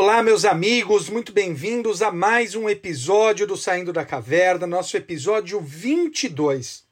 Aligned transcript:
Olá, 0.00 0.22
meus 0.22 0.44
amigos, 0.44 1.10
muito 1.10 1.32
bem-vindos 1.32 2.02
a 2.02 2.12
mais 2.12 2.54
um 2.54 2.68
episódio 2.68 3.48
do 3.48 3.56
Saindo 3.56 3.92
da 3.92 4.04
Caverna, 4.04 4.64
nosso 4.64 4.96
episódio 4.96 5.60
22. 5.60 6.84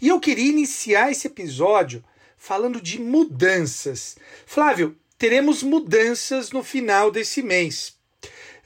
E 0.00 0.08
eu 0.08 0.18
queria 0.18 0.48
iniciar 0.48 1.10
esse 1.10 1.26
episódio 1.26 2.02
falando 2.38 2.80
de 2.80 2.98
mudanças. 2.98 4.16
Flávio, 4.46 4.96
teremos 5.18 5.62
mudanças 5.62 6.52
no 6.52 6.64
final 6.64 7.10
desse 7.10 7.42
mês. 7.42 7.98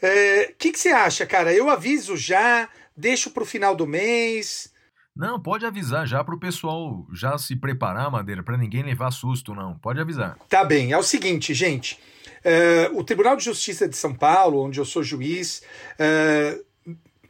O 0.01 0.55
que, 0.57 0.71
que 0.71 0.79
você 0.79 0.91
acha, 0.91 1.27
cara? 1.27 1.53
Eu 1.53 1.69
aviso 1.69 2.17
já, 2.17 2.71
deixo 2.97 3.33
para 3.33 3.43
o 3.43 3.47
final 3.47 3.75
do 3.75 3.85
mês. 3.85 4.73
Não, 5.19 5.41
pode 5.41 5.67
avisar 5.67 6.07
já 6.07 6.23
para 6.23 6.37
o 6.37 6.39
pessoal 6.39 7.05
já 7.13 7.37
se 7.37 7.57
preparar, 7.57 8.09
Madeira, 8.09 8.41
para 8.41 8.57
ninguém 8.57 8.85
levar 8.85 9.11
susto, 9.11 9.53
não. 9.53 9.77
Pode 9.79 10.01
avisar. 10.01 10.39
Tá 10.49 10.63
bem, 10.63 10.93
é 10.93 10.97
o 10.97 11.03
seguinte, 11.03 11.53
gente. 11.53 11.99
é, 12.45 12.89
o 12.95 13.03
Tribunal 13.03 13.37
de 13.37 13.45
Justiça 13.45 13.89
de 13.89 13.97
São 13.97 14.15
Paulo, 14.15 14.63
onde 14.65 14.79
eu 14.79 14.85
sou 14.85 15.03
juiz, 15.03 15.63
é, 15.99 16.59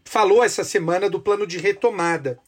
falou 0.04 0.44
essa 0.44 0.64
semana 0.64 1.08
do 1.08 1.20
plano 1.20 1.46
de 1.46 1.58
retomada. 1.58 2.38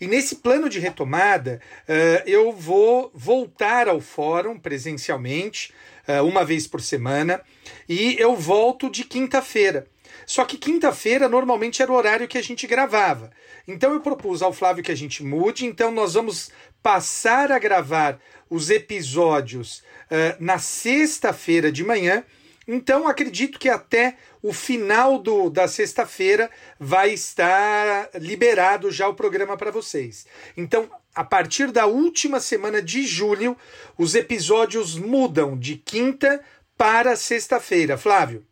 E 0.00 0.06
nesse 0.06 0.36
plano 0.36 0.68
de 0.68 0.78
retomada, 0.78 1.60
é, 1.86 2.22
eu 2.26 2.52
vou 2.52 3.10
voltar 3.14 3.88
ao 3.88 4.00
fórum 4.00 4.58
presencialmente, 4.58 5.72
uma 6.24 6.42
vez 6.42 6.66
por 6.66 6.80
semana, 6.80 7.38
e 7.86 8.16
eu 8.18 8.34
volto 8.34 8.88
de 8.88 9.04
quinta-feira. 9.04 9.86
Só 10.26 10.44
que 10.44 10.58
quinta-feira 10.58 11.28
normalmente 11.28 11.82
era 11.82 11.90
o 11.90 11.94
horário 11.94 12.28
que 12.28 12.38
a 12.38 12.42
gente 12.42 12.66
gravava. 12.66 13.30
Então 13.66 13.92
eu 13.92 14.00
propus 14.00 14.42
ao 14.42 14.52
Flávio 14.52 14.84
que 14.84 14.92
a 14.92 14.96
gente 14.96 15.22
mude, 15.22 15.66
então 15.66 15.90
nós 15.90 16.14
vamos 16.14 16.50
passar 16.82 17.52
a 17.52 17.58
gravar 17.58 18.20
os 18.48 18.70
episódios 18.70 19.82
eh, 20.10 20.36
na 20.40 20.58
sexta-feira 20.58 21.70
de 21.70 21.84
manhã. 21.84 22.24
Então 22.66 23.08
acredito 23.08 23.58
que 23.58 23.68
até 23.68 24.16
o 24.42 24.52
final 24.52 25.18
do, 25.18 25.50
da 25.50 25.66
sexta-feira 25.66 26.50
vai 26.78 27.10
estar 27.10 28.10
liberado 28.14 28.90
já 28.90 29.08
o 29.08 29.14
programa 29.14 29.56
para 29.56 29.70
vocês. 29.70 30.26
Então, 30.56 30.88
a 31.14 31.24
partir 31.24 31.72
da 31.72 31.86
última 31.86 32.40
semana 32.40 32.80
de 32.80 33.06
julho, 33.06 33.56
os 33.96 34.14
episódios 34.14 34.96
mudam 34.96 35.58
de 35.58 35.76
quinta 35.76 36.42
para 36.76 37.16
sexta-feira. 37.16 37.98
Flávio. 37.98 38.47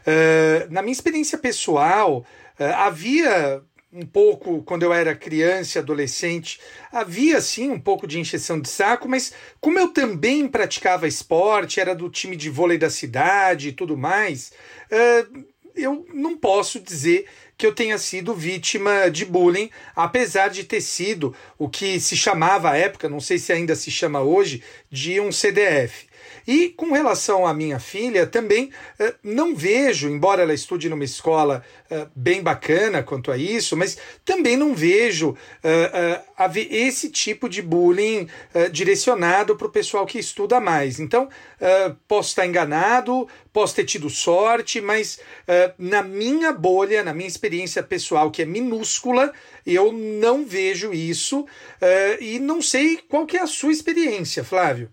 Ah, 0.05 0.67
na 0.69 0.81
minha 0.81 0.93
experiência 0.93 1.37
pessoal, 1.37 2.25
ah, 2.59 2.85
havia 2.85 3.61
um 3.93 4.05
pouco, 4.05 4.63
quando 4.63 4.83
eu 4.83 4.93
era 4.93 5.13
criança 5.13 5.77
e 5.77 5.81
adolescente, 5.81 6.61
havia 6.93 7.41
sim 7.41 7.69
um 7.69 7.79
pouco 7.79 8.07
de 8.07 8.19
encheção 8.19 8.59
de 8.59 8.69
saco, 8.69 9.07
mas 9.07 9.33
como 9.59 9.77
eu 9.77 9.89
também 9.89 10.47
praticava 10.47 11.07
esporte, 11.07 11.79
era 11.79 11.93
do 11.93 12.09
time 12.09 12.37
de 12.37 12.49
vôlei 12.49 12.77
da 12.77 12.89
cidade 12.89 13.67
e 13.69 13.73
tudo 13.73 13.97
mais, 13.97 14.53
eh, 14.89 15.25
eu 15.75 16.05
não 16.13 16.37
posso 16.37 16.79
dizer 16.79 17.25
que 17.57 17.65
eu 17.65 17.73
tenha 17.73 17.97
sido 17.97 18.33
vítima 18.33 19.09
de 19.09 19.23
bullying, 19.23 19.69
apesar 19.95 20.47
de 20.47 20.63
ter 20.63 20.81
sido 20.81 21.35
o 21.57 21.69
que 21.69 21.99
se 21.99 22.17
chamava 22.17 22.71
à 22.71 22.77
época, 22.77 23.07
não 23.07 23.19
sei 23.19 23.37
se 23.37 23.53
ainda 23.53 23.75
se 23.75 23.91
chama 23.91 24.21
hoje, 24.21 24.63
de 24.89 25.19
um 25.19 25.31
CDF. 25.31 26.07
E 26.47 26.69
com 26.69 26.91
relação 26.91 27.45
à 27.45 27.53
minha 27.53 27.79
filha, 27.79 28.25
também 28.25 28.71
eh, 28.99 29.15
não 29.23 29.55
vejo, 29.55 30.09
embora 30.09 30.41
ela 30.41 30.53
estude 30.53 30.89
numa 30.89 31.03
escola 31.03 31.63
eh, 31.89 32.07
bem 32.15 32.41
bacana 32.41 33.03
quanto 33.03 33.31
a 33.31 33.37
isso, 33.37 33.77
mas 33.77 33.97
também 34.25 34.57
não 34.57 34.73
vejo 34.73 35.35
eh, 35.63 36.21
esse 36.69 37.09
tipo 37.09 37.47
de 37.47 37.61
bullying 37.61 38.27
direcionado 38.71 39.55
para 39.55 39.67
o 39.67 39.71
pessoal 39.71 40.05
que 40.05 40.17
estuda 40.17 40.59
mais. 40.59 40.99
Então, 40.99 41.29
posso 42.07 42.29
estar 42.29 42.47
enganado, 42.47 43.27
posso 43.53 43.75
ter 43.75 43.85
tido 43.85 44.09
sorte, 44.09 44.81
mas 44.81 45.19
na 45.77 46.01
minha 46.01 46.51
bolha, 46.51 47.03
na 47.03 47.13
minha 47.13 47.27
experiência 47.27 47.83
pessoal, 47.83 48.31
que 48.31 48.41
é 48.41 48.45
minúscula, 48.45 49.31
eu 49.65 49.91
não 49.91 50.45
vejo 50.45 50.93
isso 50.93 51.45
e 52.19 52.39
não 52.39 52.61
sei 52.61 52.97
qual 52.97 53.25
que 53.25 53.37
é 53.37 53.41
a 53.41 53.47
sua 53.47 53.71
experiência, 53.71 54.43
Flávio. 54.43 54.91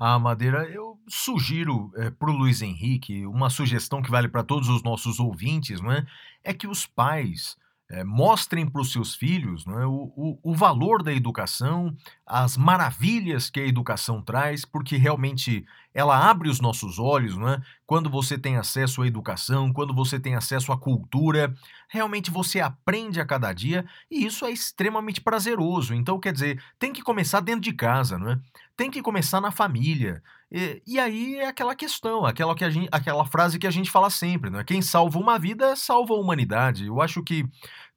Ah, 0.00 0.16
Madeira, 0.16 0.62
eu 0.70 0.96
sugiro 1.08 1.90
para 2.20 2.30
o 2.30 2.32
Luiz 2.32 2.62
Henrique 2.62 3.26
uma 3.26 3.50
sugestão 3.50 4.00
que 4.00 4.10
vale 4.12 4.28
para 4.28 4.44
todos 4.44 4.68
os 4.68 4.80
nossos 4.80 5.18
ouvintes, 5.18 5.80
não 5.80 5.90
é? 5.90 6.06
É 6.44 6.54
que 6.54 6.68
os 6.68 6.86
pais 6.86 7.56
eh, 7.90 8.04
mostrem 8.04 8.64
para 8.64 8.80
os 8.80 8.92
seus 8.92 9.16
filhos 9.16 9.66
é? 9.66 9.86
o, 9.86 10.12
o, 10.14 10.38
o 10.52 10.54
valor 10.54 11.02
da 11.02 11.12
educação, 11.12 11.96
as 12.24 12.56
maravilhas 12.56 13.50
que 13.50 13.58
a 13.58 13.66
educação 13.66 14.22
traz, 14.22 14.64
porque 14.64 14.96
realmente 14.96 15.66
ela 15.92 16.30
abre 16.30 16.48
os 16.48 16.60
nossos 16.60 17.00
olhos, 17.00 17.34
é? 17.36 17.60
Quando 17.84 18.08
você 18.08 18.38
tem 18.38 18.56
acesso 18.56 19.02
à 19.02 19.06
educação, 19.06 19.72
quando 19.72 19.92
você 19.92 20.20
tem 20.20 20.36
acesso 20.36 20.70
à 20.70 20.78
cultura, 20.78 21.52
realmente 21.88 22.30
você 22.30 22.60
aprende 22.60 23.20
a 23.20 23.26
cada 23.26 23.52
dia 23.52 23.84
e 24.08 24.26
isso 24.26 24.44
é 24.44 24.52
extremamente 24.52 25.20
prazeroso. 25.20 25.92
Então, 25.92 26.20
quer 26.20 26.32
dizer, 26.32 26.62
tem 26.78 26.92
que 26.92 27.02
começar 27.02 27.40
dentro 27.40 27.62
de 27.62 27.72
casa, 27.72 28.16
não 28.16 28.30
é? 28.30 28.40
Tem 28.78 28.92
que 28.92 29.02
começar 29.02 29.40
na 29.40 29.50
família. 29.50 30.22
E, 30.52 30.80
e, 30.86 30.98
aí 31.00 31.40
é 31.40 31.46
aquela 31.46 31.74
questão, 31.74 32.24
aquela, 32.24 32.54
que 32.54 32.70
gente, 32.70 32.88
aquela 32.92 33.26
frase 33.26 33.58
que 33.58 33.66
a 33.66 33.72
gente 33.72 33.90
fala 33.90 34.08
sempre, 34.08 34.50
né? 34.50 34.62
Quem 34.64 34.80
salva 34.80 35.18
uma 35.18 35.36
vida 35.36 35.74
salva 35.74 36.14
a 36.14 36.16
humanidade. 36.16 36.86
Eu 36.86 37.02
acho 37.02 37.20
que 37.24 37.44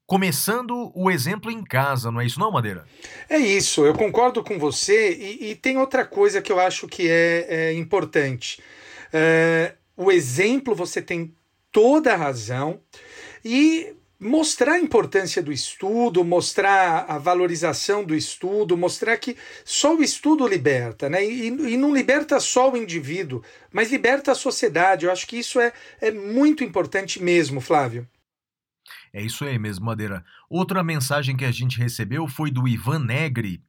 começando 0.08 0.92
o 0.96 1.12
exemplo 1.12 1.52
em 1.52 1.64
casa, 1.64 2.10
não 2.12 2.20
é 2.20 2.26
isso 2.26 2.40
não, 2.40 2.52
Madeira? 2.52 2.84
É 3.30 3.38
isso, 3.38 3.86
eu 3.86 3.94
concordo 3.94 4.44
com 4.44 4.58
você 4.58 5.14
e, 5.14 5.52
e 5.52 5.56
tem 5.56 5.78
outra 5.78 6.04
coisa 6.04 6.42
que 6.42 6.52
eu 6.52 6.60
acho 6.60 6.88
que 6.88 7.08
é, 7.08 7.46
é 7.48 7.74
importante. 7.74 8.60
É, 9.14 9.76
o 9.96 10.12
exemplo 10.12 10.74
você 10.74 11.00
tem 11.00 11.32
toda 11.72 12.12
a 12.12 12.18
razão 12.18 12.82
e 13.46 13.94
mostrar 14.22 14.74
a 14.74 14.80
importância 14.80 15.42
do 15.42 15.52
estudo, 15.52 16.24
mostrar 16.24 17.06
a 17.08 17.18
valorização 17.18 18.04
do 18.04 18.14
estudo, 18.14 18.78
mostrar 18.78 19.18
que 19.18 19.36
só 19.66 19.96
o 19.96 20.04
estudo 20.04 20.48
liberta, 20.48 21.10
né? 21.10 21.26
E, 21.26 21.48
e, 21.48 21.76
não 21.76 21.92
liberta 21.92 22.40
só 22.40 22.72
o 22.72 22.78
indivíduo, 22.78 23.44
mas 23.74 23.92
liberta 23.92 24.32
a 24.32 24.36
sociedade. 24.36 25.08
Eu 25.08 25.12
acho 25.12 25.26
que 25.26 25.40
isso 25.40 25.60
é, 25.60 25.74
é 26.00 26.12
muito 26.12 26.64
importante 26.64 27.22
mesmo, 27.22 27.60
Flávio. 27.60 28.08
É 29.12 29.24
isso 29.24 29.44
aí 29.44 29.58
mesmo, 29.58 29.86
Madeira. 29.86 30.24
Outra 30.48 30.84
mensagem 30.84 31.36
que 31.36 31.44
a 31.44 31.52
gente 31.52 31.80
recebeu 31.80 32.28
foi 32.28 32.52
do 32.52 32.68
Ivan 32.68 33.00
Negri, 33.00 33.60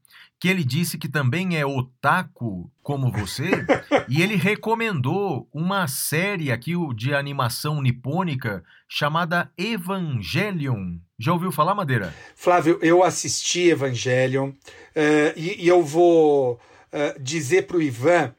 que 0.43 0.49
ele 0.49 0.65
disse 0.65 0.99
que 0.99 1.09
também 1.09 1.57
é 1.57 1.65
otaku 1.65 2.69
como 2.83 3.13
você, 3.13 3.45
e 4.11 4.21
ele 4.21 4.35
recomendou 4.35 5.49
uma 5.55 5.87
série 5.87 6.51
aqui 6.51 6.73
de 6.97 7.15
animação 7.15 7.81
nipônica 7.81 8.65
chamada 8.89 9.53
Evangelion. 9.57 10.97
Já 11.17 11.33
ouviu 11.33 11.53
falar, 11.53 11.77
Madeira? 11.77 12.13
Flávio, 12.35 12.77
eu 12.83 13.05
assisti 13.05 13.71
Evangelion 13.71 14.49
uh, 14.49 15.33
e, 15.37 15.63
e, 15.63 15.69
eu 15.69 15.81
vou 15.81 16.55
uh, 16.55 17.23
dizer 17.23 17.69
para 17.69 17.77
o 17.77 17.83
Ivan 17.83 18.35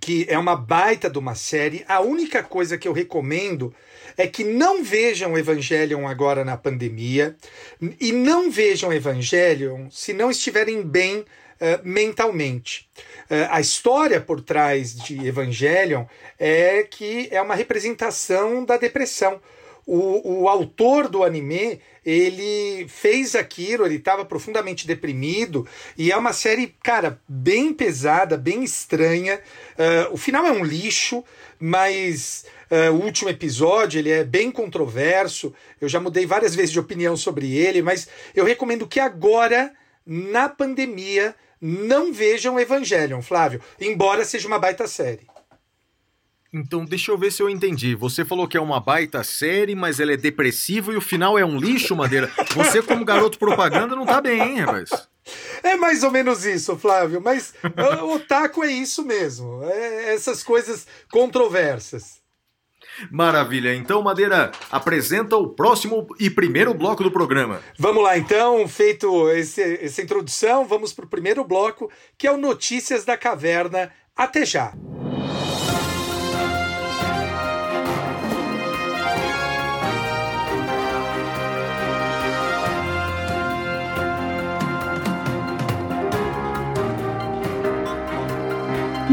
que 0.00 0.24
é 0.30 0.38
uma 0.38 0.56
baita 0.56 1.10
de 1.10 1.18
uma 1.18 1.34
série. 1.34 1.84
A 1.86 2.00
única 2.00 2.42
coisa 2.42 2.78
que 2.78 2.88
eu 2.88 2.92
recomendo 2.94 3.74
é 4.16 4.26
que 4.26 4.44
não 4.44 4.82
vejam 4.82 5.36
Evangelion 5.36 6.06
agora 6.06 6.44
na 6.44 6.56
pandemia 6.56 7.36
e 8.00 8.12
não 8.12 8.50
vejam 8.50 8.92
Evangelion 8.92 9.88
se 9.90 10.12
não 10.12 10.30
estiverem 10.30 10.82
bem 10.82 11.20
uh, 11.20 11.24
mentalmente. 11.82 12.88
Uh, 13.30 13.48
a 13.50 13.60
história 13.60 14.20
por 14.20 14.40
trás 14.40 14.94
de 14.94 15.26
Evangelion 15.26 16.04
é 16.38 16.82
que 16.82 17.28
é 17.30 17.40
uma 17.40 17.54
representação 17.54 18.64
da 18.64 18.76
depressão. 18.76 19.40
O, 19.84 20.42
o 20.42 20.48
autor 20.48 21.08
do 21.08 21.24
anime 21.24 21.80
ele 22.04 22.86
fez 22.88 23.34
aquilo, 23.34 23.86
ele 23.86 23.96
estava 23.96 24.24
profundamente 24.24 24.86
deprimido 24.86 25.66
e 25.96 26.10
é 26.10 26.16
uma 26.16 26.32
série, 26.32 26.74
cara, 26.82 27.20
bem 27.28 27.72
pesada, 27.72 28.36
bem 28.36 28.62
estranha. 28.62 29.40
Uh, 29.72 30.14
o 30.14 30.16
final 30.16 30.44
é 30.46 30.52
um 30.52 30.64
lixo, 30.64 31.24
mas 31.58 32.44
Uh, 32.72 32.90
o 32.90 33.04
último 33.04 33.28
episódio 33.28 33.98
ele 33.98 34.08
é 34.08 34.24
bem 34.24 34.50
controverso. 34.50 35.52
Eu 35.78 35.90
já 35.90 36.00
mudei 36.00 36.24
várias 36.24 36.54
vezes 36.54 36.72
de 36.72 36.80
opinião 36.80 37.18
sobre 37.18 37.54
ele, 37.54 37.82
mas 37.82 38.08
eu 38.34 38.46
recomendo 38.46 38.86
que 38.86 38.98
agora, 38.98 39.74
na 40.06 40.48
pandemia, 40.48 41.34
não 41.60 42.14
vejam 42.14 42.58
Evangelion, 42.58 43.20
Flávio, 43.20 43.60
embora 43.78 44.24
seja 44.24 44.48
uma 44.48 44.58
baita 44.58 44.88
série. 44.88 45.26
Então, 46.50 46.86
deixa 46.86 47.12
eu 47.12 47.18
ver 47.18 47.30
se 47.30 47.42
eu 47.42 47.50
entendi. 47.50 47.94
Você 47.94 48.24
falou 48.24 48.48
que 48.48 48.56
é 48.56 48.60
uma 48.60 48.80
baita 48.80 49.22
série, 49.22 49.74
mas 49.74 50.00
ela 50.00 50.12
é 50.14 50.16
depressiva 50.16 50.94
e 50.94 50.96
o 50.96 51.00
final 51.00 51.38
é 51.38 51.44
um 51.44 51.58
lixo, 51.58 51.94
Madeira. 51.94 52.30
Você, 52.54 52.80
como 52.80 53.04
garoto 53.04 53.38
propaganda, 53.38 53.94
não 53.94 54.06
tá 54.06 54.20
bem, 54.22 54.40
hein, 54.40 54.60
rapaz? 54.60 54.90
É 55.62 55.76
mais 55.76 56.02
ou 56.02 56.10
menos 56.10 56.46
isso, 56.46 56.76
Flávio, 56.78 57.20
mas 57.20 57.52
o 58.02 58.18
taco 58.18 58.64
é 58.64 58.72
isso 58.72 59.04
mesmo. 59.04 59.62
É 59.62 60.14
essas 60.14 60.42
coisas 60.42 60.86
controversas. 61.10 62.21
Maravilha. 63.10 63.74
Então, 63.74 64.02
Madeira, 64.02 64.52
apresenta 64.70 65.36
o 65.36 65.48
próximo 65.48 66.06
e 66.18 66.30
primeiro 66.30 66.74
bloco 66.74 67.02
do 67.02 67.10
programa. 67.10 67.60
Vamos 67.78 68.02
lá, 68.02 68.16
então. 68.16 68.66
Feito 68.68 69.28
esse, 69.30 69.62
essa 69.82 70.02
introdução, 70.02 70.64
vamos 70.64 70.92
para 70.92 71.04
o 71.04 71.08
primeiro 71.08 71.44
bloco, 71.44 71.90
que 72.16 72.26
é 72.26 72.32
o 72.32 72.36
Notícias 72.36 73.04
da 73.04 73.16
Caverna. 73.16 73.90
Até 74.16 74.44
já. 74.44 74.72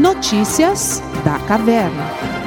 Notícias 0.00 1.02
da 1.24 1.38
Caverna. 1.40 2.39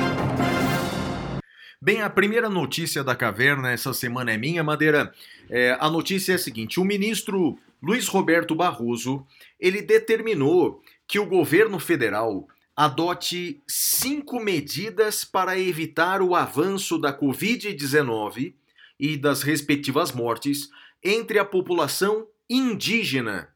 Bem, 1.83 2.01
a 2.01 2.09
primeira 2.09 2.49
notícia 2.49 3.03
da 3.03 3.13
caverna 3.13 3.69
essa 3.69 3.93
semana 3.93 4.31
é 4.31 4.37
minha, 4.37 4.63
Madeira. 4.63 5.13
É, 5.49 5.75
a 5.81 5.89
notícia 5.89 6.31
é 6.31 6.35
a 6.35 6.39
seguinte: 6.39 6.79
o 6.79 6.85
ministro 6.85 7.59
Luiz 7.81 8.07
Roberto 8.07 8.55
Barroso 8.55 9.27
ele 9.59 9.81
determinou 9.81 10.81
que 11.05 11.19
o 11.19 11.25
governo 11.25 11.77
federal 11.79 12.47
adote 12.73 13.61
cinco 13.67 14.39
medidas 14.39 15.25
para 15.25 15.59
evitar 15.59 16.21
o 16.21 16.35
avanço 16.35 16.97
da 16.97 17.13
Covid-19 17.13 18.53
e 18.97 19.17
das 19.17 19.41
respectivas 19.41 20.13
mortes 20.13 20.69
entre 21.03 21.37
a 21.37 21.43
população 21.43 22.25
indígena. 22.49 23.49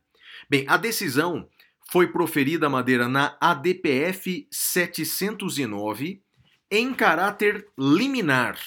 Bem, 0.49 0.65
a 0.67 0.75
decisão 0.75 1.47
foi 1.89 2.07
proferida, 2.07 2.67
Madeira, 2.67 3.07
na 3.07 3.37
ADPF 3.39 4.49
709 4.51 6.26
em 6.69 6.93
caráter 6.93 7.67
liminar. 7.77 8.57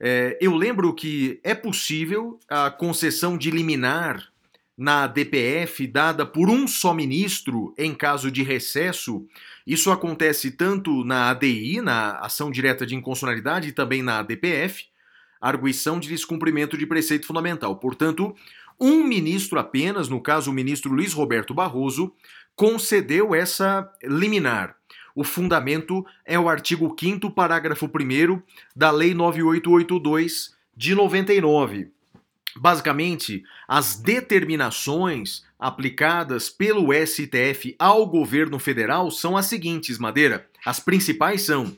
É, 0.00 0.36
eu 0.40 0.54
lembro 0.54 0.94
que 0.94 1.40
é 1.42 1.54
possível 1.54 2.38
a 2.48 2.70
concessão 2.70 3.36
de 3.36 3.50
liminar 3.50 4.30
na 4.76 5.06
DPF 5.06 5.86
dada 5.86 6.26
por 6.26 6.50
um 6.50 6.68
só 6.68 6.92
ministro 6.92 7.74
em 7.78 7.94
caso 7.94 8.30
de 8.30 8.42
recesso. 8.42 9.26
Isso 9.66 9.90
acontece 9.90 10.50
tanto 10.50 11.02
na 11.02 11.30
ADI, 11.30 11.80
na 11.80 12.18
ação 12.18 12.50
direta 12.50 12.84
de 12.84 12.94
inconstitucionalidade, 12.94 13.68
e 13.68 13.72
também 13.72 14.02
na 14.02 14.22
DPF, 14.22 14.84
arguição 15.40 15.98
de 15.98 16.08
descumprimento 16.08 16.76
de 16.76 16.86
preceito 16.86 17.26
fundamental. 17.26 17.76
Portanto, 17.76 18.34
um 18.78 19.02
ministro 19.02 19.58
apenas, 19.58 20.08
no 20.08 20.20
caso 20.20 20.50
o 20.50 20.54
ministro 20.54 20.92
Luiz 20.92 21.14
Roberto 21.14 21.54
Barroso, 21.54 22.12
concedeu 22.54 23.34
essa 23.34 23.90
liminar. 24.02 24.76
O 25.16 25.24
fundamento 25.24 26.04
é 26.26 26.38
o 26.38 26.46
artigo 26.46 26.94
5 26.94 27.30
parágrafo 27.30 27.86
1 27.86 28.42
da 28.76 28.90
Lei 28.90 29.14
9882 29.14 30.54
de 30.76 30.94
99. 30.94 31.90
Basicamente, 32.54 33.42
as 33.66 33.96
determinações 33.96 35.42
aplicadas 35.58 36.50
pelo 36.50 36.92
STF 36.92 37.74
ao 37.78 38.06
governo 38.06 38.58
federal 38.58 39.10
são 39.10 39.38
as 39.38 39.46
seguintes, 39.46 39.98
Madeira. 39.98 40.46
As 40.66 40.80
principais 40.80 41.40
são 41.40 41.74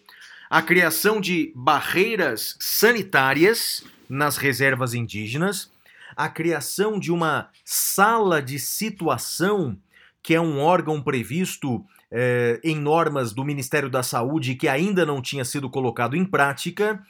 a 0.51 0.61
criação 0.61 1.21
de 1.21 1.53
barreiras 1.55 2.57
sanitárias 2.59 3.85
nas 4.09 4.37
reservas 4.37 4.95
indígenas, 4.95 5.71
a 6.17 6.29
criação 6.29 6.99
de 6.99 7.13
uma 7.13 7.51
sala 7.65 8.43
de 8.43 8.59
situação, 8.59 9.79
que 10.25 10.35
é 10.35 10.41
um 10.41 10.59
órgão 10.59 11.01
previsto 11.01 11.87
eh, 12.11 12.61
em 12.65 12.77
normas 12.77 13.33
do 13.33 13.45
Ministério 13.45 13.91
da 13.91 14.03
Saúde 14.03 14.55
que 14.55 14.69
ainda 14.69 15.05
não 15.05 15.21
tinha 15.21 15.45
sido 15.45 15.69
colocado 15.69 16.17
em 16.17 16.25
prática, 16.25 17.03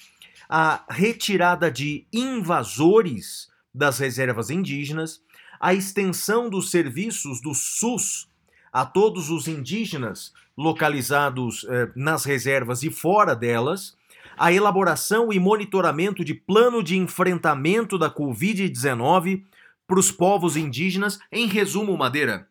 a 0.48 0.84
retirada 0.88 1.70
de 1.70 2.06
invasores 2.12 3.48
das 3.74 3.98
reservas 3.98 4.50
indígenas, 4.50 5.20
a 5.60 5.74
extensão 5.74 6.48
dos 6.48 6.70
serviços 6.70 7.40
do 7.40 7.54
SUS 7.54 8.28
a 8.72 8.84
todos 8.84 9.30
os 9.30 9.48
indígenas 9.48 10.32
localizados 10.56 11.64
eh, 11.68 11.90
nas 11.94 12.24
reservas 12.24 12.82
e 12.82 12.90
fora 12.90 13.34
delas, 13.34 13.96
a 14.36 14.52
elaboração 14.52 15.32
e 15.32 15.38
monitoramento 15.38 16.24
de 16.24 16.34
plano 16.34 16.82
de 16.82 16.96
enfrentamento 16.96 17.98
da 17.98 18.10
Covid-19 18.10 19.44
para 19.86 19.98
os 19.98 20.10
povos 20.10 20.56
indígenas, 20.56 21.18
em 21.32 21.46
resumo, 21.46 21.96
Madeira. 21.96 22.46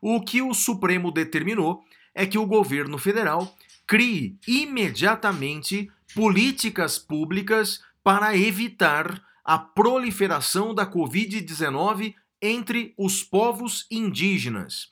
O 0.00 0.20
que 0.20 0.42
o 0.42 0.52
Supremo 0.52 1.10
determinou 1.10 1.82
é 2.14 2.26
que 2.26 2.38
o 2.38 2.46
governo 2.46 2.98
federal 2.98 3.56
crie 3.86 4.36
imediatamente 4.46 5.90
políticas 6.14 6.98
públicas 6.98 7.80
para 8.02 8.36
evitar 8.36 9.22
a 9.44 9.58
proliferação 9.58 10.74
da 10.74 10.86
Covid-19 10.86 12.14
entre 12.40 12.94
os 12.96 13.22
povos 13.22 13.86
indígenas. 13.90 14.90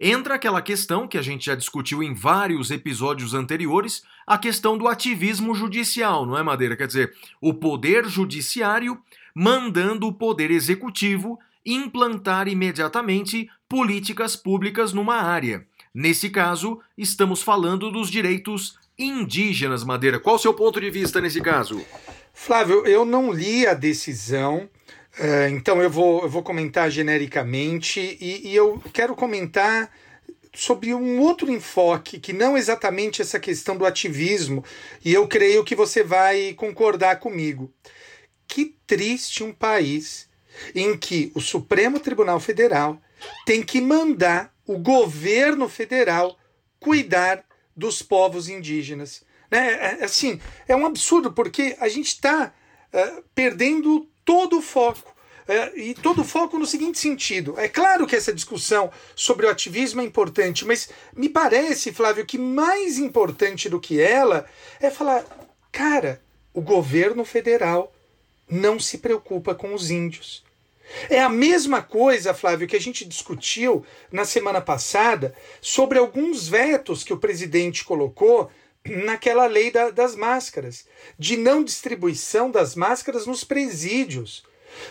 Entra 0.00 0.34
aquela 0.34 0.60
questão 0.60 1.06
que 1.06 1.16
a 1.16 1.22
gente 1.22 1.46
já 1.46 1.54
discutiu 1.54 2.02
em 2.02 2.12
vários 2.12 2.72
episódios 2.72 3.34
anteriores, 3.34 4.02
a 4.26 4.36
questão 4.36 4.76
do 4.76 4.88
ativismo 4.88 5.54
judicial, 5.54 6.26
não 6.26 6.36
é, 6.36 6.42
Madeira? 6.42 6.76
Quer 6.76 6.88
dizer, 6.88 7.14
o 7.40 7.54
poder 7.54 8.08
judiciário 8.08 9.00
mandando 9.34 10.06
o 10.08 10.12
poder 10.12 10.50
executivo 10.50 11.38
implantar 11.64 12.48
imediatamente 12.48 13.48
políticas 13.68 14.34
públicas 14.34 14.92
numa 14.92 15.16
área. 15.16 15.64
Nesse 15.94 16.30
caso, 16.30 16.80
estamos 16.96 17.42
falando 17.42 17.90
dos 17.90 18.10
direitos 18.10 18.78
indígenas, 18.98 19.84
Madeira. 19.84 20.18
Qual 20.18 20.36
o 20.36 20.38
seu 20.38 20.54
ponto 20.54 20.80
de 20.80 20.90
vista 20.90 21.20
nesse 21.20 21.40
caso? 21.40 21.84
Flávio, 22.32 22.86
eu 22.86 23.04
não 23.04 23.30
li 23.30 23.66
a 23.66 23.74
decisão, 23.74 24.68
uh, 25.18 25.48
então 25.50 25.82
eu 25.82 25.90
vou, 25.90 26.22
eu 26.22 26.30
vou 26.30 26.42
comentar 26.42 26.90
genericamente 26.90 28.00
e, 28.20 28.48
e 28.48 28.56
eu 28.56 28.82
quero 28.92 29.14
comentar 29.14 29.90
sobre 30.54 30.94
um 30.94 31.20
outro 31.20 31.50
enfoque, 31.50 32.18
que 32.18 32.32
não 32.32 32.56
exatamente 32.56 33.20
essa 33.20 33.38
questão 33.38 33.76
do 33.76 33.86
ativismo, 33.86 34.64
e 35.04 35.12
eu 35.12 35.26
creio 35.26 35.64
que 35.64 35.74
você 35.74 36.02
vai 36.02 36.52
concordar 36.54 37.18
comigo. 37.20 37.72
Que 38.46 38.76
triste 38.86 39.42
um 39.42 39.52
país 39.52 40.28
em 40.74 40.96
que 40.96 41.32
o 41.34 41.40
Supremo 41.40 41.98
Tribunal 41.98 42.38
Federal 42.38 43.00
tem 43.44 43.62
que 43.62 43.80
mandar 43.80 44.54
o 44.66 44.78
governo 44.78 45.68
federal 45.68 46.38
cuidar 46.78 47.44
dos 47.76 48.02
povos 48.02 48.48
indígenas. 48.48 49.22
Né? 49.50 49.72
É, 49.72 50.00
é 50.00 50.04
assim, 50.04 50.40
é 50.66 50.74
um 50.74 50.86
absurdo, 50.86 51.32
porque 51.32 51.76
a 51.80 51.88
gente 51.88 52.08
está 52.08 52.52
uh, 52.92 52.96
é, 52.96 53.22
perdendo 53.34 54.08
todo 54.24 54.58
o 54.58 54.62
foco. 54.62 55.12
E 55.74 55.92
todo 55.94 56.22
o 56.22 56.24
foco 56.24 56.56
no 56.56 56.64
seguinte 56.64 56.98
sentido. 56.98 57.58
É 57.58 57.68
claro 57.68 58.06
que 58.06 58.14
essa 58.14 58.32
discussão 58.32 58.90
sobre 59.14 59.44
o 59.44 59.50
ativismo 59.50 60.00
é 60.00 60.04
importante, 60.04 60.64
mas 60.64 60.88
me 61.14 61.28
parece, 61.28 61.92
Flávio, 61.92 62.24
que 62.24 62.38
mais 62.38 62.96
importante 62.96 63.68
do 63.68 63.80
que 63.80 64.00
ela 64.00 64.46
é 64.80 64.88
falar: 64.88 65.26
cara, 65.70 66.22
o 66.54 66.60
governo 66.60 67.24
federal 67.24 67.92
não 68.48 68.78
se 68.78 68.98
preocupa 68.98 69.54
com 69.54 69.74
os 69.74 69.90
índios. 69.90 70.44
É 71.08 71.20
a 71.20 71.28
mesma 71.28 71.82
coisa, 71.82 72.34
Flávio, 72.34 72.66
que 72.66 72.76
a 72.76 72.80
gente 72.80 73.04
discutiu 73.04 73.84
na 74.10 74.24
semana 74.24 74.60
passada 74.60 75.34
sobre 75.60 75.98
alguns 75.98 76.48
vetos 76.48 77.04
que 77.04 77.12
o 77.12 77.18
presidente 77.18 77.84
colocou 77.84 78.50
naquela 78.84 79.46
lei 79.46 79.70
da, 79.70 79.90
das 79.90 80.16
máscaras, 80.16 80.86
de 81.18 81.36
não 81.36 81.62
distribuição 81.62 82.50
das 82.50 82.74
máscaras 82.74 83.26
nos 83.26 83.44
presídios. 83.44 84.42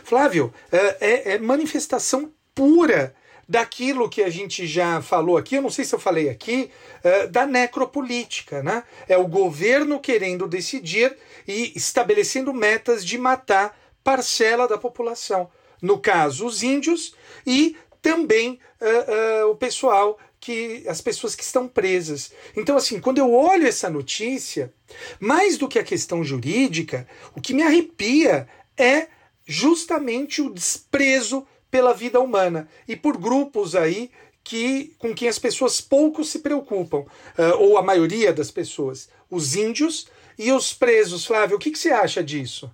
Flávio, 0.04 0.54
é, 0.72 0.98
é, 1.00 1.34
é 1.34 1.40
manifestação 1.40 2.32
pura 2.56 3.14
daquilo 3.48 4.10
que 4.10 4.24
a 4.24 4.30
gente 4.30 4.66
já 4.66 5.02
falou 5.02 5.38
aqui, 5.38 5.56
eu 5.56 5.62
não 5.62 5.70
sei 5.70 5.84
se 5.84 5.94
eu 5.94 6.00
falei 6.00 6.30
aqui, 6.30 6.72
é, 7.04 7.28
da 7.28 7.46
necropolítica. 7.46 8.64
Né? 8.64 8.84
É 9.10 9.18
o 9.18 9.28
governo 9.28 10.00
querendo 10.00 10.48
decidir 10.48 11.18
e 11.46 11.74
estabelecendo 11.76 12.54
metas 12.54 13.06
de 13.06 13.18
matar 13.18 13.78
parcela 14.04 14.68
da 14.68 14.78
população. 14.78 15.50
No 15.82 15.98
caso, 15.98 16.46
os 16.46 16.64
índios 16.64 17.14
e 17.46 17.76
também 18.02 18.60
uh, 18.82 19.46
uh, 19.46 19.52
o 19.52 19.56
pessoal 19.56 20.18
que 20.40 20.84
as 20.88 21.00
pessoas 21.00 21.36
que 21.36 21.44
estão 21.44 21.68
presas. 21.68 22.32
Então, 22.58 22.76
assim, 22.76 23.00
quando 23.00 23.20
eu 23.20 23.32
olho 23.32 23.68
essa 23.68 23.90
notícia, 23.90 24.74
mais 25.20 25.58
do 25.58 25.68
que 25.68 25.78
a 25.78 25.84
questão 25.84 26.24
jurídica, 26.24 27.08
o 27.36 27.40
que 27.40 27.54
me 27.54 27.62
arrepia 27.62 28.48
é 28.76 29.08
justamente 29.46 30.42
o 30.42 30.50
desprezo 30.50 31.46
pela 31.70 31.94
vida 31.94 32.20
humana 32.20 32.68
e 32.88 32.96
por 32.96 33.18
grupos 33.18 33.76
aí 33.76 34.10
que 34.44 34.96
com 34.98 35.14
quem 35.14 35.28
as 35.28 35.38
pessoas 35.38 35.80
pouco 35.80 36.24
se 36.24 36.40
preocupam, 36.40 37.00
uh, 37.00 37.58
ou 37.60 37.78
a 37.78 37.84
maioria 37.84 38.34
das 38.34 38.50
pessoas, 38.50 39.08
os 39.30 39.56
índios 39.56 40.08
e 40.38 40.52
os 40.52 40.74
presos. 40.74 41.26
Flávio, 41.26 41.58
o 41.58 41.60
que, 41.60 41.70
que 41.70 41.78
você 41.78 41.92
acha 41.92 42.24
disso? 42.24 42.72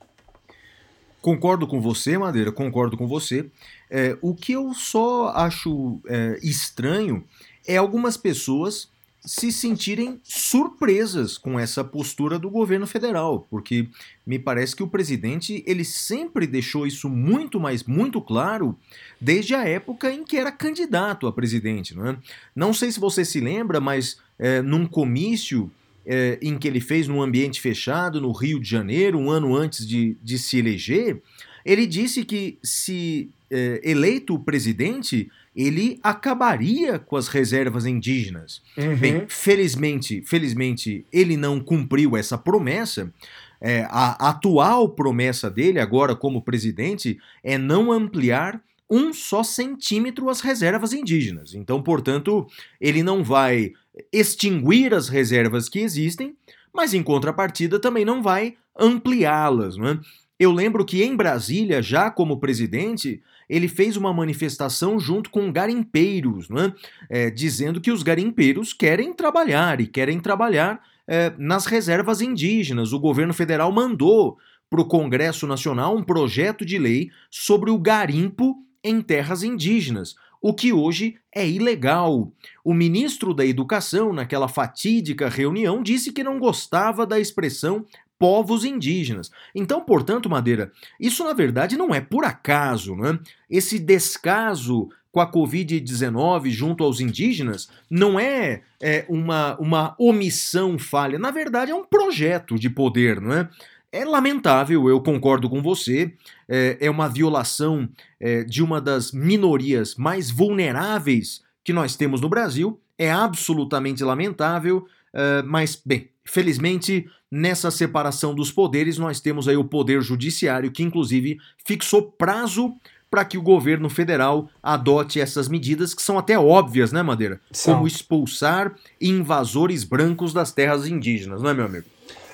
Concordo 1.27 1.67
com 1.67 1.81
você, 1.81 2.17
Madeira, 2.17 2.53
concordo 2.53 2.95
com 2.95 3.05
você. 3.05 3.47
É, 3.89 4.17
o 4.21 4.33
que 4.33 4.53
eu 4.53 4.73
só 4.73 5.27
acho 5.35 5.99
é, 6.07 6.39
estranho 6.41 7.21
é 7.67 7.75
algumas 7.75 8.15
pessoas 8.15 8.89
se 9.25 9.51
sentirem 9.51 10.21
surpresas 10.23 11.37
com 11.37 11.59
essa 11.59 11.83
postura 11.83 12.39
do 12.39 12.49
governo 12.49 12.87
federal, 12.87 13.45
porque 13.49 13.89
me 14.25 14.39
parece 14.39 14.73
que 14.73 14.83
o 14.83 14.87
presidente 14.87 15.61
ele 15.67 15.83
sempre 15.83 16.47
deixou 16.47 16.87
isso 16.87 17.09
muito 17.09 17.59
mais 17.59 17.83
muito 17.83 18.21
claro 18.21 18.73
desde 19.19 19.53
a 19.53 19.67
época 19.67 20.09
em 20.09 20.23
que 20.23 20.37
era 20.37 20.49
candidato 20.49 21.27
a 21.27 21.33
presidente, 21.33 21.93
não 21.93 22.07
é? 22.07 22.17
Não 22.55 22.73
sei 22.73 22.89
se 22.89 23.01
você 23.01 23.25
se 23.25 23.41
lembra, 23.41 23.81
mas 23.81 24.17
é, 24.39 24.61
num 24.61 24.87
comício 24.87 25.69
é, 26.07 26.39
em 26.41 26.57
que 26.57 26.67
ele 26.67 26.79
fez 26.79 27.07
num 27.07 27.21
ambiente 27.21 27.59
fechado 27.59 28.21
no 28.21 28.31
Rio 28.31 28.59
de 28.59 28.69
Janeiro, 28.69 29.19
um 29.19 29.29
ano 29.29 29.53
antes 29.53 29.85
de, 29.85 30.17
de 30.23 30.39
se 30.39 30.57
eleger, 30.57 31.21
ele 31.65 31.85
disse 31.85 32.23
que 32.23 32.57
se 32.63 33.29
é, 33.51 33.81
eleito 33.83 34.39
presidente 34.39 35.29
ele 35.53 35.99
acabaria 36.01 36.97
com 36.97 37.17
as 37.17 37.27
reservas 37.27 37.85
indígenas. 37.85 38.61
Uhum. 38.77 38.95
Bem, 38.95 39.25
felizmente, 39.27 40.21
felizmente 40.25 41.05
ele 41.11 41.35
não 41.35 41.59
cumpriu 41.59 42.15
essa 42.15 42.37
promessa. 42.37 43.11
É, 43.59 43.87
a 43.89 44.29
atual 44.29 44.87
promessa 44.89 45.49
dele 45.49 45.79
agora 45.79 46.15
como 46.15 46.43
presidente 46.43 47.17
é 47.43 47.57
não 47.57 47.91
ampliar 47.91 48.61
um 48.89 49.11
só 49.11 49.43
centímetro 49.43 50.29
as 50.29 50.41
reservas 50.41 50.93
indígenas. 50.93 51.53
Então, 51.53 51.81
portanto, 51.81 52.47
ele 52.79 53.03
não 53.03 53.23
vai 53.23 53.73
extinguir 54.11 54.93
as 54.93 55.09
reservas 55.09 55.69
que 55.69 55.79
existem, 55.79 56.35
mas 56.73 56.93
em 56.93 57.03
contrapartida 57.03 57.79
também 57.79 58.05
não 58.05 58.21
vai 58.21 58.55
ampliá-las. 58.77 59.77
Né? 59.77 59.99
Eu 60.39 60.51
lembro 60.51 60.85
que 60.85 61.03
em 61.03 61.15
Brasília, 61.15 61.81
já 61.81 62.11
como 62.11 62.39
presidente, 62.39 63.21
ele 63.49 63.67
fez 63.67 63.97
uma 63.97 64.13
manifestação 64.13 64.99
junto 64.99 65.29
com 65.29 65.51
garimpeiros, 65.51 66.49
né? 66.49 66.73
É, 67.09 67.29
dizendo 67.31 67.79
que 67.79 67.91
os 67.91 68.03
garimpeiros 68.03 68.73
querem 68.73 69.13
trabalhar 69.13 69.79
e 69.79 69.87
querem 69.87 70.19
trabalhar 70.19 70.81
é, 71.07 71.33
nas 71.37 71.65
reservas 71.65 72.21
indígenas. 72.21 72.91
O 72.91 72.99
governo 72.99 73.33
federal 73.33 73.71
mandou 73.71 74.37
para 74.69 74.81
o 74.81 74.85
Congresso 74.85 75.47
Nacional 75.47 75.95
um 75.95 76.03
projeto 76.03 76.65
de 76.65 76.77
lei 76.77 77.09
sobre 77.31 77.71
o 77.71 77.79
garimpo 77.79 78.55
em 78.83 79.01
terras 79.01 79.43
indígenas, 79.43 80.15
o 80.41 80.53
que 80.53 80.73
hoje 80.73 81.17
é 81.33 81.47
ilegal. 81.47 82.31
O 82.63 82.73
ministro 82.73 83.33
da 83.33 83.45
Educação, 83.45 84.13
naquela 84.13 84.47
fatídica 84.47 85.29
reunião, 85.29 85.83
disse 85.83 86.11
que 86.11 86.23
não 86.23 86.39
gostava 86.39 87.05
da 87.05 87.19
expressão 87.19 87.85
povos 88.19 88.65
indígenas. 88.65 89.31
Então, 89.53 89.81
portanto, 89.81 90.29
Madeira, 90.29 90.71
isso 90.99 91.23
na 91.23 91.33
verdade 91.33 91.77
não 91.77 91.93
é 91.93 92.01
por 92.01 92.25
acaso, 92.25 92.95
né? 92.95 93.19
Esse 93.49 93.77
descaso 93.77 94.89
com 95.11 95.21
a 95.21 95.31
Covid-19 95.31 96.49
junto 96.49 96.83
aos 96.83 96.99
indígenas 96.99 97.69
não 97.89 98.19
é, 98.19 98.61
é, 98.81 99.05
uma, 99.09 99.57
uma 99.57 99.95
omissão 99.97 100.77
falha, 100.77 101.17
na 101.17 101.31
verdade 101.31 101.71
é 101.71 101.75
um 101.75 101.83
projeto 101.83 102.55
de 102.55 102.69
poder, 102.69 103.19
não 103.19 103.33
é? 103.33 103.49
É 103.91 104.03
lamentável, 104.03 104.89
eu 104.89 104.99
concordo 105.01 105.49
com 105.49 105.61
você, 105.61 106.13
é, 106.47 106.77
é 106.81 106.89
uma 106.89 107.07
violação 107.07 107.87
é, 108.19 108.43
de 108.43 108.61
uma 108.61 108.81
das 108.81 109.11
minorias 109.11 109.95
mais 109.95 110.29
vulneráveis 110.29 111.41
que 111.63 111.73
nós 111.73 111.95
temos 111.95 112.21
no 112.21 112.29
Brasil, 112.29 112.79
é 112.97 113.11
absolutamente 113.11 114.03
lamentável, 114.03 114.87
uh, 115.13 115.45
mas, 115.45 115.81
bem, 115.85 116.09
felizmente 116.25 117.09
Nessa 117.29 117.69
separação 117.69 118.33
dos 118.33 118.51
poderes, 118.51 118.97
nós 118.97 119.19
temos 119.19 119.49
aí 119.49 119.57
o 119.57 119.63
poder 119.65 120.01
judiciário, 120.01 120.71
que 120.71 120.81
inclusive 120.81 121.37
fixou 121.65 122.01
prazo 122.01 122.73
para 123.11 123.25
que 123.25 123.37
o 123.37 123.41
governo 123.41 123.89
federal 123.89 124.49
adote 124.63 125.19
essas 125.19 125.49
medidas 125.49 125.93
que 125.93 126.01
são 126.01 126.17
até 126.17 126.39
óbvias, 126.39 126.93
né, 126.93 127.01
Madeira? 127.01 127.41
São. 127.51 127.75
Como 127.75 127.87
expulsar 127.87 128.73
invasores 128.99 129.83
brancos 129.83 130.33
das 130.33 130.53
terras 130.53 130.87
indígenas, 130.87 131.41
não 131.41 131.49
é, 131.49 131.53
meu 131.53 131.65
amigo? 131.65 131.85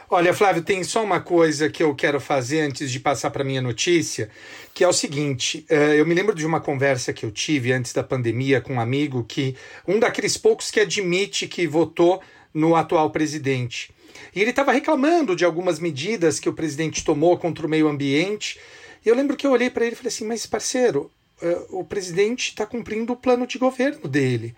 Olha, 0.10 0.34
Flávio, 0.34 0.62
tem 0.62 0.84
só 0.84 1.04
uma 1.04 1.20
coisa 1.20 1.70
que 1.70 1.82
eu 1.82 1.96
quero 1.96 2.20
fazer 2.20 2.62
antes 2.62 2.92
de 2.92 3.00
passar 3.00 3.32
para 3.32 3.44
minha 3.44 3.62
notícia, 3.62 4.30
que 4.74 4.84
é 4.84 4.88
o 4.88 4.94
seguinte: 4.94 5.66
eh, 5.70 6.00
eu 6.00 6.06
me 6.06 6.14
lembro 6.14 6.36
de 6.36 6.46
uma 6.46 6.60
conversa 6.60 7.14
que 7.14 7.26
eu 7.26 7.32
tive 7.32 7.72
antes 7.72 7.94
da 7.94 8.04
pandemia 8.04 8.62
com 8.62 8.74
um 8.76 8.80
amigo 8.80 9.24
que 9.24 9.56
um 9.88 10.00
daqueles 10.00 10.38
poucos 10.38 10.70
que 10.70 10.80
admite 10.80 11.48
que 11.48 11.66
votou 11.66 12.22
no 12.54 12.76
atual 12.76 13.10
presidente. 13.10 13.92
E 14.36 14.42
ele 14.42 14.52
estava 14.52 14.72
reclamando 14.72 15.36
de 15.36 15.46
algumas 15.46 15.80
medidas 15.80 16.40
que 16.40 16.50
o 16.50 16.54
presidente 16.54 17.04
tomou 17.04 17.38
contra 17.38 17.66
o 17.66 17.70
meio 17.70 17.88
ambiente. 17.88 18.60
E 19.06 19.10
eu 19.10 19.16
lembro 19.16 19.36
que 19.36 19.46
eu 19.46 19.52
olhei 19.52 19.70
para 19.70 19.86
ele 19.86 19.94
e 19.94 19.98
falei 19.98 20.10
assim: 20.10 20.26
Mas, 20.26 20.46
parceiro, 20.46 21.12
uh, 21.42 21.80
o 21.80 21.84
presidente 21.84 22.50
está 22.50 22.66
cumprindo 22.66 23.14
o 23.14 23.18
plano 23.18 23.48
de 23.48 23.58
governo 23.58 24.08
dele. 24.08 24.56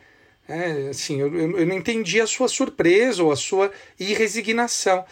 É, 0.47 0.89
assim, 0.89 1.19
eu, 1.19 1.57
eu 1.57 1.65
não 1.65 1.75
entendi 1.75 2.21
a 2.21 2.27
sua 2.27 2.47
surpresa 2.47 3.23
ou 3.23 3.31
a 3.31 3.35
sua 3.35 3.71
irresignação. 3.99 5.03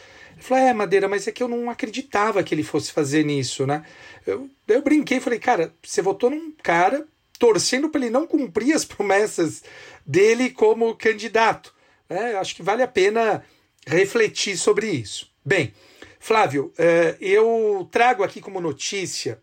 Ele 0.43 0.47
falou: 0.47 0.63
É, 0.63 0.73
Madeira, 0.73 1.07
mas 1.07 1.27
é 1.27 1.31
que 1.31 1.41
eu 1.41 1.47
não 1.47 1.69
acreditava 1.69 2.43
que 2.43 2.53
ele 2.53 2.63
fosse 2.63 2.91
fazer 2.91 3.23
nisso, 3.23 3.65
né? 3.65 3.85
Eu, 4.27 4.49
eu 4.67 4.81
brinquei 4.81 5.19
falei: 5.19 5.39
Cara, 5.39 5.73
você 5.81 6.01
votou 6.01 6.29
num 6.29 6.51
cara 6.61 7.07
torcendo 7.39 7.89
para 7.89 8.01
ele 8.01 8.09
não 8.09 8.27
cumprir 8.27 8.73
as 8.73 8.85
promessas 8.85 9.63
dele 10.05 10.49
como 10.49 10.95
candidato. 10.95 11.73
É, 12.09 12.35
acho 12.35 12.55
que 12.55 12.61
vale 12.61 12.83
a 12.83 12.87
pena 12.87 13.43
refletir 13.87 14.57
sobre 14.57 14.87
isso. 14.87 15.31
Bem, 15.43 15.73
Flávio, 16.19 16.71
é, 16.77 17.15
eu 17.19 17.87
trago 17.91 18.23
aqui 18.23 18.39
como 18.39 18.61
notícia 18.61 19.41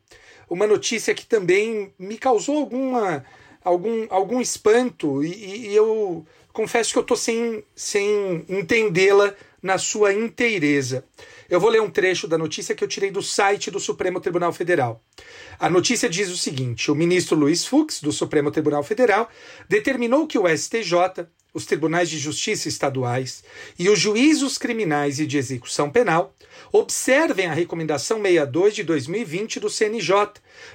uma 0.50 0.66
notícia 0.66 1.14
que 1.14 1.24
também 1.24 1.94
me 1.96 2.18
causou 2.18 2.56
alguma, 2.56 3.24
algum, 3.62 4.06
algum 4.10 4.40
espanto 4.40 5.22
e, 5.22 5.68
e 5.68 5.76
eu 5.76 6.26
confesso 6.52 6.92
que 6.92 6.98
eu 6.98 7.02
estou 7.02 7.16
sem, 7.16 7.62
sem 7.74 8.44
entendê-la 8.48 9.32
na 9.62 9.78
sua 9.78 10.12
inteireza. 10.12 11.04
Eu 11.48 11.58
vou 11.58 11.70
ler 11.70 11.82
um 11.82 11.90
trecho 11.90 12.28
da 12.28 12.38
notícia 12.38 12.74
que 12.74 12.84
eu 12.84 12.88
tirei 12.88 13.10
do 13.10 13.22
site 13.22 13.70
do 13.70 13.80
Supremo 13.80 14.20
Tribunal 14.20 14.52
Federal. 14.52 15.02
A 15.58 15.68
notícia 15.68 16.08
diz 16.08 16.30
o 16.30 16.36
seguinte: 16.36 16.90
o 16.90 16.94
ministro 16.94 17.36
Luiz 17.36 17.66
Fux, 17.66 18.00
do 18.00 18.12
Supremo 18.12 18.50
Tribunal 18.50 18.82
Federal, 18.82 19.28
determinou 19.68 20.26
que 20.26 20.38
o 20.38 20.48
STJ, 20.48 21.26
os 21.52 21.66
tribunais 21.66 22.08
de 22.08 22.18
justiça 22.18 22.68
estaduais 22.68 23.42
e 23.78 23.88
os 23.88 23.98
juízos 23.98 24.56
criminais 24.56 25.18
e 25.18 25.26
de 25.26 25.36
execução 25.36 25.90
penal 25.90 26.34
observem 26.72 27.46
a 27.46 27.52
recomendação 27.52 28.18
62 28.18 28.74
de 28.76 28.84
2020 28.84 29.58
do 29.58 29.68
CNJ 29.68 30.14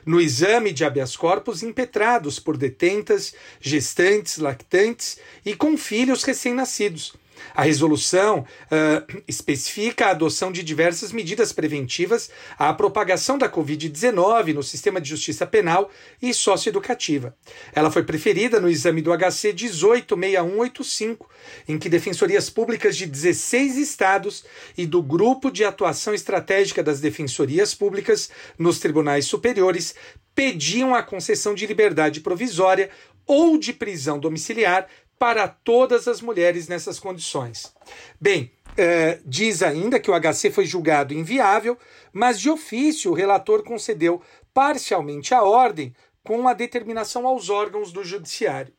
no 0.05 0.19
exame 0.19 0.73
de 0.73 0.83
habeas 0.83 1.15
corpus 1.15 1.63
impetrados 1.63 2.39
por 2.39 2.57
detentas, 2.57 3.33
gestantes, 3.61 4.37
lactantes 4.37 5.17
e 5.45 5.55
com 5.55 5.77
filhos 5.77 6.23
recém-nascidos 6.23 7.13
a 7.55 7.63
resolução 7.63 8.39
uh, 8.39 9.21
especifica 9.27 10.07
a 10.07 10.11
adoção 10.11 10.51
de 10.51 10.61
diversas 10.61 11.11
medidas 11.11 11.53
preventivas 11.53 12.29
à 12.57 12.73
propagação 12.73 13.37
da 13.37 13.49
Covid-19 13.49 14.53
no 14.53 14.61
sistema 14.61 14.99
de 14.99 15.09
justiça 15.09 15.45
penal 15.45 15.89
e 16.21 16.33
socioeducativa. 16.33 17.35
Ela 17.73 17.89
foi 17.89 18.03
preferida 18.03 18.59
no 18.59 18.69
exame 18.69 19.01
do 19.01 19.11
HC 19.11 19.53
186185, 19.53 21.29
em 21.67 21.79
que 21.79 21.89
defensorias 21.89 22.49
públicas 22.49 22.97
de 22.97 23.05
16 23.05 23.77
estados 23.77 24.43
e 24.77 24.85
do 24.85 25.01
Grupo 25.01 25.49
de 25.49 25.63
Atuação 25.63 26.13
Estratégica 26.13 26.83
das 26.83 26.99
Defensorias 26.99 27.73
Públicas 27.73 28.29
nos 28.57 28.79
tribunais 28.79 29.25
superiores 29.25 29.95
pediam 30.33 30.93
a 30.93 31.01
concessão 31.01 31.55
de 31.55 31.65
liberdade 31.65 32.19
provisória 32.19 32.89
ou 33.25 33.57
de 33.57 33.73
prisão 33.73 34.19
domiciliar 34.19 34.87
para 35.17 35.47
todas 35.47 36.07
as 36.07 36.21
mulheres 36.21 36.67
nessas 36.67 36.99
condições. 36.99 37.73
Bem, 38.19 38.51
é, 38.77 39.19
diz 39.25 39.63
ainda 39.63 39.99
que 39.99 40.11
o 40.11 40.19
HC 40.19 40.51
foi 40.51 40.65
julgado 40.65 41.13
inviável, 41.13 41.77
mas 42.11 42.39
de 42.39 42.49
ofício 42.49 43.11
o 43.11 43.13
relator 43.13 43.63
concedeu 43.63 44.21
parcialmente 44.53 45.33
a 45.33 45.43
ordem 45.43 45.95
com 46.23 46.47
a 46.47 46.53
determinação 46.53 47.27
aos 47.27 47.49
órgãos 47.49 47.91
do 47.91 48.03
judiciário. 48.03 48.73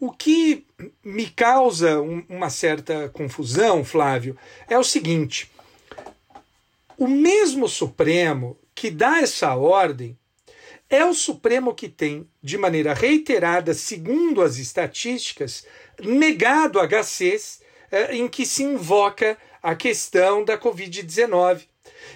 O 0.00 0.10
que 0.10 0.66
me 1.04 1.30
causa 1.30 2.00
um, 2.00 2.24
uma 2.28 2.50
certa 2.50 3.08
confusão, 3.08 3.84
Flávio, 3.84 4.36
é 4.68 4.76
o 4.78 4.84
seguinte: 4.84 5.50
o 6.96 7.06
mesmo 7.06 7.68
Supremo 7.68 8.58
que 8.74 8.90
dá 8.90 9.20
essa 9.20 9.54
ordem 9.54 10.17
é 10.90 11.04
o 11.04 11.12
Supremo 11.12 11.74
que 11.74 11.88
tem, 11.88 12.26
de 12.42 12.56
maneira 12.56 12.94
reiterada, 12.94 13.74
segundo 13.74 14.42
as 14.42 14.56
estatísticas, 14.56 15.66
negado 16.00 16.78
HCs 16.80 17.60
eh, 17.90 18.16
em 18.16 18.28
que 18.28 18.46
se 18.46 18.62
invoca 18.62 19.36
a 19.62 19.74
questão 19.74 20.44
da 20.44 20.56
Covid-19. 20.56 21.66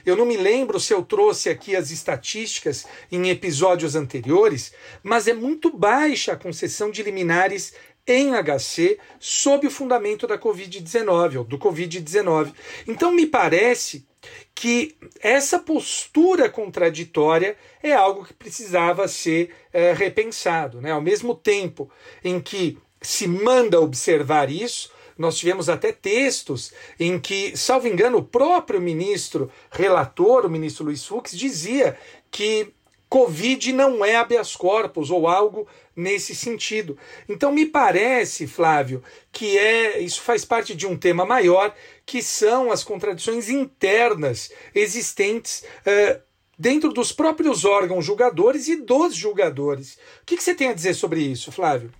Eu 0.07 0.17
não 0.17 0.25
me 0.25 0.37
lembro 0.37 0.81
se 0.81 0.93
eu 0.93 1.03
trouxe 1.03 1.49
aqui 1.49 1.77
as 1.77 1.91
estatísticas 1.91 2.87
em 3.11 3.29
episódios 3.29 3.95
anteriores, 3.95 4.73
mas 5.03 5.29
é 5.29 5.35
muito 5.35 5.71
baixa 5.77 6.33
a 6.33 6.37
concessão 6.37 6.91
de 6.91 7.03
liminares 7.03 7.75
em 8.07 8.33
HC 8.33 8.99
sob 9.19 9.67
o 9.67 9.71
fundamento 9.71 10.27
da 10.27 10.39
Covid-19 10.39 11.39
ou 11.39 11.45
do 11.45 11.59
Covid-19. 11.59 12.53
Então 12.87 13.13
me 13.13 13.27
parece 13.27 14.07
que 14.55 14.97
essa 15.21 15.59
postura 15.59 16.49
contraditória 16.49 17.57
é 17.83 17.93
algo 17.93 18.25
que 18.25 18.35
precisava 18.35 19.09
ser 19.09 19.55
é, 19.73 19.93
repensado. 19.93 20.81
Né? 20.81 20.93
Ao 20.93 21.01
mesmo 21.01 21.35
tempo 21.35 21.91
em 22.23 22.41
que 22.41 22.79
se 23.01 23.27
manda 23.27 23.81
observar 23.81 24.51
isso, 24.51 24.91
nós 25.19 25.37
tivemos 25.37 25.69
até 25.69 25.93
textos 25.93 26.73
em 26.99 27.19
que, 27.19 27.57
salvo 27.57 27.89
engano, 27.89 28.19
o 28.19 28.25
próprio 28.25 28.81
ministro 28.81 29.51
relator, 29.71 30.47
o 30.47 30.51
ministro 30.51 30.85
Luiz 30.85 31.05
Fux, 31.05 31.33
dizia 31.33 31.99
que 32.31 32.73
Covid 33.13 33.75
não 33.75 34.03
é 34.03 34.17
habeas 34.17 34.57
corpus 34.57 35.11
ou 35.11 35.29
algo 35.29 35.69
nesse 35.95 36.35
sentido. 36.35 36.97
Então 37.29 37.53
me 37.53 37.67
parece, 37.67 38.47
Flávio, 38.47 39.05
que 39.31 39.59
é 39.59 39.99
isso 39.99 40.23
faz 40.23 40.47
parte 40.47 40.75
de 40.75 40.87
um 40.87 40.97
tema 40.97 41.27
maior, 41.27 41.75
que 42.07 42.23
são 42.23 42.73
as 42.73 42.83
contradições 42.83 43.51
internas 43.51 44.51
existentes 44.75 45.63
uh, 45.81 46.23
dentro 46.59 46.91
dos 46.91 47.13
próprios 47.13 47.67
órgãos 47.67 48.03
julgadores 48.03 48.67
e 48.67 48.77
dos 48.77 49.15
julgadores. 49.15 49.99
O 50.23 50.25
que, 50.25 50.35
que 50.35 50.43
você 50.43 50.55
tem 50.55 50.71
a 50.71 50.75
dizer 50.75 50.95
sobre 50.95 51.21
isso, 51.21 51.53
Flávio? 51.53 51.93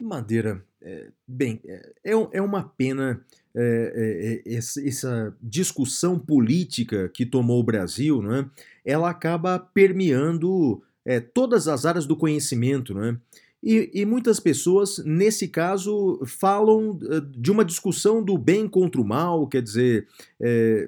Madeira, 0.00 0.60
é, 0.82 1.06
bem, 1.24 1.60
é, 1.64 1.92
é, 2.02 2.12
é 2.32 2.42
uma 2.42 2.64
pena 2.76 3.24
é, 3.56 4.42
é, 4.46 4.54
essa 4.54 5.32
discussão 5.40 6.18
política 6.18 7.08
que 7.08 7.24
tomou 7.24 7.60
o 7.60 7.64
Brasil, 7.64 8.20
não 8.20 8.34
é? 8.34 8.50
ela 8.84 9.08
acaba 9.08 9.60
permeando 9.60 10.82
é, 11.04 11.20
todas 11.20 11.68
as 11.68 11.86
áreas 11.86 12.04
do 12.04 12.16
conhecimento, 12.16 12.92
não 12.92 13.04
é? 13.04 13.16
E, 13.62 13.90
e, 13.94 14.04
muitas 14.04 14.38
pessoas, 14.38 14.98
nesse 15.06 15.48
caso, 15.48 16.20
falam 16.26 16.98
de 17.30 17.50
uma 17.50 17.64
discussão 17.64 18.22
do 18.22 18.36
bem 18.36 18.68
contra 18.68 19.00
o 19.00 19.06
mal, 19.06 19.46
quer 19.46 19.62
dizer, 19.62 20.06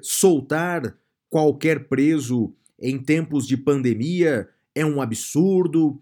soltar 0.02 0.94
qualquer 1.30 1.88
preso 1.88 2.52
em 2.78 2.98
tempos 2.98 3.46
de 3.46 3.56
pandemia 3.56 4.46
é 4.74 4.84
um 4.84 5.00
absurdo. 5.00 5.98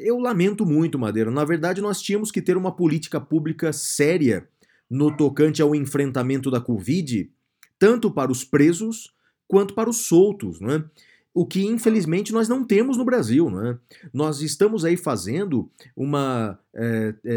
Eu 0.00 0.18
lamento 0.18 0.66
muito, 0.66 0.98
Madeira. 0.98 1.30
Na 1.30 1.44
verdade, 1.44 1.80
nós 1.80 2.02
tínhamos 2.02 2.32
que 2.32 2.42
ter 2.42 2.56
uma 2.56 2.72
política 2.72 3.20
pública 3.20 3.72
séria 3.72 4.44
no 4.90 5.16
tocante 5.16 5.60
ao 5.60 5.74
enfrentamento 5.74 6.50
da 6.50 6.60
Covid, 6.60 7.30
tanto 7.78 8.10
para 8.10 8.32
os 8.32 8.44
presos 8.44 9.12
quanto 9.46 9.74
para 9.74 9.88
os 9.88 9.98
soltos, 10.06 10.60
não 10.60 10.70
é? 10.70 10.84
o 11.38 11.46
que 11.46 11.64
infelizmente 11.64 12.32
nós 12.32 12.48
não 12.48 12.64
temos 12.64 12.96
no 12.96 13.04
Brasil. 13.04 13.48
É? 13.64 13.76
Nós 14.12 14.42
estamos 14.42 14.84
aí 14.84 14.96
fazendo 14.96 15.70
uma, 15.96 16.58
é, 16.74 17.14
é, 17.24 17.34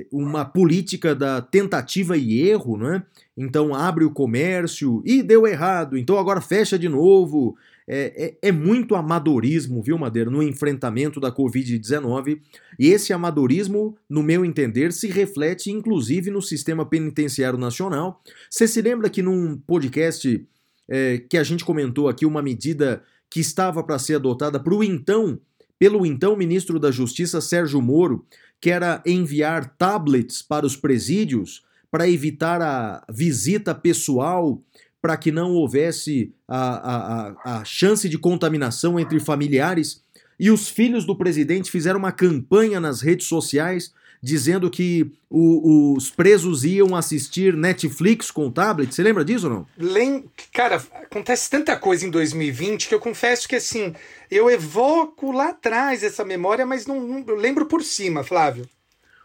é, 0.00 0.06
uma 0.12 0.44
política 0.44 1.16
da 1.16 1.42
tentativa 1.42 2.16
e 2.16 2.40
erro, 2.48 2.86
é? 2.86 3.02
então 3.36 3.74
abre 3.74 4.04
o 4.04 4.10
comércio 4.12 5.02
e 5.04 5.20
deu 5.20 5.48
errado, 5.48 5.98
então 5.98 6.16
agora 6.16 6.40
fecha 6.40 6.78
de 6.78 6.88
novo. 6.88 7.56
É, 7.86 8.36
é, 8.42 8.48
é, 8.48 8.52
muito 8.52 8.94
amadorismo, 8.94 9.82
viu, 9.82 9.98
Madeira, 9.98 10.30
no 10.30 10.42
enfrentamento 10.42 11.20
da 11.20 11.30
Covid-19. 11.30 12.40
E 12.78 12.88
esse 12.88 13.12
amadorismo, 13.12 13.96
no 14.08 14.22
meu 14.22 14.44
entender, 14.44 14.92
se 14.92 15.06
reflete 15.08 15.70
inclusive 15.70 16.30
no 16.30 16.40
sistema 16.40 16.86
penitenciário 16.86 17.58
nacional. 17.58 18.22
Você 18.48 18.66
se 18.66 18.80
lembra 18.80 19.10
que 19.10 19.22
num 19.22 19.58
podcast 19.58 20.46
é, 20.88 21.18
que 21.18 21.36
a 21.36 21.42
gente 21.42 21.64
comentou 21.64 22.08
aqui, 22.08 22.24
uma 22.24 22.42
medida 22.42 23.02
que 23.28 23.40
estava 23.40 23.82
para 23.82 23.98
ser 23.98 24.16
adotada 24.16 24.58
para 24.58 24.74
o 24.74 24.82
então, 24.82 25.38
pelo 25.78 26.06
então 26.06 26.36
ministro 26.36 26.78
da 26.78 26.90
Justiça 26.90 27.40
Sérgio 27.40 27.82
Moro, 27.82 28.24
que 28.60 28.70
era 28.70 29.02
enviar 29.04 29.76
tablets 29.76 30.40
para 30.40 30.64
os 30.64 30.76
presídios 30.76 31.62
para 31.90 32.08
evitar 32.08 32.60
a 32.60 33.04
visita 33.08 33.72
pessoal, 33.72 34.60
para 35.04 35.18
que 35.18 35.30
não 35.30 35.52
houvesse 35.52 36.32
a, 36.48 37.34
a, 37.44 37.58
a 37.58 37.64
chance 37.66 38.08
de 38.08 38.16
contaminação 38.16 38.98
entre 38.98 39.20
familiares. 39.20 40.02
E 40.40 40.50
os 40.50 40.70
filhos 40.70 41.04
do 41.04 41.14
presidente 41.14 41.70
fizeram 41.70 41.98
uma 41.98 42.10
campanha 42.10 42.80
nas 42.80 43.02
redes 43.02 43.26
sociais 43.26 43.92
dizendo 44.22 44.70
que 44.70 45.12
o, 45.28 45.92
os 45.94 46.08
presos 46.08 46.64
iam 46.64 46.96
assistir 46.96 47.54
Netflix 47.54 48.30
com 48.30 48.50
tablet. 48.50 48.94
Você 48.94 49.02
lembra 49.02 49.22
disso 49.22 49.46
ou 49.46 49.52
não? 49.52 49.66
Lem 49.76 50.24
Cara, 50.50 50.76
acontece 51.02 51.50
tanta 51.50 51.76
coisa 51.76 52.06
em 52.06 52.10
2020 52.10 52.88
que 52.88 52.94
eu 52.94 52.98
confesso 52.98 53.46
que 53.46 53.56
assim, 53.56 53.92
eu 54.30 54.48
evoco 54.48 55.32
lá 55.32 55.50
atrás 55.50 56.02
essa 56.02 56.24
memória, 56.24 56.64
mas 56.64 56.86
não, 56.86 57.06
não 57.06 57.34
lembro 57.34 57.66
por 57.66 57.82
cima, 57.82 58.24
Flávio. 58.24 58.66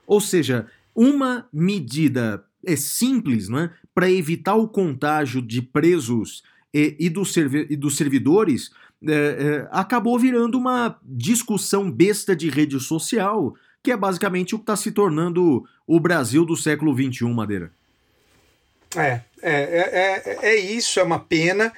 Ou 0.05 0.19
seja, 0.19 0.67
uma 0.93 1.47
medida 1.53 2.43
é 2.65 2.75
simples, 2.75 3.47
né, 3.47 3.71
para 3.99 4.09
evitar 4.09 4.55
o 4.55 4.65
contágio 4.65 5.41
de 5.41 5.61
presos 5.61 6.41
e, 6.73 6.95
e, 6.97 7.09
dos, 7.09 7.35
e 7.35 7.75
dos 7.75 7.97
servidores, 7.97 8.71
é, 9.05 9.11
é, 9.11 9.67
acabou 9.71 10.17
virando 10.17 10.57
uma 10.57 10.97
discussão 11.03 11.91
besta 11.91 12.33
de 12.33 12.49
rede 12.49 12.79
social 12.79 13.53
que 13.83 13.91
é 13.91 13.97
basicamente 13.97 14.55
o 14.55 14.57
que 14.57 14.63
está 14.63 14.77
se 14.77 14.93
tornando 14.93 15.65
o 15.85 15.99
Brasil 15.99 16.45
do 16.45 16.55
século 16.55 16.95
XXI, 16.95 17.25
Madeira. 17.25 17.73
É, 18.95 19.19
é, 19.41 19.51
é, 19.51 20.23
é, 20.25 20.37
é 20.43 20.55
isso, 20.55 20.97
é 21.01 21.03
uma 21.03 21.19
pena. 21.19 21.73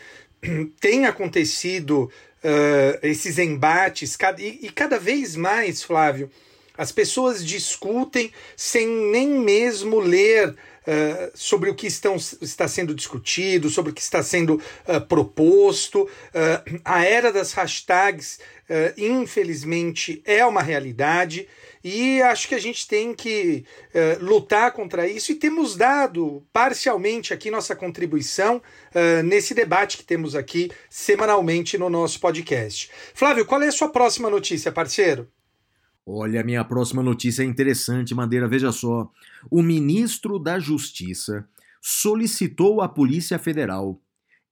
Tem 0.80 1.08
acontecido 1.08 2.04
uh, 2.04 3.00
esses 3.02 3.40
embates, 3.40 4.16
e, 4.38 4.68
e 4.68 4.70
cada 4.70 5.00
vez 5.00 5.36
mais, 5.36 5.82
Flávio, 5.82 6.30
as 6.78 6.92
pessoas 6.92 7.44
discutem 7.44 8.32
sem 8.56 8.88
nem 9.12 9.28
mesmo 9.28 10.00
ler 10.00 10.56
Uh, 10.82 11.32
sobre 11.36 11.70
o 11.70 11.76
que 11.76 11.86
estão, 11.86 12.16
está 12.16 12.68
sendo 12.68 12.96
discutido, 12.96 13.70
sobre 13.70 13.92
o 13.92 13.94
que 13.94 14.02
está 14.02 14.24
sendo 14.24 14.56
uh, 14.56 15.00
proposto. 15.08 16.02
Uh, 16.04 16.82
a 16.84 17.06
era 17.06 17.32
das 17.32 17.54
hashtags, 17.54 18.40
infelizmente, 18.98 20.24
é 20.26 20.46
uma 20.46 20.62
realidade 20.62 21.46
e 21.84 22.22
acho 22.22 22.48
que 22.48 22.56
a 22.56 22.60
gente 22.60 22.88
tem 22.88 23.14
que 23.14 23.66
lutar 24.22 24.72
contra 24.72 25.06
isso 25.06 25.34
e 25.34 25.36
temos 25.36 25.76
dado 25.76 26.42
parcialmente 26.54 27.34
aqui 27.34 27.52
nossa 27.52 27.76
contribuição 27.76 28.62
nesse 29.26 29.54
debate 29.54 29.98
que 29.98 30.06
temos 30.06 30.38
aqui 30.38 30.72
semanalmente 30.90 31.78
no 31.78 31.90
nosso 31.90 32.18
podcast. 32.22 32.90
Flávio, 33.14 33.46
qual 33.46 33.62
é 33.62 33.68
a 33.68 33.74
sua 33.74 33.90
próxima 33.90 34.30
notícia, 34.30 34.72
parceiro? 34.72 35.28
Olha, 36.06 36.44
minha 36.44 36.64
próxima 36.64 37.04
notícia 37.04 37.44
é 37.44 37.46
interessante, 37.46 38.16
Madeira. 38.16 38.48
Veja 38.48 38.72
só. 38.72 39.12
O 39.50 39.62
ministro 39.62 40.40
da 40.40 40.60
Justiça 40.60 41.48
solicitou 41.82 42.82
à 42.82 42.90
Polícia 42.90 43.38
Federal 43.38 44.02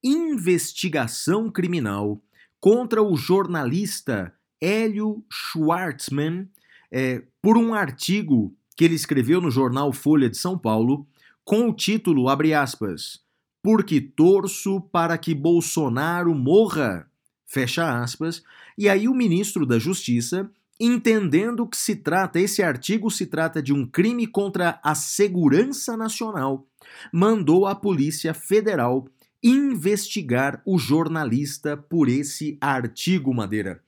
investigação 0.04 1.50
criminal 1.50 2.22
contra 2.60 3.04
o 3.04 3.16
jornalista 3.16 4.34
Hélio 4.62 5.24
Schwartzman 5.32 6.48
é, 6.92 7.24
por 7.42 7.58
um 7.58 7.74
artigo 7.74 8.54
que 8.76 8.86
ele 8.86 8.96
escreveu 8.96 9.42
no 9.42 9.52
jornal 9.52 9.92
Folha 9.92 10.30
de 10.30 10.38
São 10.38 10.58
Paulo 10.58 11.06
com 11.44 11.70
o 11.70 11.74
título, 11.74 12.30
abre 12.30 12.54
aspas, 12.54 13.22
porque 13.62 14.00
torço 14.00 14.82
para 14.92 15.18
que 15.18 15.34
Bolsonaro 15.34 16.34
morra, 16.34 17.08
fecha 17.46 18.02
aspas, 18.02 18.44
e 18.78 18.88
aí 18.88 19.08
o 19.08 19.16
ministro 19.16 19.66
da 19.66 19.80
Justiça, 19.80 20.50
entendendo 20.80 21.68
que 21.68 21.76
se 21.76 21.96
trata, 21.96 22.40
esse 22.40 22.64
artigo 22.64 23.12
se 23.12 23.26
trata 23.26 23.62
de 23.62 23.74
um 23.74 23.86
crime 23.86 24.26
contra 24.26 24.80
a 24.82 24.96
segurança 24.96 25.98
nacional, 25.98 26.66
mandou 27.12 27.66
a 27.68 27.76
Polícia 27.76 28.34
Federal 28.34 29.08
investigar 29.44 30.62
o 30.66 30.78
jornalista 30.78 31.76
por 31.76 32.08
esse 32.08 32.58
artigo, 32.62 33.34
Madeira. 33.34 33.82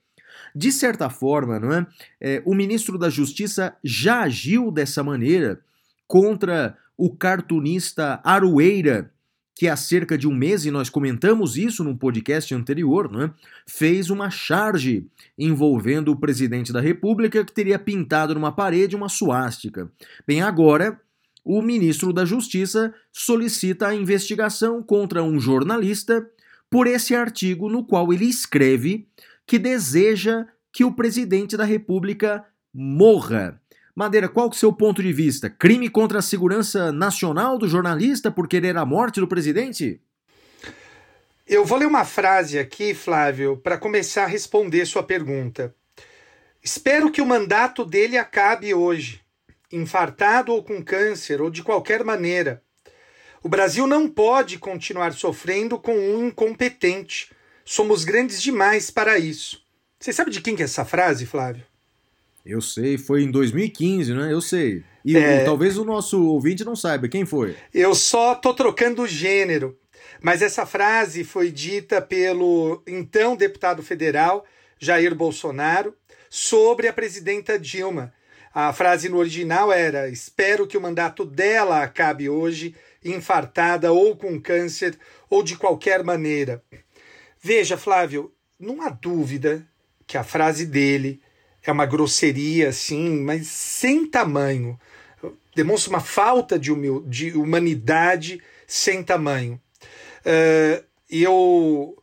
De 0.54 0.72
certa 0.72 1.08
forma, 1.08 1.58
não 1.58 1.72
é? 1.72 1.86
é? 2.20 2.42
o 2.44 2.54
ministro 2.54 2.98
da 2.98 3.08
Justiça 3.08 3.76
já 3.82 4.22
agiu 4.22 4.70
dessa 4.70 5.02
maneira 5.02 5.60
contra 6.06 6.76
o 6.96 7.14
cartunista 7.14 8.20
Arueira, 8.22 9.11
que 9.54 9.68
há 9.68 9.76
cerca 9.76 10.16
de 10.16 10.26
um 10.26 10.34
mês, 10.34 10.64
e 10.64 10.70
nós 10.70 10.88
comentamos 10.88 11.56
isso 11.56 11.84
num 11.84 11.96
podcast 11.96 12.54
anterior, 12.54 13.10
não 13.10 13.22
é? 13.22 13.30
fez 13.66 14.10
uma 14.10 14.30
charge 14.30 15.06
envolvendo 15.38 16.10
o 16.10 16.16
presidente 16.16 16.72
da 16.72 16.80
República 16.80 17.44
que 17.44 17.52
teria 17.52 17.78
pintado 17.78 18.34
numa 18.34 18.52
parede 18.52 18.96
uma 18.96 19.08
suástica. 19.08 19.90
Bem, 20.26 20.42
agora 20.42 21.00
o 21.44 21.60
ministro 21.60 22.12
da 22.12 22.24
Justiça 22.24 22.94
solicita 23.12 23.88
a 23.88 23.94
investigação 23.94 24.82
contra 24.82 25.22
um 25.22 25.38
jornalista 25.38 26.26
por 26.70 26.86
esse 26.86 27.14
artigo 27.14 27.68
no 27.68 27.84
qual 27.84 28.12
ele 28.12 28.24
escreve 28.24 29.06
que 29.46 29.58
deseja 29.58 30.46
que 30.72 30.84
o 30.84 30.92
presidente 30.92 31.56
da 31.56 31.64
República 31.64 32.44
morra. 32.72 33.61
Madeira, 33.94 34.28
qual 34.28 34.48
que 34.48 34.54
é 34.54 34.58
o 34.58 34.60
seu 34.60 34.72
ponto 34.72 35.02
de 35.02 35.12
vista? 35.12 35.50
Crime 35.50 35.88
contra 35.88 36.18
a 36.18 36.22
segurança 36.22 36.90
nacional 36.90 37.58
do 37.58 37.68
jornalista 37.68 38.30
por 38.30 38.48
querer 38.48 38.76
a 38.76 38.86
morte 38.86 39.20
do 39.20 39.28
presidente? 39.28 40.00
Eu 41.46 41.64
vou 41.64 41.78
ler 41.78 41.86
uma 41.86 42.04
frase 42.04 42.58
aqui, 42.58 42.94
Flávio, 42.94 43.56
para 43.56 43.76
começar 43.76 44.24
a 44.24 44.28
responder 44.28 44.86
sua 44.86 45.02
pergunta. 45.02 45.74
Espero 46.62 47.10
que 47.10 47.20
o 47.20 47.26
mandato 47.26 47.84
dele 47.84 48.16
acabe 48.16 48.72
hoje, 48.72 49.20
infartado 49.70 50.52
ou 50.52 50.62
com 50.62 50.82
câncer 50.82 51.42
ou 51.42 51.50
de 51.50 51.62
qualquer 51.62 52.04
maneira. 52.04 52.62
O 53.42 53.48
Brasil 53.48 53.86
não 53.86 54.08
pode 54.08 54.58
continuar 54.58 55.12
sofrendo 55.12 55.78
com 55.78 55.94
um 55.94 56.28
incompetente 56.28 57.30
Somos 57.64 58.04
grandes 58.04 58.42
demais 58.42 58.90
para 58.90 59.18
isso. 59.18 59.62
Você 59.98 60.12
sabe 60.12 60.30
de 60.30 60.40
quem 60.40 60.56
que 60.56 60.62
é 60.62 60.64
essa 60.64 60.84
frase, 60.84 61.26
Flávio? 61.26 61.64
Eu 62.44 62.60
sei, 62.60 62.98
foi 62.98 63.22
em 63.22 63.30
2015, 63.30 64.14
né? 64.14 64.32
Eu 64.32 64.40
sei. 64.40 64.84
E 65.04 65.16
é... 65.16 65.44
talvez 65.44 65.78
o 65.78 65.84
nosso 65.84 66.24
ouvinte 66.26 66.64
não 66.64 66.74
saiba 66.74 67.08
quem 67.08 67.24
foi. 67.24 67.56
Eu 67.72 67.94
só 67.94 68.34
tô 68.34 68.52
trocando 68.52 69.02
o 69.02 69.06
gênero. 69.06 69.78
Mas 70.20 70.40
essa 70.40 70.64
frase 70.64 71.24
foi 71.24 71.50
dita 71.50 72.00
pelo 72.00 72.82
então 72.86 73.34
deputado 73.34 73.82
federal 73.82 74.44
Jair 74.78 75.14
Bolsonaro 75.14 75.94
sobre 76.30 76.86
a 76.86 76.92
presidenta 76.92 77.58
Dilma. 77.58 78.12
A 78.54 78.72
frase 78.72 79.08
no 79.08 79.16
original 79.16 79.72
era: 79.72 80.08
Espero 80.08 80.66
que 80.66 80.76
o 80.76 80.80
mandato 80.80 81.24
dela 81.24 81.82
acabe 81.82 82.28
hoje, 82.28 82.74
infartada 83.04 83.92
ou 83.92 84.16
com 84.16 84.40
câncer 84.40 84.96
ou 85.28 85.42
de 85.42 85.56
qualquer 85.56 86.04
maneira. 86.04 86.62
Veja, 87.40 87.76
Flávio, 87.76 88.32
não 88.58 88.82
há 88.82 88.90
dúvida 88.90 89.66
que 90.06 90.16
a 90.16 90.22
frase 90.22 90.66
dele 90.66 91.20
é 91.64 91.72
uma 91.72 91.86
grosseria, 91.86 92.68
assim, 92.68 93.20
mas 93.20 93.46
sem 93.46 94.06
tamanho. 94.06 94.78
Demonstra 95.54 95.90
uma 95.90 96.00
falta 96.00 96.58
de, 96.58 96.72
humil 96.72 97.04
de 97.06 97.32
humanidade 97.32 98.40
sem 98.66 99.02
tamanho. 99.02 99.60
Uh, 100.20 100.82
e 101.10 101.22
eu, 101.22 101.96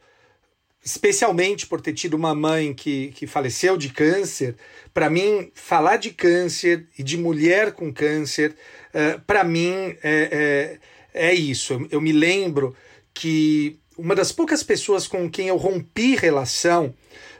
especialmente 0.83 1.65
por 1.65 1.81
ter 1.81 1.93
tido 1.93 2.13
uma 2.13 2.35
mãe 2.35 2.73
que, 2.73 3.11
que 3.15 3.25
faleceu 3.25 3.75
de 3.75 3.89
câncer, 3.89 4.55
para 4.93 5.09
mim, 5.09 5.51
falar 5.53 5.97
de 5.97 6.11
câncer 6.11 6.87
e 6.97 7.03
de 7.03 7.17
mulher 7.17 7.71
com 7.71 7.91
câncer, 7.91 8.55
uh, 8.93 9.19
para 9.21 9.43
mim, 9.43 9.95
é, 10.03 10.79
é, 11.13 11.29
é 11.29 11.33
isso. 11.33 11.73
Eu, 11.73 11.87
eu 11.91 12.01
me 12.01 12.11
lembro 12.11 12.75
que 13.13 13.79
uma 13.97 14.15
das 14.15 14.31
poucas 14.31 14.63
pessoas 14.63 15.07
com 15.07 15.29
quem 15.29 15.47
eu 15.49 15.57
rompi 15.57 16.15
relação 16.15 16.93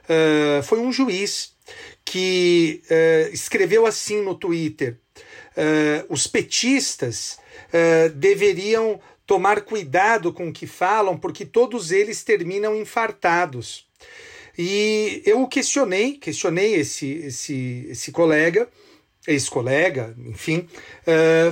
uh, 0.04 0.64
foi 0.64 0.80
um 0.80 0.92
juiz 0.92 1.54
que 2.10 2.82
uh, 2.90 3.32
escreveu 3.32 3.86
assim 3.86 4.24
no 4.24 4.34
Twitter: 4.34 4.98
uh, 5.16 6.06
os 6.10 6.26
petistas 6.26 7.38
deveriam 8.16 9.00
tomar 9.28 9.62
cuidado 9.62 10.34
com 10.34 10.48
o 10.50 10.52
que 10.52 10.66
falam, 10.66 11.16
porque 11.16 11.46
todos 11.46 11.92
eles 11.92 12.24
terminam 12.24 12.76
infartados. 12.76 13.86
E 14.58 15.22
eu 15.24 15.46
questionei, 15.46 16.14
questionei 16.14 16.74
esse, 16.74 17.12
esse, 17.12 17.86
esse 17.92 18.12
colega, 18.12 18.68
ex-colega, 19.28 20.16
enfim, 20.26 20.68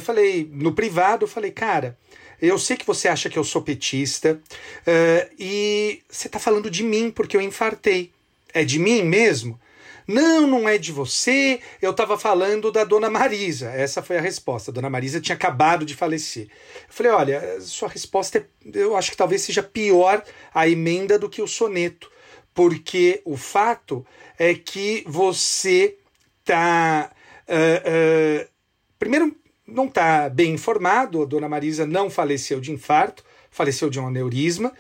falei 0.02 0.50
no 0.52 0.74
privado, 0.74 1.28
falei, 1.28 1.52
cara, 1.52 1.96
eu 2.42 2.58
sei 2.58 2.78
que 2.78 2.86
você 2.86 3.08
acha 3.08 3.30
que 3.30 3.38
eu 3.38 3.44
sou 3.44 3.62
petista 3.62 4.42
uh, 4.82 5.34
e 5.38 6.02
você 6.10 6.28
está 6.28 6.40
falando 6.40 6.72
de 6.72 6.84
mim 6.84 7.12
porque 7.12 7.38
eu 7.38 7.42
infartei. 7.42 8.12
É 8.54 8.64
de 8.64 8.80
mim 8.80 9.04
mesmo? 9.04 9.60
Não, 10.08 10.48
não 10.48 10.70
é 10.70 10.78
de 10.78 10.94
você. 10.94 11.60
Eu 11.82 11.92
estava 11.92 12.18
falando 12.18 12.72
da 12.72 12.86
dona 12.86 13.10
Marisa. 13.10 13.70
Essa 13.70 14.02
foi 14.02 14.18
a 14.18 14.22
resposta. 14.22 14.72
A 14.72 14.74
dona 14.74 14.90
Marisa 14.90 15.20
tinha 15.20 15.36
acabado 15.36 15.86
de 15.86 15.94
falecer. 15.94 16.48
Eu 16.48 16.50
falei: 16.94 17.12
olha, 17.12 17.62
sua 17.62 17.90
resposta 17.90 18.38
é, 18.38 18.46
eu 18.74 18.96
acho 18.96 19.12
que 19.12 19.18
talvez 19.18 19.42
seja 19.42 19.62
pior 19.62 20.24
a 20.54 20.68
emenda 20.68 21.20
do 21.20 21.30
que 21.30 21.42
o 21.42 21.48
soneto. 21.48 22.10
Porque 22.54 23.22
o 23.26 23.36
fato 23.36 24.06
é 24.40 24.54
que 24.54 25.04
você 25.06 25.98
está. 26.40 27.12
Uh, 27.48 28.44
uh, 28.44 28.50
primeiro, 28.98 29.36
não 29.68 29.86
está 29.86 30.30
bem 30.30 30.54
informado, 30.54 31.22
a 31.22 31.26
dona 31.26 31.50
Marisa 31.50 31.86
não 31.86 32.10
faleceu 32.10 32.60
de 32.60 32.72
infarto, 32.72 33.24
faleceu 33.52 33.90
de 33.90 34.00
um 34.00 34.08
aneurisma. 34.08 34.72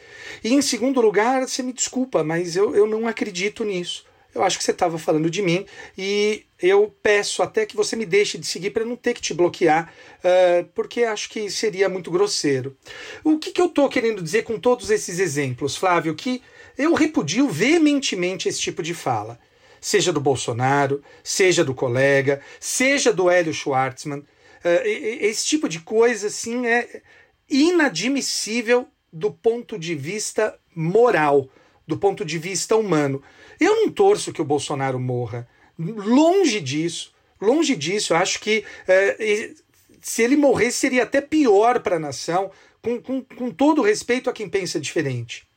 E 0.43 0.53
em 0.53 0.61
segundo 0.61 1.01
lugar, 1.01 1.47
você 1.47 1.61
me 1.61 1.73
desculpa, 1.73 2.23
mas 2.23 2.55
eu, 2.55 2.73
eu 2.73 2.87
não 2.87 3.07
acredito 3.07 3.65
nisso. 3.65 4.06
Eu 4.37 4.43
acho 4.43 4.57
que 4.57 4.63
você 4.63 4.71
estava 4.71 4.99
falando 4.99 5.31
de 5.31 5.41
mim 5.41 5.65
e 5.97 6.45
eu 6.61 6.95
peço 7.01 7.41
até 7.41 7.65
que 7.65 7.75
você 7.75 7.95
me 7.95 8.05
deixe 8.05 8.37
de 8.37 8.45
seguir 8.45 8.69
para 8.69 8.85
não 8.85 8.95
ter 8.95 9.15
que 9.15 9.21
te 9.21 9.33
bloquear, 9.33 9.91
uh, 10.19 10.63
porque 10.75 11.03
acho 11.03 11.29
que 11.29 11.49
seria 11.49 11.89
muito 11.89 12.11
grosseiro. 12.11 12.77
O 13.23 13.39
que, 13.39 13.51
que 13.51 13.59
eu 13.59 13.65
estou 13.65 13.89
querendo 13.89 14.21
dizer 14.21 14.43
com 14.43 14.59
todos 14.59 14.91
esses 14.91 15.17
exemplos, 15.17 15.75
Flávio? 15.75 16.13
Que 16.13 16.41
eu 16.77 16.93
repudio 16.93 17.49
veementemente 17.49 18.47
esse 18.47 18.59
tipo 18.59 18.83
de 18.83 18.93
fala. 18.93 19.39
Seja 19.81 20.13
do 20.13 20.21
Bolsonaro, 20.21 21.03
seja 21.23 21.63
do 21.63 21.73
colega, 21.73 22.39
seja 22.59 23.11
do 23.11 23.29
Hélio 23.29 23.53
Schwartzman. 23.53 24.19
Uh, 24.19 24.85
esse 24.85 25.45
tipo 25.45 25.67
de 25.67 25.79
coisa 25.79 26.27
assim 26.27 26.67
é 26.67 27.01
inadmissível 27.49 28.87
do 29.11 29.31
ponto 29.31 29.79
de 29.79 29.95
vista 29.95 30.59
moral, 30.75 31.49
do 31.87 31.97
ponto 31.97 32.23
de 32.23 32.37
vista 32.37 32.75
humano. 32.75 33.23
Eu 33.59 33.75
não 33.75 33.91
torço 33.91 34.33
que 34.33 34.41
o 34.41 34.45
Bolsonaro 34.45 34.99
morra. 34.99 35.47
Longe 35.77 36.59
disso. 36.59 37.13
Longe 37.39 37.75
disso. 37.75 38.13
Eu 38.13 38.17
acho 38.17 38.39
que 38.39 38.63
uh, 38.87 39.55
se 40.01 40.21
ele 40.21 40.35
morrer 40.37 40.71
seria 40.71 41.03
até 41.03 41.21
pior 41.21 41.81
para 41.81 41.97
a 41.97 41.99
nação, 41.99 42.51
com, 42.81 43.01
com, 43.01 43.21
com 43.21 43.51
todo 43.51 43.81
respeito 43.81 44.29
a 44.29 44.33
quem 44.33 44.47
pensa 44.47 44.79
diferente. 44.79 45.47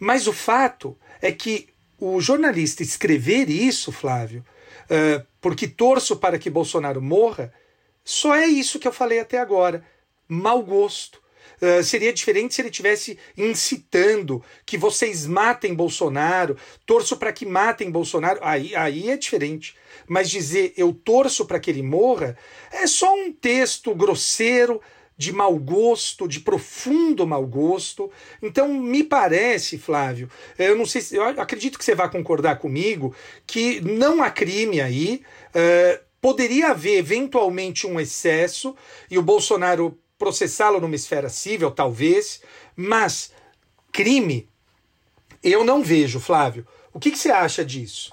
Mas 0.00 0.26
o 0.26 0.32
fato 0.32 0.96
é 1.20 1.30
que 1.30 1.68
o 1.98 2.20
jornalista 2.20 2.82
escrever 2.82 3.48
isso, 3.48 3.92
Flávio, 3.92 4.44
uh, 4.84 5.24
porque 5.40 5.68
torço 5.68 6.16
para 6.16 6.38
que 6.38 6.50
Bolsonaro 6.50 7.00
morra, 7.00 7.52
só 8.04 8.34
é 8.34 8.46
isso 8.46 8.80
que 8.80 8.88
eu 8.88 8.92
falei 8.92 9.20
até 9.20 9.38
agora. 9.38 9.84
Mau 10.28 10.62
gosto. 10.62 11.21
Uh, 11.62 11.82
seria 11.84 12.12
diferente 12.12 12.54
se 12.54 12.60
ele 12.60 12.70
tivesse 12.70 13.16
incitando 13.36 14.42
que 14.66 14.76
vocês 14.76 15.26
matem 15.26 15.74
Bolsonaro, 15.74 16.56
torço 16.84 17.16
para 17.16 17.32
que 17.32 17.46
matem 17.46 17.88
Bolsonaro. 17.88 18.40
Aí, 18.42 18.74
aí 18.74 19.10
é 19.10 19.16
diferente. 19.16 19.76
Mas 20.08 20.28
dizer 20.28 20.72
eu 20.76 20.92
torço 20.92 21.46
para 21.46 21.60
que 21.60 21.70
ele 21.70 21.82
morra 21.82 22.36
é 22.72 22.86
só 22.86 23.14
um 23.14 23.32
texto 23.32 23.94
grosseiro 23.94 24.80
de 25.16 25.32
mau 25.32 25.56
gosto, 25.56 26.26
de 26.26 26.40
profundo 26.40 27.26
mau 27.26 27.46
gosto. 27.46 28.10
Então, 28.42 28.66
me 28.68 29.04
parece, 29.04 29.78
Flávio, 29.78 30.28
eh, 30.58 30.68
eu 30.68 30.76
não 30.76 30.84
sei 30.84 31.00
se. 31.00 31.14
Eu 31.14 31.24
acredito 31.24 31.78
que 31.78 31.84
você 31.84 31.94
vai 31.94 32.10
concordar 32.10 32.58
comigo 32.58 33.14
que 33.46 33.80
não 33.80 34.20
há 34.20 34.30
crime 34.30 34.80
aí. 34.80 35.22
Uh, 35.54 36.02
poderia 36.20 36.70
haver 36.70 36.98
eventualmente 36.98 37.86
um 37.86 38.00
excesso 38.00 38.74
e 39.10 39.18
o 39.18 39.22
Bolsonaro 39.22 39.98
processá-lo 40.22 40.80
numa 40.80 40.94
esfera 40.94 41.28
civil, 41.28 41.72
talvez, 41.72 42.40
mas 42.76 43.32
crime 43.90 44.48
eu 45.42 45.64
não 45.64 45.82
vejo, 45.82 46.20
Flávio. 46.20 46.64
O 46.94 47.00
que, 47.00 47.10
que 47.10 47.18
você 47.18 47.32
acha 47.32 47.64
disso? 47.64 48.12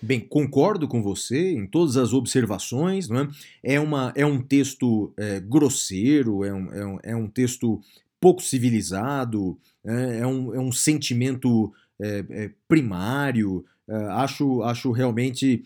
Bem, 0.00 0.20
concordo 0.20 0.86
com 0.86 1.02
você 1.02 1.50
em 1.50 1.66
todas 1.66 1.96
as 1.96 2.12
observações. 2.12 3.08
Não 3.08 3.22
é? 3.22 3.28
É, 3.64 3.80
uma, 3.80 4.12
é 4.14 4.24
um 4.24 4.40
texto 4.40 5.12
é, 5.16 5.40
grosseiro, 5.40 6.44
é 6.44 6.54
um, 6.54 6.72
é, 6.72 6.86
um, 6.86 6.98
é 7.02 7.16
um 7.16 7.26
texto 7.26 7.80
pouco 8.20 8.40
civilizado, 8.40 9.58
é, 9.84 10.18
é 10.20 10.26
um, 10.26 10.54
é 10.54 10.60
um 10.60 10.70
sentimento 10.70 11.72
é, 12.00 12.24
é, 12.30 12.50
primário. 12.68 13.64
É, 13.88 13.94
acho, 14.12 14.62
acho 14.62 14.92
realmente 14.92 15.64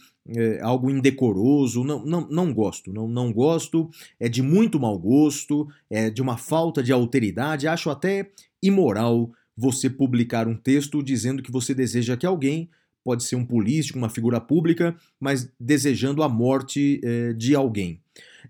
algo 0.63 0.91
indecoroso. 0.91 1.85
Não, 1.85 2.05
não, 2.05 2.29
não 2.29 2.53
gosto, 2.53 2.93
não, 2.93 3.09
não 3.09 3.33
gosto. 3.33 3.91
É 4.19 4.29
de 4.29 4.43
muito 4.43 4.81
mau 4.81 4.99
gosto, 4.99 5.69
é 5.91 6.11
de 6.11 6.23
uma 6.23 6.37
falta 6.37 6.83
de 6.83 6.93
alteridade. 6.93 7.69
Acho 7.69 7.91
até 7.91 8.31
imoral 8.63 9.31
você 9.57 9.89
publicar 9.89 10.49
um 10.49 10.57
texto 10.57 11.03
dizendo 11.03 11.43
que 11.43 11.53
você 11.53 11.75
deseja 11.75 12.17
que 12.17 12.27
alguém 12.27 12.69
pode 13.05 13.23
ser 13.23 13.37
um 13.37 13.45
político, 13.45 13.99
uma 13.99 14.09
figura 14.09 14.41
pública, 14.41 14.97
mas 15.21 15.49
desejando 15.61 16.23
a 16.23 16.29
morte 16.29 17.01
é, 17.05 17.33
de 17.35 17.55
alguém. 17.55 18.01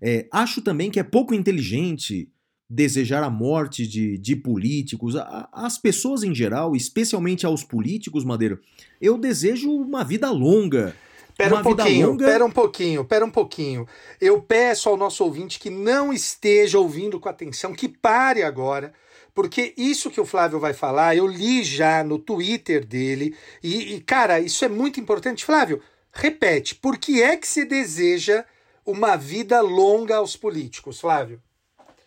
É, 0.01 0.27
acho 0.31 0.61
também 0.61 0.89
que 0.89 0.99
é 0.99 1.03
pouco 1.03 1.33
inteligente 1.33 2.29
desejar 2.67 3.21
a 3.21 3.29
morte 3.29 3.85
de, 3.85 4.17
de 4.17 4.35
políticos, 4.35 5.15
as 5.51 5.77
pessoas 5.77 6.23
em 6.23 6.33
geral, 6.33 6.75
especialmente 6.75 7.45
aos 7.45 7.63
políticos, 7.63 8.23
Madeira. 8.23 8.59
Eu 8.99 9.17
desejo 9.17 9.69
uma 9.69 10.03
vida 10.03 10.31
longa. 10.31 10.95
Pera 11.37 11.55
um 11.55 11.63
pouquinho, 11.63 12.07
longa... 12.07 12.25
pera 12.25 12.45
um 12.45 12.51
pouquinho, 12.51 13.05
pera 13.05 13.25
um 13.25 13.31
pouquinho. 13.31 13.87
Eu 14.21 14.41
peço 14.41 14.87
ao 14.87 14.95
nosso 14.95 15.23
ouvinte 15.23 15.59
que 15.59 15.69
não 15.69 16.13
esteja 16.13 16.79
ouvindo 16.79 17.19
com 17.19 17.27
atenção, 17.27 17.73
que 17.73 17.89
pare 17.89 18.41
agora 18.41 18.93
porque 19.35 19.73
isso 19.75 20.09
que 20.09 20.21
o 20.21 20.25
Flávio 20.25 20.61
vai 20.61 20.73
falar, 20.73 21.13
eu 21.13 21.27
li 21.27 21.61
já 21.61 22.01
no 22.05 22.17
Twitter 22.17 22.85
dele, 22.85 23.35
e, 23.61 23.95
e 23.95 24.01
cara, 24.01 24.39
isso 24.39 24.63
é 24.63 24.69
muito 24.69 24.97
importante. 24.97 25.43
Flávio, 25.43 25.81
repete, 26.13 26.73
por 26.73 26.97
que 26.97 27.21
é 27.21 27.35
que 27.35 27.45
se 27.45 27.65
deseja 27.65 28.45
uma 28.85 29.17
vida 29.17 29.59
longa 29.59 30.15
aos 30.15 30.37
políticos, 30.37 31.01
Flávio? 31.01 31.41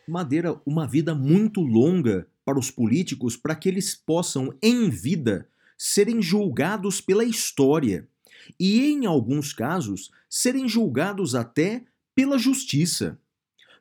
Madeira, 0.07 0.59
uma 0.65 0.87
vida 0.87 1.15
muito 1.15 1.61
longa 1.61 2.27
para 2.47 2.59
os 2.59 2.71
políticos 2.71 3.37
para 3.37 3.55
que 3.55 3.69
eles 3.69 3.95
possam, 3.95 4.55
em 4.63 4.89
vida, 4.89 5.47
serem 5.77 6.23
julgados 6.23 6.99
pela 6.99 7.25
história 7.25 8.09
e, 8.59 8.93
em 8.93 9.07
alguns 9.07 9.53
casos, 9.53 10.11
serem 10.29 10.69
julgados 10.69 11.35
até 11.35 11.83
pela 12.15 12.39
justiça. 12.39 13.19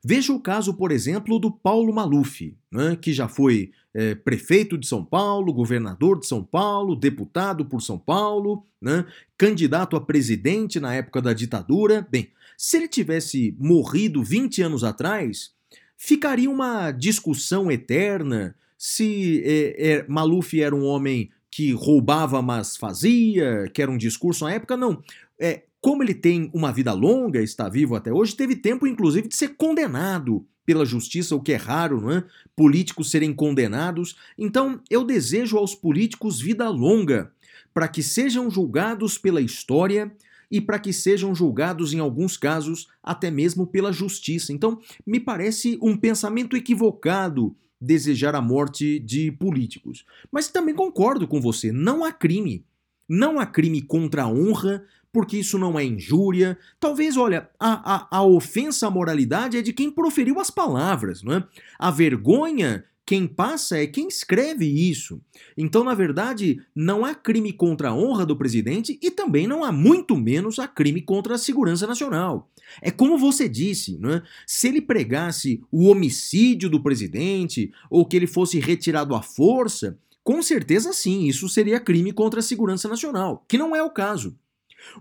Veja 0.04 0.32
o 0.32 0.40
caso, 0.40 0.74
por 0.74 0.92
exemplo, 0.92 1.40
do 1.40 1.52
Paulo 1.52 1.94
Maluf, 1.94 2.56
né, 2.72 2.96
que 2.96 3.12
já 3.12 3.28
foi 3.28 3.72
é, 3.94 4.16
prefeito 4.16 4.78
de 4.78 4.88
São 4.88 5.04
Paulo, 5.04 5.54
governador 5.54 6.20
de 6.20 6.28
São 6.28 6.44
Paulo, 6.44 6.96
deputado 6.96 7.66
por 7.66 7.82
São 7.82 7.98
Paulo, 7.98 8.64
né, 8.82 9.06
candidato 9.38 9.96
a 9.96 10.02
presidente 10.02 10.80
na 10.80 10.94
época 10.94 11.22
da 11.22 11.34
ditadura. 11.34 12.08
Bem, 12.10 12.30
se 12.58 12.78
ele 12.78 12.88
tivesse 12.88 13.56
morrido 13.60 14.24
20 14.24 14.62
anos 14.62 14.84
atrás, 14.84 15.52
ficaria 15.98 16.50
uma 16.50 16.92
discussão 16.92 17.72
eterna 17.72 18.56
se 18.78 19.42
é, 19.44 19.90
é, 19.90 20.06
Maluf 20.08 20.62
era 20.62 20.76
um 20.76 20.86
homem 20.86 21.32
que 21.52 21.72
roubava, 21.72 22.42
mas 22.42 22.76
fazia, 22.78 23.70
que 23.74 23.82
era 23.82 23.92
um 23.92 23.98
discurso 23.98 24.46
na 24.46 24.54
época. 24.54 24.78
Não. 24.78 25.02
É, 25.40 25.64
como 25.82 26.04
ele 26.04 26.14
tem 26.14 26.50
uma 26.54 26.72
vida 26.72 26.94
longa, 26.94 27.42
está 27.42 27.70
vivo 27.70 27.96
até 27.96 28.12
hoje, 28.12 28.36
teve 28.36 28.56
tempo 28.56 28.88
inclusive 28.88 29.28
de 29.28 29.36
ser 29.36 29.56
condenado 29.56 30.46
pela 30.66 30.86
justiça, 30.86 31.34
o 31.34 31.42
que 31.42 31.54
é 31.54 31.56
raro, 31.56 32.02
não 32.02 32.12
é? 32.12 32.24
Políticos 32.54 33.10
serem 33.10 33.34
condenados. 33.34 34.18
Então, 34.38 34.82
eu 34.90 35.06
desejo 35.06 35.58
aos 35.58 35.74
políticos 35.74 36.42
vida 36.42 36.68
longa, 36.70 37.32
para 37.74 37.88
que 37.88 38.04
sejam 38.04 38.52
julgados 38.52 39.18
pela 39.18 39.40
história 39.40 40.12
e 40.52 40.60
para 40.60 40.78
que 40.78 40.92
sejam 40.92 41.34
julgados, 41.34 41.94
em 41.94 42.00
alguns 42.00 42.36
casos, 42.36 42.90
até 43.02 43.32
mesmo 43.32 43.66
pela 43.66 43.94
justiça. 43.94 44.52
Então, 44.52 44.80
me 45.06 45.22
parece 45.22 45.78
um 45.82 45.96
pensamento 45.96 46.58
equivocado 46.58 47.56
desejar 47.80 48.36
a 48.36 48.42
morte 48.42 49.00
de 49.00 49.32
políticos. 49.32 50.06
Mas 50.32 50.48
também 50.48 50.74
concordo 50.74 51.28
com 51.28 51.40
você, 51.40 51.72
não 51.72 52.04
há 52.04 52.12
crime. 52.12 52.66
Não 53.08 53.40
há 53.40 53.46
crime 53.46 53.82
contra 53.82 54.24
a 54.24 54.28
honra, 54.28 54.84
porque 55.14 55.38
isso 55.38 55.58
não 55.58 55.80
é 55.80 55.84
injúria. 55.84 56.58
Talvez, 56.80 57.16
olha, 57.16 57.50
a, 57.60 57.96
a, 57.96 58.18
a 58.18 58.24
ofensa 58.24 58.88
à 58.88 58.92
moralidade 58.92 59.58
é 59.58 59.62
de 59.62 59.72
quem 59.72 59.90
proferiu 59.90 60.40
as 60.40 60.50
palavras, 60.50 61.24
não 61.24 61.34
é? 61.34 61.44
A 61.80 61.90
vergonha 61.90 62.84
quem 63.08 63.26
passa 63.26 63.78
é 63.78 63.88
quem 63.88 64.10
escreve 64.10 64.66
isso. 64.66 65.22
Então, 65.58 65.82
na 65.82 65.96
verdade, 65.96 66.62
não 66.76 67.06
há 67.06 67.16
crime 67.16 67.54
contra 67.54 67.88
a 67.88 67.96
honra 67.96 68.26
do 68.26 68.36
presidente 68.36 69.00
e 69.02 69.10
também 69.10 69.48
não 69.48 69.64
há 69.64 69.72
muito 69.72 70.18
menos 70.18 70.60
a 70.60 70.68
crime 70.68 71.02
contra 71.02 71.36
a 71.36 71.38
segurança 71.38 71.88
nacional. 71.88 72.52
É 72.82 72.92
como 72.92 73.18
você 73.18 73.48
disse, 73.48 73.98
é? 74.04 74.22
se 74.46 74.68
ele 74.68 74.82
pregasse 74.82 75.64
o 75.72 75.86
homicídio 75.88 76.70
do 76.70 76.84
presidente 76.84 77.72
ou 77.90 78.06
que 78.06 78.18
ele 78.18 78.28
fosse 78.28 78.60
retirado 78.60 79.16
à 79.16 79.22
força, 79.22 79.98
com 80.22 80.44
certeza 80.44 80.92
sim, 80.92 81.28
isso 81.28 81.48
seria 81.48 81.80
crime 81.80 82.12
contra 82.12 82.42
a 82.42 82.44
segurança 82.44 82.90
nacional, 82.90 83.46
que 83.48 83.58
não 83.58 83.74
é 83.74 83.82
o 83.82 83.90
caso. 83.90 84.38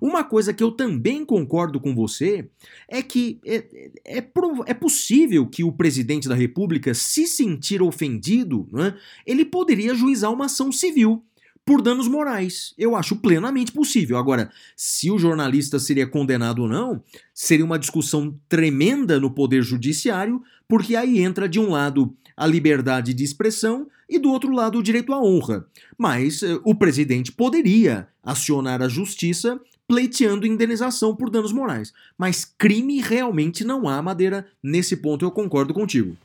Uma 0.01 0.25
coisa 0.25 0.53
que 0.53 0.63
eu 0.63 0.71
também 0.71 1.25
concordo 1.25 1.81
com 1.81 1.95
você 1.95 2.49
é 2.89 3.03
que 3.03 3.39
é, 3.45 3.65
é, 4.05 4.25
é 4.67 4.75
possível 4.75 5.47
que 5.47 5.65
o 5.65 5.73
presidente 5.73 6.29
da 6.29 6.35
República, 6.35 6.95
se 6.95 7.27
sentir 7.27 7.83
ofendido, 7.83 8.69
né, 8.73 8.97
ele 9.27 9.45
poderia 9.45 9.95
juizar 9.95 10.33
uma 10.33 10.47
ação 10.47 10.71
civil 10.71 11.23
por 11.67 11.83
danos 11.83 12.07
morais. 12.07 12.73
Eu 12.79 12.95
acho 12.95 13.17
plenamente 13.17 13.73
possível. 13.73 14.17
Agora, 14.17 14.51
se 14.77 15.11
o 15.11 15.19
jornalista 15.19 15.81
seria 15.81 16.07
condenado 16.07 16.63
ou 16.63 16.69
não, 16.69 17.03
seria 17.35 17.65
uma 17.65 17.79
discussão 17.79 18.39
tremenda 18.49 19.19
no 19.19 19.33
Poder 19.33 19.63
Judiciário, 19.63 20.41
porque 20.69 20.95
aí 20.95 21.19
entra 21.19 21.49
de 21.49 21.59
um 21.59 21.71
lado 21.71 22.17
a 22.37 22.47
liberdade 22.47 23.13
de 23.13 23.25
expressão 23.25 23.89
e 24.09 24.19
do 24.19 24.31
outro 24.31 24.53
lado 24.53 24.79
o 24.79 24.83
direito 24.83 25.13
à 25.13 25.21
honra. 25.21 25.67
Mas 25.99 26.43
eh, 26.43 26.61
o 26.65 26.75
presidente 26.75 27.33
poderia 27.33 28.07
acionar 28.23 28.83
a 28.83 28.89
justiça 28.89 29.61
pleiteando 29.89 30.47
indenização 30.47 31.15
por 31.15 31.31
danos 31.31 31.53
morais. 31.53 31.93
Mas 32.19 32.45
crime 32.45 33.01
realmente 33.01 33.65
não 33.65 33.89
há, 33.89 34.01
Madeira. 34.03 34.47
Nesse 34.63 34.97
ponto 34.97 35.25
eu 35.25 35.31
concordo 35.31 35.73
contigo. 35.73 36.17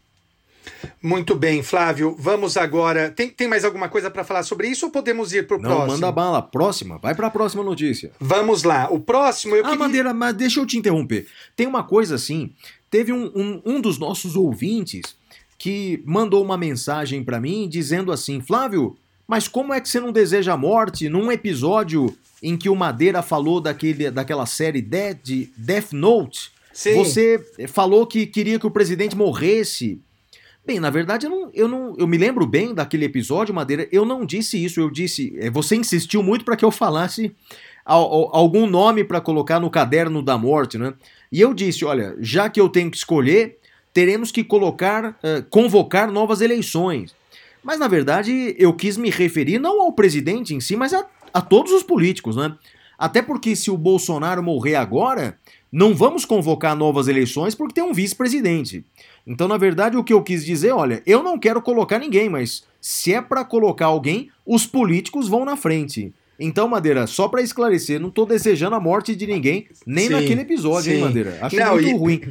Muito 1.02 1.36
bem, 1.36 1.64
Flávio. 1.64 2.16
Vamos 2.18 2.56
agora. 2.56 3.10
Tem, 3.10 3.30
tem 3.30 3.48
mais 3.48 3.66
alguma 3.66 3.90
coisa 3.90 4.12
para 4.12 4.24
falar 4.24 4.44
sobre 4.44 4.68
isso 4.68 4.86
ou 4.86 4.92
podemos 4.92 5.34
ir 5.34 5.48
para 5.48 5.58
o 5.58 5.60
próximo? 5.60 5.86
Não, 5.86 5.88
manda 5.88 6.12
bala. 6.12 6.42
Próxima. 6.42 6.98
Vai 6.98 7.16
para 7.16 7.28
a 7.28 7.32
próxima 7.32 7.64
notícia. 7.64 8.12
Vamos 8.20 8.64
lá. 8.64 8.88
O 8.92 9.00
próximo 9.00 9.56
eu 9.56 9.62
ah, 9.62 9.70
queria... 9.70 9.80
Madeira, 9.80 10.14
mas 10.14 10.36
deixa 10.36 10.60
eu 10.60 10.66
te 10.66 10.78
interromper. 10.78 11.28
Tem 11.56 11.66
uma 11.66 11.84
coisa 11.84 12.16
assim. 12.16 12.52
Teve 12.90 13.12
um, 13.12 13.32
um, 13.36 13.62
um 13.66 13.82
dos 13.82 13.98
nossos 13.98 14.36
ouvintes 14.36 15.16
que 15.58 16.02
mandou 16.06 16.44
uma 16.44 16.58
mensagem 16.58 17.24
para 17.24 17.40
mim 17.40 17.68
dizendo 17.68 18.12
assim: 18.12 18.42
Flávio, 18.42 18.98
mas 19.28 19.48
como 19.48 19.74
é 19.74 19.82
que 19.82 19.90
você 19.90 20.00
não 20.00 20.12
deseja 20.12 20.54
a 20.54 20.58
morte 20.58 21.10
num 21.10 21.32
episódio 21.32 22.16
em 22.42 22.58
que 22.58 22.70
o 22.70 22.76
Madeira 22.76 23.22
falou 23.22 23.62
daquele, 23.62 24.10
daquela 24.10 24.46
série 24.46 24.82
Death, 24.82 25.20
Death 25.56 25.92
Note? 25.92 26.52
Sim. 26.74 26.96
Você 26.96 27.40
falou 27.68 28.08
que 28.08 28.26
queria 28.26 28.60
que 28.60 28.66
o 28.66 28.72
presidente 28.72 29.16
morresse. 29.16 30.02
Bem, 30.66 30.80
na 30.80 30.90
verdade, 30.90 31.26
eu 31.26 31.30
não, 31.30 31.52
eu 31.54 31.68
não. 31.68 31.96
Eu 31.98 32.08
me 32.08 32.18
lembro 32.18 32.46
bem 32.46 32.74
daquele 32.74 33.06
episódio, 33.06 33.54
Madeira. 33.54 33.88
Eu 33.92 34.06
não 34.06 34.26
disse 34.26 34.64
isso. 34.64 34.80
Eu 34.80 34.90
disse. 34.90 35.34
É, 35.38 35.50
você 35.50 35.76
insistiu 35.76 36.24
muito 36.24 36.46
para 36.46 36.56
que 36.56 36.64
eu 36.64 36.72
falasse 36.72 37.36
algum 37.84 38.68
nome 38.68 39.04
para 39.04 39.20
colocar 39.20 39.60
no 39.60 39.70
caderno 39.70 40.22
da 40.22 40.38
morte, 40.38 40.78
né? 40.78 40.94
E 41.32 41.42
eu 41.42 41.54
disse: 41.54 41.84
olha, 41.84 42.16
já 42.20 42.50
que 42.50 42.62
eu 42.62 42.70
tenho 42.70 42.92
que 42.92 42.98
escolher, 42.98 43.58
teremos 43.94 44.32
que 44.32 44.44
colocar, 44.44 45.10
uh, 45.10 45.44
convocar 45.50 46.12
novas 46.12 46.42
eleições. 46.42 47.14
Mas 47.64 47.80
na 47.80 47.88
verdade 47.88 48.56
eu 48.58 48.74
quis 48.74 48.98
me 48.98 49.10
referir 49.10 49.60
não 49.60 49.82
ao 49.82 49.94
presidente 49.94 50.54
em 50.54 50.60
si, 50.60 50.76
mas 50.76 50.94
a, 50.94 51.06
a 51.34 51.42
todos 51.42 51.72
os 51.72 51.84
políticos, 51.84 52.36
né? 52.36 52.56
Até 52.98 53.22
porque 53.22 53.56
se 53.56 53.72
o 53.72 53.78
Bolsonaro 53.78 54.44
morrer 54.44 54.76
agora, 54.76 55.38
não 55.72 55.96
vamos 55.96 56.24
convocar 56.24 56.76
novas 56.76 57.08
eleições 57.08 57.56
porque 57.56 57.74
tem 57.74 57.84
um 57.84 57.94
vice-presidente. 57.94 58.86
Então, 59.26 59.48
na 59.48 59.58
verdade, 59.58 59.98
o 59.98 60.04
que 60.04 60.14
eu 60.14 60.22
quis 60.22 60.46
dizer, 60.46 60.72
olha, 60.72 61.02
eu 61.06 61.24
não 61.24 61.40
quero 61.40 61.62
colocar 61.62 61.98
ninguém, 61.98 62.30
mas 62.30 62.64
se 62.80 63.14
é 63.14 63.22
para 63.22 63.44
colocar 63.44 63.88
alguém, 63.88 64.30
os 64.46 64.68
políticos 64.68 65.28
vão 65.28 65.46
na 65.46 65.56
frente. 65.56 66.14
Então, 66.40 66.68
Madeira, 66.68 67.06
só 67.08 67.28
para 67.28 67.42
esclarecer, 67.42 68.00
não 68.00 68.10
tô 68.10 68.26
desejando 68.26 68.76
a 68.76 68.80
morte 68.80 69.16
de 69.16 69.28
ninguém, 69.28 69.68
nem 69.86 70.08
Sim, 70.08 70.14
naquele 70.14 70.42
episódio, 70.42 70.92
sim. 70.92 70.98
hein, 70.98 71.02
Madeira? 71.02 71.38
Acho 71.42 71.56
Não, 71.56 71.74
muito 71.74 71.88
e- 71.88 71.94
ruim. 71.94 72.22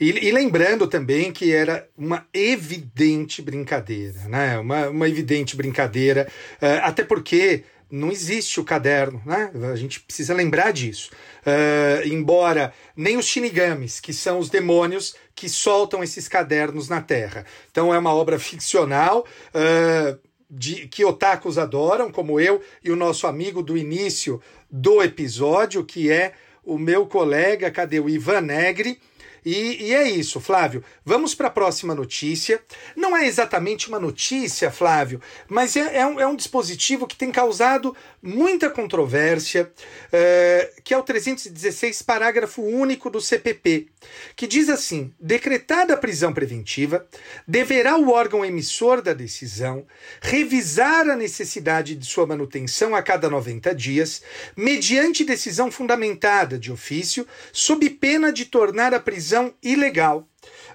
E, 0.00 0.26
e 0.26 0.32
lembrando 0.32 0.88
também 0.88 1.30
que 1.30 1.52
era 1.52 1.86
uma 1.96 2.26
evidente 2.34 3.40
brincadeira, 3.40 4.26
né? 4.28 4.58
Uma, 4.58 4.88
uma 4.88 5.08
evidente 5.08 5.54
brincadeira, 5.56 6.26
eh, 6.60 6.80
até 6.82 7.04
porque 7.04 7.62
não 7.94 8.10
existe 8.10 8.58
o 8.58 8.64
caderno, 8.64 9.22
né? 9.24 9.50
A 9.72 9.76
gente 9.76 10.00
precisa 10.00 10.34
lembrar 10.34 10.72
disso. 10.72 11.10
Eh, 11.46 12.02
embora 12.06 12.72
nem 12.96 13.16
os 13.16 13.24
shinigamis, 13.24 14.00
que 14.00 14.12
são 14.12 14.38
os 14.38 14.50
demônios 14.50 15.14
que 15.34 15.48
soltam 15.48 16.02
esses 16.02 16.26
cadernos 16.26 16.88
na 16.88 17.00
Terra. 17.00 17.46
Então 17.70 17.94
é 17.94 17.98
uma 17.98 18.12
obra 18.12 18.38
ficcional. 18.38 19.24
eh, 19.54 20.16
de, 20.50 20.86
que 20.86 21.04
otakus 21.04 21.58
adoram, 21.58 22.12
como 22.12 22.38
eu 22.38 22.62
e 22.82 22.90
o 22.90 22.96
nosso 22.96 23.26
amigo 23.26 23.62
do 23.62 23.76
início 23.76 24.40
do 24.70 25.02
episódio, 25.02 25.84
que 25.84 26.10
é 26.10 26.32
o 26.62 26.78
meu 26.78 27.06
colega, 27.06 27.70
cadê 27.70 27.98
o 27.98 28.08
Ivan 28.08 28.42
Negri? 28.42 29.00
E, 29.44 29.84
e 29.84 29.94
é 29.94 30.08
isso, 30.08 30.40
Flávio. 30.40 30.82
Vamos 31.04 31.34
para 31.34 31.48
a 31.48 31.50
próxima 31.50 31.94
notícia. 31.94 32.62
Não 32.96 33.16
é 33.16 33.26
exatamente 33.26 33.88
uma 33.88 34.00
notícia, 34.00 34.70
Flávio, 34.70 35.20
mas 35.48 35.76
é, 35.76 35.98
é 35.98 36.06
um, 36.06 36.20
é 36.20 36.26
um 36.26 36.36
dispositivo 36.36 37.06
que 37.06 37.16
tem 37.16 37.30
causado 37.30 37.94
muita 38.22 38.70
controvérsia, 38.70 39.70
eh, 40.12 40.72
que 40.82 40.94
é 40.94 40.98
o 40.98 41.02
316, 41.02 42.02
parágrafo 42.02 42.62
único 42.62 43.10
do 43.10 43.20
CPP, 43.20 43.88
que 44.36 44.46
diz 44.46 44.68
assim: 44.68 45.12
decretada 45.18 45.94
a 45.94 45.96
prisão 45.96 46.32
preventiva, 46.32 47.06
deverá 47.46 47.96
o 47.96 48.10
órgão 48.10 48.44
emissor 48.44 49.02
da 49.02 49.12
decisão 49.12 49.86
revisar 50.20 51.08
a 51.08 51.16
necessidade 51.16 51.94
de 51.94 52.06
sua 52.06 52.26
manutenção 52.26 52.94
a 52.94 53.02
cada 53.02 53.28
90 53.28 53.74
dias, 53.74 54.22
mediante 54.56 55.24
decisão 55.24 55.70
fundamentada 55.70 56.58
de 56.58 56.72
ofício, 56.72 57.26
sob 57.52 57.88
pena 57.90 58.32
de 58.32 58.44
tornar 58.44 58.94
a 58.94 59.00
prisão 59.00 59.54
ilegal. 59.62 60.28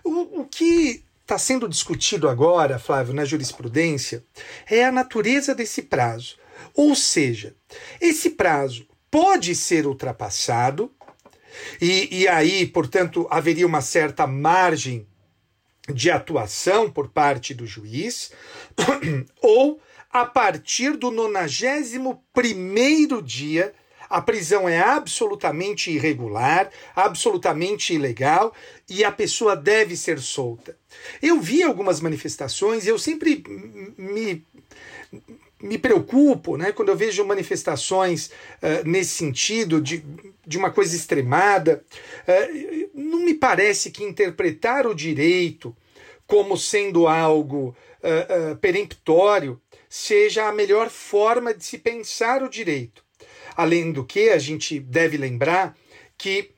O, 0.03 0.41
o 0.41 0.45
que 0.45 1.03
está 1.21 1.37
sendo 1.37 1.69
discutido 1.69 2.27
agora, 2.27 2.79
Flávio, 2.79 3.13
na 3.13 3.23
jurisprudência, 3.23 4.23
é 4.67 4.83
a 4.83 4.91
natureza 4.91 5.53
desse 5.53 5.83
prazo. 5.83 6.37
Ou 6.73 6.95
seja, 6.95 7.55
esse 8.01 8.31
prazo 8.31 8.87
pode 9.11 9.55
ser 9.55 9.85
ultrapassado, 9.85 10.91
e, 11.81 12.21
e 12.21 12.27
aí, 12.27 12.65
portanto, 12.65 13.27
haveria 13.29 13.65
uma 13.65 13.81
certa 13.81 14.27
margem 14.27 15.07
de 15.93 16.11
atuação 16.11 16.89
por 16.89 17.09
parte 17.09 17.53
do 17.53 17.65
juiz, 17.65 18.31
ou 19.41 19.81
a 20.11 20.25
partir 20.25 20.97
do 20.97 21.11
91 21.11 23.21
dia, 23.23 23.73
a 24.09 24.21
prisão 24.21 24.67
é 24.67 24.79
absolutamente 24.79 25.91
irregular, 25.91 26.71
absolutamente 26.95 27.93
ilegal 27.93 28.51
e 28.89 29.03
a 29.03 29.11
pessoa 29.11 29.55
deve 29.55 29.95
ser 29.95 30.19
solta. 30.19 30.75
Eu 31.21 31.39
vi 31.39 31.61
algumas 31.61 32.01
manifestações 32.01 32.87
eu 32.87 32.97
sempre 32.97 33.43
me, 33.95 34.43
me 35.61 35.77
preocupo 35.77 36.55
né, 36.57 36.71
quando 36.71 36.89
eu 36.89 36.95
vejo 36.95 37.25
manifestações 37.25 38.27
uh, 38.27 38.87
nesse 38.87 39.11
sentido, 39.11 39.81
de, 39.81 40.03
de 40.45 40.57
uma 40.57 40.71
coisa 40.71 40.95
extremada. 40.95 41.83
Uh, 42.27 42.89
não 42.93 43.19
me 43.19 43.33
parece 43.33 43.91
que 43.91 44.03
interpretar 44.03 44.87
o 44.87 44.95
direito 44.95 45.75
como 46.25 46.57
sendo 46.57 47.07
algo 47.07 47.75
uh, 47.99 48.55
peremptório 48.57 49.59
seja 49.89 50.47
a 50.47 50.51
melhor 50.51 50.89
forma 50.89 51.53
de 51.53 51.65
se 51.65 51.77
pensar 51.77 52.43
o 52.43 52.49
direito. 52.49 53.03
Além 53.55 53.91
do 53.91 54.05
que, 54.05 54.29
a 54.29 54.37
gente 54.37 54.79
deve 54.79 55.17
lembrar 55.17 55.75
que 56.17 56.51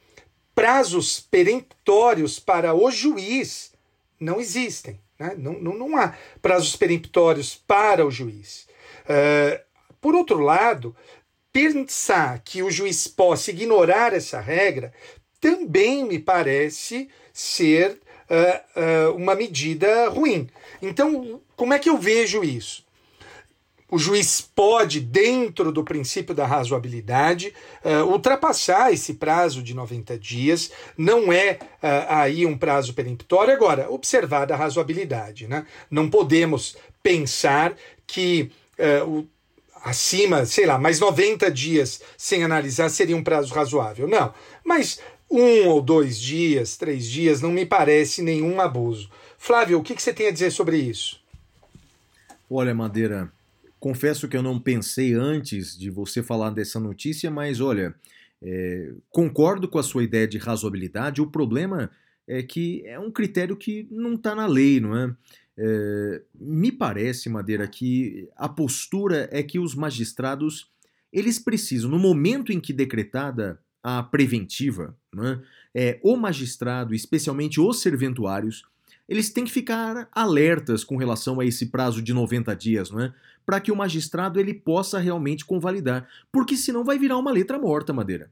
prazos 0.54 1.20
peremptórios 1.20 2.38
para 2.38 2.74
o 2.74 2.92
juiz 2.92 3.72
não 4.20 4.40
existem. 4.40 5.00
Né? 5.18 5.34
Não, 5.38 5.54
não, 5.54 5.74
não 5.74 5.98
há 5.98 6.14
prazos 6.42 6.76
peremptórios 6.76 7.56
para 7.56 8.06
o 8.06 8.12
juiz. 8.12 8.68
Uh, 9.12 9.60
por 10.00 10.15
outro 10.15 10.39
lado, 10.39 10.95
pensar 11.52 12.39
que 12.39 12.63
o 12.63 12.71
juiz 12.71 13.08
possa 13.08 13.52
ignorar 13.52 14.13
essa 14.13 14.39
regra 14.39 14.93
também 15.41 16.06
me 16.06 16.19
parece 16.19 17.10
ser 17.34 18.00
uh, 18.30 19.12
uh, 19.12 19.15
uma 19.15 19.36
medida 19.36 20.08
ruim. 20.08 20.47
Então, 20.82 21.41
como 21.56 21.74
é 21.74 21.80
que 21.80 21.89
eu 21.89 21.97
vejo 21.97 22.43
isso? 22.43 22.89
o 23.93 23.97
juiz 23.97 24.39
pode, 24.39 25.02
dentro 25.02 25.69
do 25.69 25.84
princípio 25.84 26.34
da 26.34 26.45
razoabilidade, 26.45 27.54
uh, 27.84 28.06
ultrapassar 28.10 28.93
esse 28.93 29.15
prazo 29.15 29.62
de 29.62 29.74
90 29.74 30.17
dias. 30.17 30.71
Não 30.97 31.34
é 31.34 31.60
aí 32.08 32.45
um 32.45 32.58
prazo 32.58 32.93
peremptório. 32.93 33.54
Agora, 33.54 33.91
observada 33.91 34.54
a 34.54 34.58
razoabilidade. 34.58 35.45
Né? 35.45 35.65
Não 35.89 36.10
podemos 36.10 36.78
pensar 37.04 37.76
que 38.08 38.50
uh, 38.79 39.10
o, 39.10 39.27
acima, 39.84 40.45
sei 40.45 40.65
lá, 40.65 40.77
mais 40.77 40.99
90 40.99 41.49
dias 41.51 42.01
sem 42.17 42.43
analisar 42.43 42.89
seria 42.89 43.17
um 43.17 43.23
prazo 43.23 43.53
razoável. 43.53 44.07
Não. 44.07 44.34
Mas 44.63 44.99
um 45.29 45.67
ou 45.67 45.81
dois 45.81 46.19
dias, 46.19 46.77
três 46.77 47.07
dias, 47.07 47.41
não 47.41 47.51
me 47.51 47.65
parece 47.65 48.21
nenhum 48.21 48.60
abuso. 48.60 49.10
Flávio, 49.38 49.79
o 49.79 49.84
que, 49.84 49.95
que 49.95 50.01
você 50.03 50.13
tem 50.13 50.27
a 50.27 50.31
dizer 50.31 50.51
sobre 50.51 50.77
isso? 50.77 51.19
Olha, 52.49 52.75
Madeira, 52.75 53.31
confesso 53.79 54.27
que 54.27 54.36
eu 54.36 54.43
não 54.43 54.60
pensei 54.60 55.13
antes 55.13 55.77
de 55.77 55.89
você 55.89 56.21
falar 56.21 56.49
dessa 56.49 56.79
notícia, 56.79 57.31
mas 57.31 57.62
olha, 57.62 57.95
é, 58.41 58.91
concordo 59.10 59.67
com 59.67 59.79
a 59.79 59.84
sua 59.84 60.03
ideia 60.03 60.27
de 60.27 60.38
razoabilidade. 60.38 61.21
O 61.21 61.27
problema 61.27 61.89
é 62.27 62.43
que 62.43 62.84
é 62.86 62.99
um 62.99 63.10
critério 63.10 63.55
que 63.55 63.88
não 63.89 64.15
está 64.15 64.36
na 64.36 64.45
lei, 64.45 64.79
não 64.79 64.97
é? 64.97 65.15
É? 65.63 66.21
Me 66.34 66.71
parece, 66.71 67.30
Madeira, 67.30 67.67
que 67.67 68.28
a 68.36 68.50
postura 68.50 69.30
é 69.32 69.43
que 69.43 69.60
os 69.60 69.76
magistrados 69.76 70.71
eles 71.13 71.38
precisam, 71.38 71.89
no 71.89 72.00
momento 72.00 72.52
em 72.52 72.60
que 72.60 72.74
decretada 72.74 73.60
a 73.84 74.02
preventiva, 74.02 74.95
é? 75.17 75.39
é, 75.74 76.00
o 76.02 76.15
magistrado, 76.15 76.95
especialmente 76.95 77.60
os 77.60 77.82
serventuários, 77.82 78.63
eles 79.10 79.30
têm 79.30 79.43
que 79.43 79.52
ficar 79.52 80.08
alertas 80.12 80.84
com 80.84 80.95
relação 80.95 81.39
a 81.39 81.45
esse 81.45 81.65
prazo 81.65 82.02
de 82.02 82.13
90 82.13 82.56
dias, 82.56 82.89
não 82.89 83.02
é? 83.02 83.13
Para 83.45 83.60
que 83.60 83.71
o 83.71 83.76
magistrado 83.76 84.39
ele 84.39 84.54
possa 84.54 85.00
realmente 85.00 85.43
convalidar, 85.43 86.08
porque 86.32 86.56
senão 86.56 86.84
vai 86.84 86.97
virar 86.97 87.17
uma 87.17 87.32
letra 87.32 87.60
morta, 87.60 87.91
Madeira. 87.91 88.32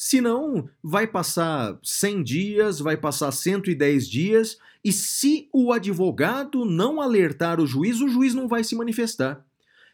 Senão 0.00 0.70
vai 0.80 1.08
passar 1.08 1.76
100 1.82 2.22
dias, 2.22 2.78
vai 2.78 2.96
passar 2.96 3.32
110 3.32 4.08
dias, 4.08 4.56
e 4.84 4.92
se 4.92 5.48
o 5.52 5.72
advogado 5.72 6.64
não 6.64 7.00
alertar 7.00 7.60
o 7.60 7.66
juiz, 7.66 8.00
o 8.00 8.08
juiz 8.08 8.32
não 8.32 8.46
vai 8.46 8.62
se 8.62 8.76
manifestar. 8.76 9.44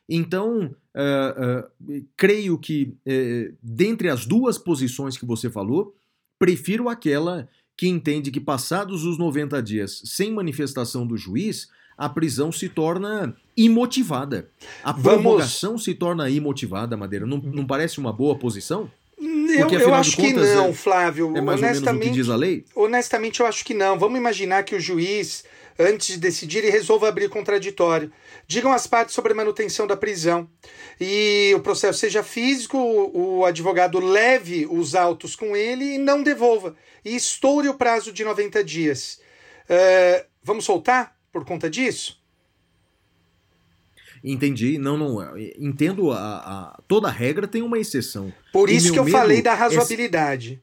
Então, 0.07 0.77
uh, 0.95 1.65
uh, 1.97 2.07
creio 2.19 2.59
que, 2.59 2.95
uh, 3.07 3.57
dentre 3.63 4.11
as 4.11 4.27
duas 4.27 4.59
posições 4.59 5.17
que 5.17 5.25
você 5.25 5.49
falou, 5.49 5.95
prefiro 6.39 6.91
aquela 6.91 7.49
que 7.75 7.89
entende 7.89 8.31
que, 8.31 8.41
passados 8.41 9.05
os 9.07 9.17
90 9.17 9.63
dias 9.63 10.03
sem 10.05 10.31
manifestação 10.31 11.07
do 11.07 11.17
juiz, 11.17 11.71
a 11.97 12.11
prisão 12.11 12.53
se 12.53 12.69
torna 12.69 13.35
imotivada. 13.57 14.51
A 14.83 14.93
Vamos- 14.93 15.23
prorrogação 15.23 15.79
se 15.79 15.95
torna 15.95 16.29
imotivada, 16.29 16.95
Madeira. 16.95 17.25
Não, 17.25 17.39
não 17.39 17.67
parece 17.67 17.99
uma 17.99 18.13
boa 18.13 18.37
posição? 18.37 18.91
Eu, 19.55 19.67
Porque, 19.69 19.83
eu 19.83 19.95
acho 19.95 20.11
de 20.11 20.17
que 20.17 20.33
contas, 20.33 20.55
não, 20.55 20.69
é- 20.69 20.73
Flávio. 20.73 21.33
É 21.37 21.41
mais 21.41 21.61
ou 21.61 21.67
menos 21.67 21.79
o 21.79 21.83
que 21.83 21.89
honestamente, 21.89 22.13
diz 22.15 22.29
a 22.29 22.37
lei? 22.37 22.65
honestamente, 22.75 23.41
eu 23.41 23.47
acho 23.47 23.65
que 23.65 23.75
não. 23.75 23.99
Vamos 23.99 24.19
imaginar 24.19 24.63
que 24.65 24.75
o 24.75 24.81
juiz, 24.81 25.45
antes 25.79 26.09
de 26.09 26.17
decidir, 26.19 26.59
ele 26.59 26.71
resolva 26.71 27.09
abrir 27.09 27.29
contraditório. 27.29 28.11
Digam 28.47 28.73
as 28.73 28.87
partes 28.87 29.15
sobre 29.15 29.33
a 29.33 29.35
manutenção 29.37 29.87
da 29.87 29.97
prisão. 29.97 30.49
E 31.01 31.53
o 31.57 31.61
processo 31.61 31.99
seja 31.99 32.23
físico, 32.23 32.79
o 32.79 33.45
advogado 33.45 33.99
leve 33.99 34.67
os 34.71 34.95
autos 34.95 35.35
com 35.35 35.57
ele 35.57 35.95
e 35.95 35.99
não 35.99 36.23
devolva. 36.23 36.75
E 37.05 37.15
estoure 37.15 37.69
o 37.69 37.75
prazo 37.75 38.13
de 38.13 38.25
90 38.25 38.63
dias. 38.63 39.21
É, 39.69 40.27
vamos 40.43 40.65
soltar 40.65 41.17
por 41.33 41.45
conta 41.45 41.69
disso? 41.71 42.23
Entendi. 44.25 44.79
Não, 44.79 44.97
não. 44.97 45.19
Entendo 45.59 46.11
a, 46.11 46.17
a- 46.19 46.81
toda 46.89 47.11
regra 47.11 47.47
tem 47.47 47.61
uma 47.63 47.79
exceção. 47.79 48.33
Por 48.53 48.71
isso 48.71 48.91
que 48.93 48.99
eu 48.99 49.07
falei 49.07 49.43
da 49.43 49.53
é- 49.53 49.55
razoabilidade. 49.55 50.61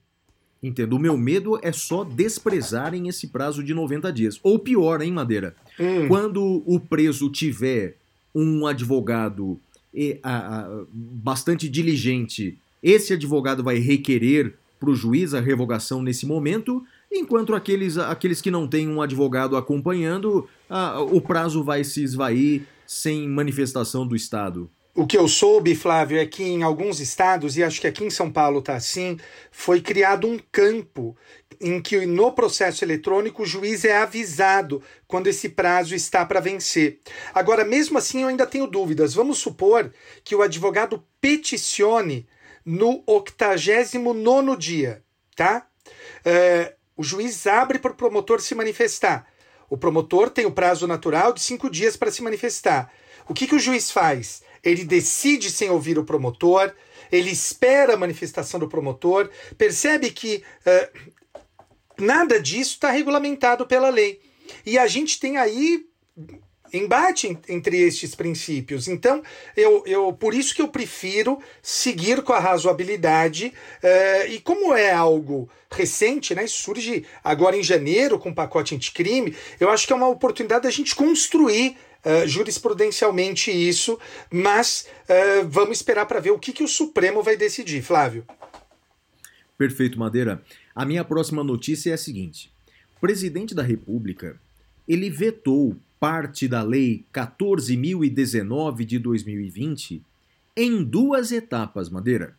Entendo. 0.64 0.93
O 0.95 0.99
meu 0.99 1.16
medo 1.18 1.59
é 1.62 1.72
só 1.72 2.03
desprezarem 2.03 3.07
esse 3.07 3.28
prazo 3.28 3.64
de 3.64 3.74
90 3.74 4.12
dias. 4.12 4.39
Ou 4.43 4.57
pior, 4.59 5.01
hein, 5.01 5.12
Madeira? 5.12 5.55
Hum. 5.80 6.07
Quando 6.07 6.64
o 6.66 6.80
preso 6.80 7.30
tiver 7.30 7.97
um 8.34 8.66
advogado 8.66 9.59
e, 9.93 10.18
a- 10.24 10.62
a- 10.62 10.84
bastante 10.91 11.68
diligente 11.70 12.57
esse 12.82 13.14
advogado 13.14 13.64
vai 13.64 13.78
requerer 13.78 14.55
para 14.80 14.89
o 14.89 14.95
juiz 14.95 15.36
a 15.36 15.39
revogação 15.39 16.01
nesse 16.01 16.26
momento, 16.26 16.84
enquanto 17.12 17.53
aqueles, 17.53 17.95
aqueles 17.99 18.41
que 18.41 18.49
não 18.49 18.68
têm 18.68 18.88
um 18.89 18.99
advogado 19.03 19.55
acompanhando, 19.55 20.47
o 21.12 21.22
prazo 21.22 21.64
vai 21.64 21.84
se 21.84 22.01
esvair 22.01 22.64
sem 22.91 23.25
manifestação 23.25 24.05
do 24.05 24.17
Estado. 24.17 24.69
O 24.93 25.07
que 25.07 25.17
eu 25.17 25.25
soube, 25.25 25.73
Flávio, 25.75 26.19
é 26.19 26.25
que 26.25 26.43
em 26.43 26.61
alguns 26.61 26.99
estados, 26.99 27.55
e 27.55 27.63
acho 27.63 27.79
que 27.79 27.87
aqui 27.87 28.03
em 28.03 28.09
São 28.09 28.29
Paulo 28.29 28.59
está 28.59 28.75
assim, 28.75 29.17
foi 29.49 29.79
criado 29.79 30.27
um 30.27 30.37
campo 30.51 31.15
em 31.61 31.81
que 31.81 32.05
no 32.05 32.33
processo 32.33 32.83
eletrônico 32.83 33.43
o 33.43 33.45
juiz 33.45 33.85
é 33.85 33.95
avisado 33.95 34.83
quando 35.07 35.27
esse 35.27 35.47
prazo 35.47 35.95
está 35.95 36.25
para 36.25 36.41
vencer. 36.41 36.99
Agora, 37.33 37.63
mesmo 37.63 37.97
assim, 37.97 38.23
eu 38.23 38.27
ainda 38.27 38.45
tenho 38.45 38.67
dúvidas. 38.67 39.13
Vamos 39.13 39.37
supor 39.37 39.93
que 40.21 40.35
o 40.35 40.41
advogado 40.41 41.01
peticione 41.21 42.27
no 42.65 43.01
89 43.07 44.57
dia, 44.57 45.01
tá? 45.33 45.65
É, 46.25 46.75
o 46.97 47.03
juiz 47.03 47.47
abre 47.47 47.79
para 47.79 47.93
o 47.93 47.95
promotor 47.95 48.41
se 48.41 48.53
manifestar. 48.53 49.30
O 49.72 49.78
promotor 49.78 50.30
tem 50.30 50.45
o 50.45 50.51
prazo 50.51 50.86
natural 50.86 51.32
de 51.32 51.39
cinco 51.39 51.69
dias 51.69 51.95
para 51.95 52.11
se 52.11 52.22
manifestar. 52.22 52.91
O 53.30 53.34
que, 53.34 53.47
que 53.47 53.55
o 53.55 53.59
juiz 53.59 53.89
faz? 53.89 54.43
Ele 54.61 54.84
decide 54.84 55.49
sem 55.49 55.69
ouvir 55.69 55.97
o 55.97 56.03
promotor, 56.03 56.76
ele 57.09 57.32
espera 57.32 57.93
a 57.93 57.97
manifestação 57.97 58.59
do 58.59 58.67
promotor, 58.67 59.30
percebe 59.57 60.11
que 60.11 60.43
uh, 60.65 62.03
nada 62.03 62.38
disso 62.38 62.74
está 62.74 62.91
regulamentado 62.91 63.65
pela 63.65 63.88
lei. 63.88 64.22
E 64.65 64.78
a 64.78 64.88
gente 64.88 65.17
tem 65.22 65.38
aí 65.38 65.86
embate 66.74 67.38
entre 67.47 67.78
estes 67.78 68.15
princípios. 68.15 68.88
Então, 68.88 69.22
eu, 69.55 69.84
eu 69.86 70.13
por 70.13 70.34
isso 70.34 70.55
que 70.55 70.61
eu 70.61 70.67
prefiro 70.67 71.39
seguir 71.61 72.22
com 72.22 72.34
a 72.34 72.39
razoabilidade. 72.39 73.53
Uh, 73.84 74.32
e 74.32 74.39
como 74.39 74.74
é 74.74 74.91
algo 74.91 75.49
recente, 75.72 76.36
né? 76.36 76.45
Surge 76.47 77.05
agora 77.24 77.55
em 77.55 77.63
janeiro 77.63 78.19
com 78.19 78.30
o 78.30 78.36
pacote 78.36 78.76
anticrime, 78.76 79.36
eu 79.59 79.69
acho 79.69 79.88
que 79.88 79.93
é 79.93 79.95
uma 79.95 80.09
oportunidade 80.09 80.63
da 80.63 80.69
gente 80.69 80.95
construir 80.95 81.78
uh, 82.05 82.28
jurisprudencialmente 82.28 83.51
isso, 83.51 83.97
mas 84.30 84.88
uh, 85.03 85.47
vamos 85.47 85.78
esperar 85.78 86.05
para 86.05 86.19
ver 86.19 86.32
o 86.32 86.39
que, 86.39 86.51
que 86.51 86.63
o 86.63 86.67
Supremo 86.67 87.24
vai 87.24 87.38
decidir, 87.38 87.82
Flávio. 87.82 88.26
Perfeito, 89.57 89.97
Madeira. 89.97 90.41
A 90.76 90.86
minha 90.86 91.03
próxima 91.03 91.43
notícia 91.43 91.91
é 91.91 91.93
a 91.93 91.97
seguinte: 91.97 92.51
o 92.97 92.99
presidente 92.99 93.53
da 93.55 93.63
República 93.63 94.39
ele 94.88 95.09
vetou 95.09 95.76
parte 96.02 96.47
da 96.47 96.64
Lei 96.64 97.06
14.019 97.14 98.86
de 98.86 98.97
2020 98.97 100.02
em 100.58 100.84
duas 100.84 101.32
etapas, 101.32 101.91
Madeira. 101.91 102.36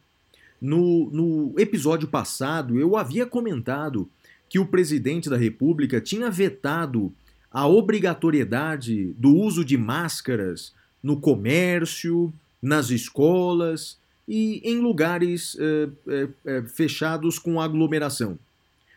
No, 0.61 1.09
no 1.13 1.55
episódio 1.57 2.09
passado, 2.09 2.77
eu 2.81 2.97
havia 2.97 3.25
comentado 3.25 4.11
que 4.49 4.59
o 4.59 4.67
presidente 4.67 5.31
da 5.31 5.37
República 5.37 6.01
tinha 6.01 6.29
vetado 6.29 7.13
a 7.53 7.69
obrigatoriedade 7.69 9.15
do 9.17 9.33
uso 9.33 9.65
de 9.65 9.79
máscaras 9.79 10.73
no 11.01 11.21
comércio, 11.21 12.35
nas 12.61 12.91
escolas 12.91 13.97
e 14.27 14.61
em 14.65 14.81
lugares 14.81 15.57
eh, 15.61 15.89
eh, 16.09 16.29
eh, 16.47 16.63
fechados 16.63 17.39
com 17.39 17.61
aglomeração. 17.61 18.37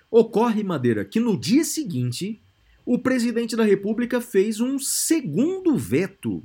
Ocorre, 0.09 0.63
Madeira, 0.63 1.05
que 1.05 1.19
no 1.19 1.37
dia 1.37 1.63
seguinte 1.63 2.39
o 2.85 2.99
presidente 2.99 3.55
da 3.55 3.63
República 3.63 4.21
fez 4.21 4.59
um 4.59 4.77
segundo 4.77 5.75
veto, 5.75 6.43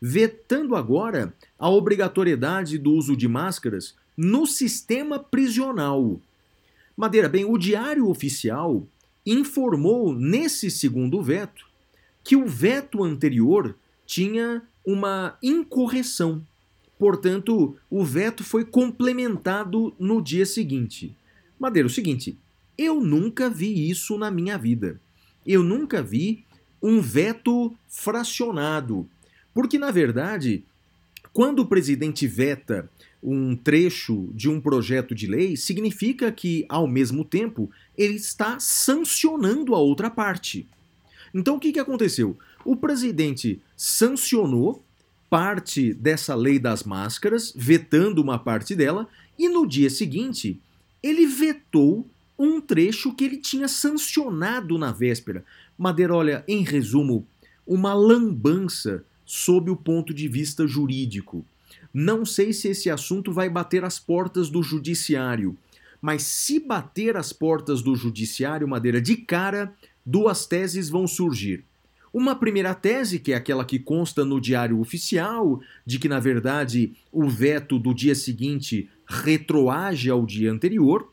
vetando 0.00 0.76
agora 0.76 1.34
a 1.58 1.68
obrigatoriedade 1.68 2.78
do 2.78 2.92
uso 2.92 3.16
de 3.16 3.26
máscaras 3.26 3.94
no 4.16 4.46
sistema 4.46 5.18
prisional. 5.18 6.20
Madeira, 6.96 7.28
bem, 7.28 7.44
o 7.44 7.58
Diário 7.58 8.08
Oficial 8.08 8.86
informou 9.26 10.14
nesse 10.14 10.70
segundo 10.70 11.20
veto 11.22 11.66
que 12.22 12.36
o 12.36 12.46
veto 12.46 13.02
anterior 13.02 13.74
tinha 14.06 14.62
uma 14.84 15.36
incorreção. 15.42 16.46
Portanto, 16.98 17.76
o 17.90 18.04
veto 18.04 18.44
foi 18.44 18.64
complementado 18.64 19.92
no 19.98 20.22
dia 20.22 20.46
seguinte. 20.46 21.16
Madeira, 21.58 21.86
o 21.86 21.90
seguinte, 21.90 22.36
eu 22.78 23.00
nunca 23.00 23.50
vi 23.50 23.90
isso 23.90 24.16
na 24.18 24.30
minha 24.30 24.56
vida. 24.56 25.00
Eu 25.46 25.62
nunca 25.62 26.02
vi 26.02 26.44
um 26.82 27.00
veto 27.00 27.74
fracionado. 27.88 29.08
Porque, 29.54 29.78
na 29.78 29.90
verdade, 29.90 30.64
quando 31.32 31.60
o 31.60 31.66
presidente 31.66 32.26
veta 32.26 32.90
um 33.22 33.54
trecho 33.54 34.28
de 34.34 34.48
um 34.48 34.60
projeto 34.60 35.14
de 35.14 35.26
lei, 35.26 35.56
significa 35.56 36.32
que, 36.32 36.66
ao 36.68 36.88
mesmo 36.88 37.24
tempo, 37.24 37.70
ele 37.96 38.14
está 38.14 38.58
sancionando 38.58 39.74
a 39.74 39.78
outra 39.78 40.10
parte. 40.10 40.66
Então, 41.32 41.56
o 41.56 41.60
que, 41.60 41.72
que 41.72 41.78
aconteceu? 41.78 42.36
O 42.64 42.76
presidente 42.76 43.62
sancionou 43.76 44.82
parte 45.30 45.94
dessa 45.94 46.34
lei 46.34 46.58
das 46.58 46.82
máscaras, 46.82 47.52
vetando 47.56 48.20
uma 48.20 48.38
parte 48.38 48.74
dela, 48.74 49.08
e 49.38 49.48
no 49.48 49.66
dia 49.66 49.88
seguinte, 49.88 50.60
ele 51.02 51.26
vetou 51.26 52.06
um 52.42 52.60
trecho 52.60 53.14
que 53.14 53.22
ele 53.22 53.36
tinha 53.36 53.68
sancionado 53.68 54.76
na 54.76 54.90
véspera. 54.90 55.44
Madeira, 55.78 56.12
olha, 56.12 56.44
em 56.48 56.64
resumo, 56.64 57.24
uma 57.64 57.94
lambança 57.94 59.04
sob 59.24 59.70
o 59.70 59.76
ponto 59.76 60.12
de 60.12 60.26
vista 60.26 60.66
jurídico. 60.66 61.46
Não 61.94 62.24
sei 62.24 62.52
se 62.52 62.66
esse 62.68 62.90
assunto 62.90 63.30
vai 63.30 63.48
bater 63.48 63.84
as 63.84 64.00
portas 64.00 64.50
do 64.50 64.60
judiciário, 64.60 65.56
mas 66.00 66.24
se 66.24 66.58
bater 66.58 67.16
as 67.16 67.32
portas 67.32 67.80
do 67.80 67.94
judiciário, 67.94 68.66
Madeira, 68.66 69.00
de 69.00 69.16
cara, 69.16 69.72
duas 70.04 70.44
teses 70.44 70.88
vão 70.88 71.06
surgir. 71.06 71.64
Uma 72.12 72.34
primeira 72.34 72.74
tese, 72.74 73.20
que 73.20 73.32
é 73.32 73.36
aquela 73.36 73.64
que 73.64 73.78
consta 73.78 74.24
no 74.24 74.40
Diário 74.40 74.80
Oficial, 74.80 75.60
de 75.86 75.98
que, 76.00 76.08
na 76.08 76.18
verdade, 76.18 76.92
o 77.12 77.28
veto 77.28 77.78
do 77.78 77.94
dia 77.94 78.16
seguinte 78.16 78.90
retroage 79.06 80.10
ao 80.10 80.26
dia 80.26 80.50
anterior, 80.50 81.11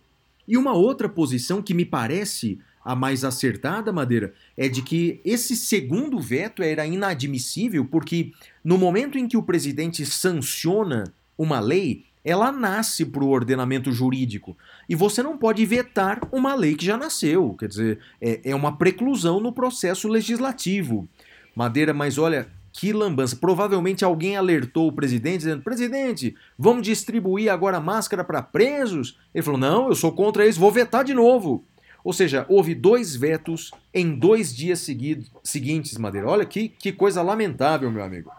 e 0.50 0.58
uma 0.58 0.74
outra 0.74 1.08
posição 1.08 1.62
que 1.62 1.76
me 1.76 1.86
parece 1.86 2.58
a 2.84 2.96
mais 2.96 3.24
acertada, 3.24 3.94
Madeira, 3.94 4.34
é 4.58 4.68
de 4.68 4.82
que 4.82 5.22
esse 5.24 5.56
segundo 5.56 6.20
veto 6.20 6.64
era 6.64 6.88
inadmissível 6.88 7.86
porque 7.86 8.32
no 8.64 8.76
momento 8.76 9.16
em 9.16 9.28
que 9.28 9.38
o 9.38 9.44
presidente 9.44 10.04
sanciona 10.08 11.14
uma 11.38 11.60
lei, 11.60 12.06
ela 12.26 12.52
nasce 12.52 13.06
para 13.06 13.24
o 13.24 13.30
ordenamento 13.30 13.92
jurídico. 13.92 14.58
E 14.90 14.96
você 14.96 15.22
não 15.22 15.38
pode 15.38 15.64
vetar 15.68 16.20
uma 16.32 16.56
lei 16.56 16.74
que 16.74 16.86
já 16.86 16.98
nasceu. 16.98 17.54
Quer 17.54 17.68
dizer, 17.68 18.00
é, 18.20 18.42
é 18.46 18.56
uma 18.56 18.76
preclusão 18.76 19.40
no 19.40 19.54
processo 19.54 20.08
legislativo. 20.08 21.08
Madeira, 21.56 21.94
mas 21.94 22.18
olha, 22.18 22.50
que 22.80 22.94
lambança. 22.94 23.36
Provavelmente 23.36 24.06
alguém 24.06 24.38
alertou 24.38 24.88
o 24.88 24.94
presidente 24.94 25.40
dizendo: 25.40 25.62
presidente, 25.62 26.34
vamos 26.58 26.84
distribuir 26.84 27.52
agora 27.52 27.78
máscara 27.78 28.24
para 28.24 28.42
presos? 28.42 29.20
Ele 29.36 29.44
falou: 29.44 29.60
não, 29.60 29.90
eu 29.90 29.96
sou 29.96 30.14
contra 30.14 30.48
isso, 30.48 30.62
vou 30.62 30.72
vetar 30.72 31.04
de 31.04 31.14
novo. 31.14 31.66
Ou 32.06 32.14
seja, 32.14 32.46
houve 32.48 32.74
dois 32.74 33.14
vetos 33.18 33.72
em 33.94 34.16
dois 34.18 34.56
dias 34.56 34.80
seguidos, 34.80 35.30
seguintes, 35.44 35.98
Madeira. 35.98 36.30
Olha 36.30 36.46
que, 36.46 36.70
que 36.70 36.94
coisa 36.94 37.22
lamentável, 37.22 37.92
meu 37.92 38.02
amigo. 38.02 38.32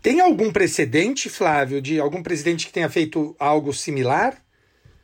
Tem 0.00 0.20
algum 0.20 0.52
precedente, 0.52 1.28
Flávio, 1.28 1.82
de 1.82 1.98
algum 1.98 2.22
presidente 2.22 2.68
que 2.68 2.72
tenha 2.72 2.88
feito 2.88 3.34
algo 3.36 3.72
similar? 3.72 4.40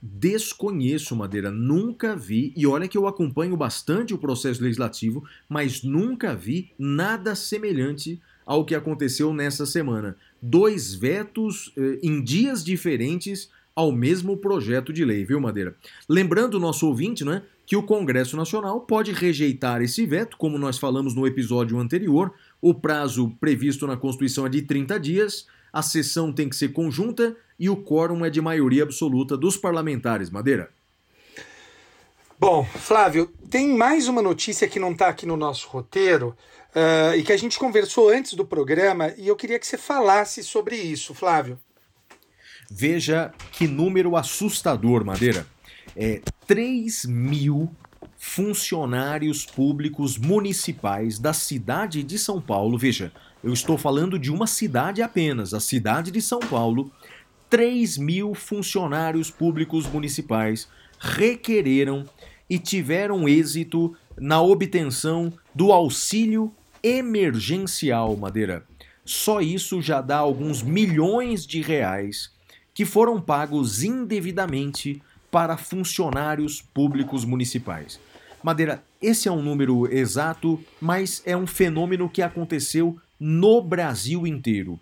Desconheço, 0.01 1.17
Madeira, 1.17 1.51
nunca 1.51 2.15
vi, 2.15 2.53
e 2.57 2.65
olha 2.65 2.87
que 2.87 2.97
eu 2.97 3.09
acompanho 3.09 3.57
bastante 3.57 4.15
o 4.15 4.19
processo 4.19 4.63
legislativo, 4.63 5.25
mas 5.49 5.83
nunca 5.83 6.37
vi 6.37 6.71
nada 6.79 7.35
semelhante 7.35 8.21
ao 8.49 8.65
que 8.65 8.75
aconteceu 8.75 9.35
nessa 9.35 9.67
semana. 9.67 10.17
Dois 10.41 10.95
vetos 10.95 11.71
eh, 11.77 11.99
em 12.03 12.25
dias 12.25 12.65
diferentes 12.65 13.51
ao 13.77 13.93
mesmo 13.93 14.39
projeto 14.39 14.91
de 14.91 15.05
lei, 15.05 15.23
viu, 15.23 15.39
Madeira? 15.39 15.77
Lembrando 16.09 16.55
o 16.55 16.59
nosso 16.59 16.87
ouvinte, 16.87 17.27
né, 17.27 17.43
que 17.67 17.77
o 17.77 17.83
Congresso 17.83 18.39
Nacional 18.39 18.81
pode 18.81 19.13
rejeitar 19.13 19.83
esse 19.83 20.07
veto, 20.07 20.39
como 20.39 20.57
nós 20.57 20.79
falamos 20.79 21.15
no 21.15 21.27
episódio 21.27 21.79
anterior. 21.79 22.33
O 22.61 22.73
prazo 22.73 23.31
previsto 23.39 23.87
na 23.87 23.99
Constituição 23.99 24.47
é 24.47 24.49
de 24.49 24.63
30 24.63 24.99
dias, 24.99 25.47
a 25.71 25.83
sessão 25.83 26.33
tem 26.33 26.49
que 26.49 26.57
ser 26.57 26.71
conjunta 26.71 27.37
e 27.61 27.69
o 27.69 27.77
quórum 27.77 28.25
é 28.25 28.31
de 28.31 28.41
maioria 28.41 28.83
absoluta 28.83 29.37
dos 29.37 29.59
parlamentares. 29.59 30.31
Madeira. 30.31 30.71
Bom, 32.41 32.65
Flávio, 32.65 33.31
tem 33.51 33.77
mais 33.77 34.09
uma 34.09 34.23
notícia 34.23 34.67
que 34.67 34.79
não 34.79 34.93
está 34.93 35.09
aqui 35.09 35.27
no 35.27 35.37
nosso 35.37 35.69
roteiro 35.69 36.35
uh, 36.75 37.17
e 37.17 37.23
que 37.23 37.33
a 37.33 37.37
gente 37.37 37.59
conversou 37.59 38.09
antes 38.09 38.35
do 38.35 38.45
programa 38.45 39.13
e 39.17 39.29
eu 39.29 39.37
queria 39.37 39.59
que 39.59 39.67
você 39.67 39.79
falasse 39.79 40.43
sobre 40.43 40.77
isso, 40.77 41.15
Flávio. 41.15 41.59
Veja 42.71 43.33
que 43.53 43.67
número 43.67 44.17
assustador, 44.17 45.05
Madeira 45.05 45.47
é, 45.99 46.21
3 46.47 47.07
mil 47.07 47.69
funcionários 48.17 49.45
públicos 49.45 50.17
municipais 50.17 51.19
da 51.19 51.33
cidade 51.33 52.05
de 52.05 52.17
São 52.19 52.41
Paulo. 52.41 52.79
Veja, 52.79 53.13
eu 53.43 53.53
estou 53.53 53.77
falando 53.77 54.19
de 54.19 54.31
uma 54.31 54.47
cidade 54.47 55.03
apenas, 55.03 55.53
a 55.53 55.61
cidade 55.61 56.13
de 56.13 56.23
São 56.23 56.39
Paulo. 56.39 56.91
3 57.51 57.99
mil 57.99 58.35
funcionários 58.35 59.31
públicos 59.31 59.87
municipais 59.87 60.69
requereram 61.01 62.05
e 62.49 62.59
tiveram 62.59 63.29
êxito 63.29 63.97
na 64.17 64.41
obtenção 64.41 65.33
do 65.55 65.73
auxílio 65.73 66.53
emergencial, 66.89 68.17
Madeira. 68.17 68.65
Só 69.05 69.41
isso 69.41 69.81
já 69.81 70.01
dá 70.01 70.17
alguns 70.17 70.63
milhões 70.63 71.47
de 71.47 71.61
reais 71.61 72.31
que 72.75 72.85
foram 72.85 73.21
pagos 73.21 73.83
indevidamente 73.83 75.03
para 75.31 75.57
funcionários 75.57 76.63
públicos 76.63 77.25
municipais. 77.25 78.01
Madeira, 78.43 78.83
esse 79.03 79.29
é 79.29 79.33
um 79.33 79.43
número 79.43 79.93
exato, 79.93 80.61
mas 80.81 81.23
é 81.27 81.37
um 81.37 81.47
fenômeno 81.47 82.09
que 82.09 82.23
aconteceu 82.23 82.99
no 83.19 83.61
Brasil 83.61 84.27
inteiro. 84.27 84.79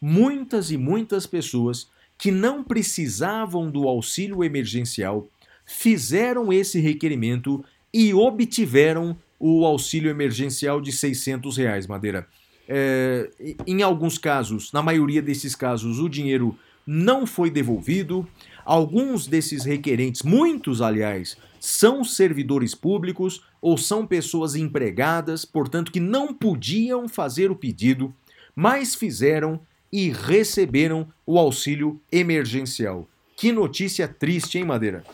Muitas 0.00 0.70
e 0.70 0.76
muitas 0.76 1.26
pessoas 1.26 1.88
que 2.16 2.30
não 2.30 2.62
precisavam 2.62 3.70
do 3.70 3.88
auxílio 3.88 4.44
emergencial 4.44 5.26
fizeram 5.64 6.52
esse 6.52 6.80
requerimento 6.80 7.64
e 7.92 8.12
obtiveram 8.12 9.16
o 9.38 9.64
auxílio 9.64 10.10
emergencial 10.10 10.80
de 10.80 10.92
600 10.92 11.56
reais, 11.56 11.86
Madeira. 11.86 12.26
É, 12.68 13.30
em 13.66 13.82
alguns 13.82 14.18
casos, 14.18 14.72
na 14.72 14.82
maioria 14.82 15.22
desses 15.22 15.54
casos, 15.54 15.98
o 15.98 16.08
dinheiro 16.08 16.58
não 16.86 17.26
foi 17.26 17.50
devolvido. 17.50 18.26
Alguns 18.64 19.26
desses 19.26 19.64
requerentes, 19.64 20.22
muitos 20.22 20.82
aliás, 20.82 21.36
são 21.60 22.04
servidores 22.04 22.74
públicos 22.74 23.42
ou 23.60 23.76
são 23.76 24.06
pessoas 24.06 24.54
empregadas, 24.54 25.44
portanto, 25.44 25.90
que 25.90 26.00
não 26.00 26.34
podiam 26.34 27.08
fazer 27.08 27.50
o 27.50 27.56
pedido, 27.56 28.14
mas 28.54 28.94
fizeram 28.94 29.60
e 29.92 30.10
receberam 30.10 31.08
o 31.26 31.38
auxílio 31.38 32.00
emergencial. 32.12 33.08
Que 33.36 33.52
notícia 33.52 34.08
triste, 34.08 34.58
hein, 34.58 34.64
Madeira? 34.64 35.04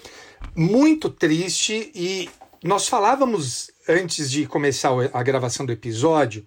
Muito 0.57 1.11
triste 1.11 1.91
e 1.95 2.29
nós 2.63 2.89
falávamos 2.89 3.71
antes 3.89 4.31
de 4.31 4.47
começar 4.47 4.91
a 5.13 5.23
gravação 5.23 5.65
do 5.67 5.73
episódio, 5.73 6.47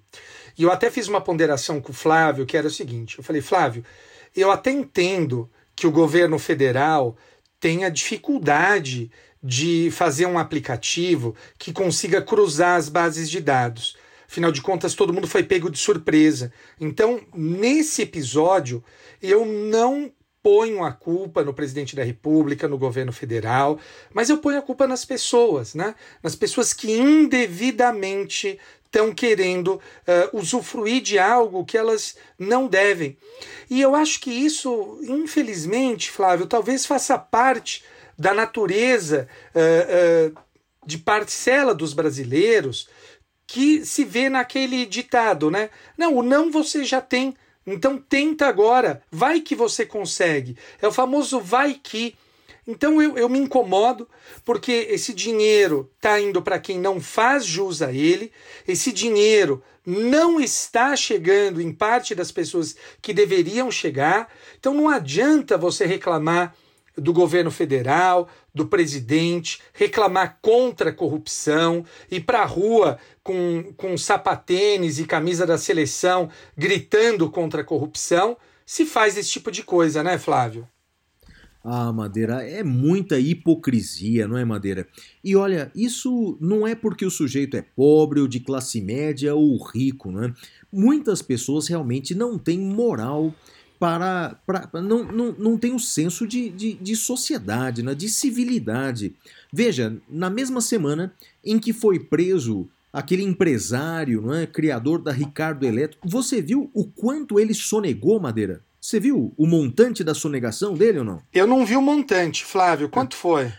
e 0.57 0.63
eu 0.63 0.71
até 0.71 0.89
fiz 0.89 1.07
uma 1.07 1.21
ponderação 1.21 1.79
com 1.79 1.91
o 1.91 1.95
Flávio, 1.95 2.45
que 2.45 2.57
era 2.57 2.67
o 2.67 2.71
seguinte: 2.71 3.17
eu 3.17 3.23
falei, 3.23 3.41
Flávio, 3.41 3.85
eu 4.35 4.51
até 4.51 4.71
entendo 4.71 5.49
que 5.75 5.85
o 5.85 5.91
governo 5.91 6.39
federal 6.39 7.15
tenha 7.59 7.89
dificuldade 7.89 9.11
de 9.41 9.89
fazer 9.91 10.25
um 10.25 10.39
aplicativo 10.39 11.35
que 11.57 11.71
consiga 11.71 12.21
cruzar 12.21 12.77
as 12.77 12.89
bases 12.89 13.29
de 13.29 13.39
dados. 13.39 13.95
Afinal 14.27 14.51
de 14.51 14.61
contas, 14.61 14.93
todo 14.93 15.13
mundo 15.13 15.27
foi 15.27 15.43
pego 15.43 15.69
de 15.69 15.77
surpresa. 15.77 16.51
Então, 16.79 17.21
nesse 17.33 18.01
episódio, 18.01 18.83
eu 19.21 19.45
não 19.45 20.11
ponho 20.47 20.81
a 20.81 20.93
culpa 20.93 21.43
no 21.43 21.53
presidente 21.53 21.93
da 21.93 22.05
República, 22.05 22.69
no 22.69 22.77
governo 22.77 23.11
federal, 23.11 23.77
mas 24.13 24.29
eu 24.29 24.37
ponho 24.37 24.57
a 24.57 24.61
culpa 24.61 24.87
nas 24.87 25.03
pessoas, 25.03 25.75
né? 25.75 25.93
Nas 26.23 26.37
pessoas 26.37 26.71
que 26.71 26.89
indevidamente 26.89 28.57
estão 28.85 29.13
querendo 29.13 29.73
uh, 29.73 29.81
usufruir 30.31 31.01
de 31.01 31.19
algo 31.19 31.65
que 31.65 31.77
elas 31.77 32.15
não 32.39 32.65
devem. 32.65 33.17
E 33.69 33.81
eu 33.81 33.93
acho 33.93 34.21
que 34.21 34.31
isso, 34.31 34.97
infelizmente, 35.03 36.09
Flávio, 36.09 36.47
talvez 36.47 36.85
faça 36.85 37.19
parte 37.19 37.83
da 38.17 38.33
natureza 38.33 39.27
uh, 39.53 40.31
uh, 40.31 40.39
de 40.85 40.97
parcela 40.97 41.75
dos 41.75 41.91
brasileiros 41.91 42.87
que 43.45 43.85
se 43.85 44.05
vê 44.05 44.29
naquele 44.29 44.85
ditado, 44.85 45.51
né? 45.51 45.69
Não, 45.97 46.15
o 46.15 46.23
não 46.23 46.49
você 46.49 46.85
já 46.85 47.01
tem, 47.01 47.35
então 47.67 47.97
tenta 47.97 48.47
agora, 48.47 49.03
vai 49.11 49.41
que 49.41 49.53
você 49.53 49.85
consegue. 49.85 50.55
É 50.81 50.87
o 50.87 50.91
famoso 50.91 51.41
vai 51.41 51.73
que. 51.73 52.15
Então 52.65 53.01
eu, 53.01 53.17
eu 53.17 53.27
me 53.27 53.39
incomodo 53.39 54.07
porque 54.45 54.87
esse 54.89 55.13
dinheiro 55.13 55.91
está 55.97 56.19
indo 56.19 56.41
para 56.41 56.59
quem 56.59 56.79
não 56.79 57.01
faz 57.01 57.45
jus 57.45 57.81
a 57.81 57.91
ele, 57.91 58.31
esse 58.65 58.91
dinheiro 58.93 59.61
não 59.85 60.39
está 60.39 60.95
chegando 60.95 61.61
em 61.61 61.71
parte 61.71 62.15
das 62.15 62.31
pessoas 62.31 62.75
que 63.01 63.13
deveriam 63.13 63.69
chegar. 63.69 64.29
Então 64.57 64.73
não 64.73 64.89
adianta 64.89 65.57
você 65.57 65.85
reclamar 65.85 66.55
do 66.97 67.13
governo 67.13 67.51
federal, 67.51 68.27
do 68.53 68.67
presidente, 68.67 69.61
reclamar 69.73 70.39
contra 70.41 70.89
a 70.89 70.93
corrupção, 70.93 71.85
ir 72.09 72.21
para 72.21 72.41
a 72.41 72.45
rua 72.45 72.97
com, 73.23 73.71
com 73.77 73.97
sapatênis 73.97 74.99
e 74.99 75.05
camisa 75.05 75.45
da 75.45 75.57
seleção 75.57 76.29
gritando 76.57 77.29
contra 77.29 77.61
a 77.61 77.65
corrupção, 77.65 78.35
se 78.65 78.85
faz 78.85 79.17
esse 79.17 79.29
tipo 79.29 79.51
de 79.51 79.63
coisa, 79.63 80.03
né, 80.03 80.17
Flávio? 80.17 80.67
Ah, 81.69 81.91
Madeira, 81.91 82.47
é 82.47 82.63
muita 82.63 83.19
hipocrisia, 83.19 84.25
não 84.25 84.37
é, 84.37 84.45
Madeira? 84.45 84.87
E 85.21 85.35
olha, 85.35 85.69
isso 85.75 86.37
não 86.39 86.65
é 86.65 86.73
porque 86.73 87.05
o 87.05 87.11
sujeito 87.11 87.57
é 87.57 87.61
pobre 87.61 88.21
ou 88.21 88.27
de 88.27 88.39
classe 88.39 88.79
média 88.79 89.35
ou 89.35 89.61
rico, 89.61 90.09
não 90.09 90.23
é? 90.23 90.33
Muitas 90.71 91.21
pessoas 91.21 91.67
realmente 91.67 92.15
não 92.15 92.37
têm 92.37 92.57
moral 92.57 93.33
para. 93.79 94.35
para 94.45 94.69
não, 94.81 95.03
não, 95.03 95.31
não 95.33 95.57
tem 95.57 95.73
o 95.73 95.79
senso 95.79 96.27
de, 96.27 96.49
de, 96.49 96.73
de 96.73 96.95
sociedade, 96.95 97.83
né? 97.83 97.93
de 97.93 98.09
civilidade. 98.09 99.13
Veja, 99.51 99.95
na 100.09 100.29
mesma 100.29 100.61
semana 100.61 101.13
em 101.43 101.59
que 101.59 101.73
foi 101.73 101.99
preso 101.99 102.67
aquele 102.91 103.23
empresário, 103.23 104.21
não 104.21 104.33
é, 104.33 104.47
criador 104.47 105.01
da 105.01 105.11
Ricardo 105.11 105.65
Eletro, 105.65 105.99
você 106.03 106.41
viu 106.41 106.69
o 106.73 106.85
quanto 106.85 107.39
ele 107.39 107.53
sonegou, 107.53 108.19
Madeira? 108.19 108.61
Você 108.79 108.99
viu 108.99 109.33
o 109.37 109.45
montante 109.45 110.03
da 110.03 110.13
sonegação 110.13 110.73
dele 110.73 110.99
ou 110.99 111.05
não? 111.05 111.21
Eu 111.33 111.45
não 111.45 111.65
vi 111.65 111.75
o 111.75 111.81
montante, 111.81 112.45
Flávio. 112.45 112.89
Quanto 112.89 113.15
foi? 113.15 113.51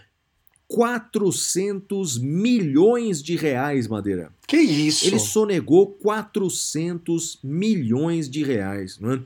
400 0.68 2.18
milhões 2.18 3.22
de 3.22 3.36
reais, 3.36 3.88
Madeira. 3.88 4.30
Que 4.46 4.58
isso? 4.58 5.06
Ele 5.06 5.18
sonegou 5.18 5.86
400 5.86 7.38
milhões 7.42 8.28
de 8.28 8.44
reais, 8.44 8.98
não 8.98 9.12
é? 9.12 9.20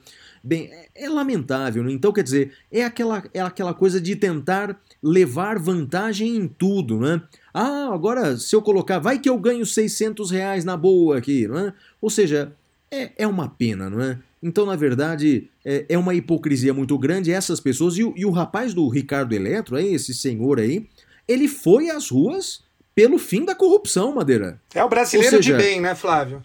Bem, 0.44 0.68
é, 0.72 1.04
é 1.04 1.08
lamentável, 1.08 1.84
né? 1.84 1.92
então 1.92 2.12
quer 2.12 2.24
dizer, 2.24 2.52
é 2.70 2.84
aquela, 2.84 3.22
é 3.32 3.40
aquela 3.40 3.72
coisa 3.72 4.00
de 4.00 4.16
tentar 4.16 4.76
levar 5.02 5.58
vantagem 5.58 6.36
em 6.36 6.48
tudo, 6.48 6.98
né? 6.98 7.22
Ah, 7.54 7.90
agora 7.92 8.36
se 8.36 8.54
eu 8.54 8.60
colocar, 8.60 8.98
vai 8.98 9.18
que 9.18 9.28
eu 9.28 9.38
ganho 9.38 9.64
600 9.64 10.30
reais 10.30 10.64
na 10.64 10.76
boa 10.76 11.18
aqui, 11.18 11.46
não 11.46 11.58
é? 11.58 11.72
Ou 12.00 12.10
seja, 12.10 12.52
é, 12.90 13.12
é 13.18 13.26
uma 13.26 13.48
pena, 13.48 13.88
não 13.88 14.00
é? 14.00 14.18
Então, 14.42 14.66
na 14.66 14.74
verdade, 14.74 15.48
é, 15.64 15.86
é 15.88 15.96
uma 15.96 16.14
hipocrisia 16.14 16.74
muito 16.74 16.98
grande 16.98 17.30
essas 17.30 17.60
pessoas. 17.60 17.96
E 17.96 18.02
o, 18.02 18.12
e 18.16 18.26
o 18.26 18.30
rapaz 18.30 18.74
do 18.74 18.88
Ricardo 18.88 19.32
Eletro, 19.32 19.76
aí, 19.76 19.94
esse 19.94 20.12
senhor 20.12 20.58
aí, 20.58 20.86
ele 21.28 21.46
foi 21.46 21.90
às 21.90 22.10
ruas 22.10 22.64
pelo 22.94 23.18
fim 23.18 23.44
da 23.44 23.54
corrupção, 23.54 24.14
Madeira. 24.14 24.60
É 24.74 24.84
o 24.84 24.88
brasileiro 24.88 25.36
seja, 25.36 25.56
de 25.56 25.62
bem, 25.62 25.80
né, 25.80 25.94
Flávio? 25.94 26.42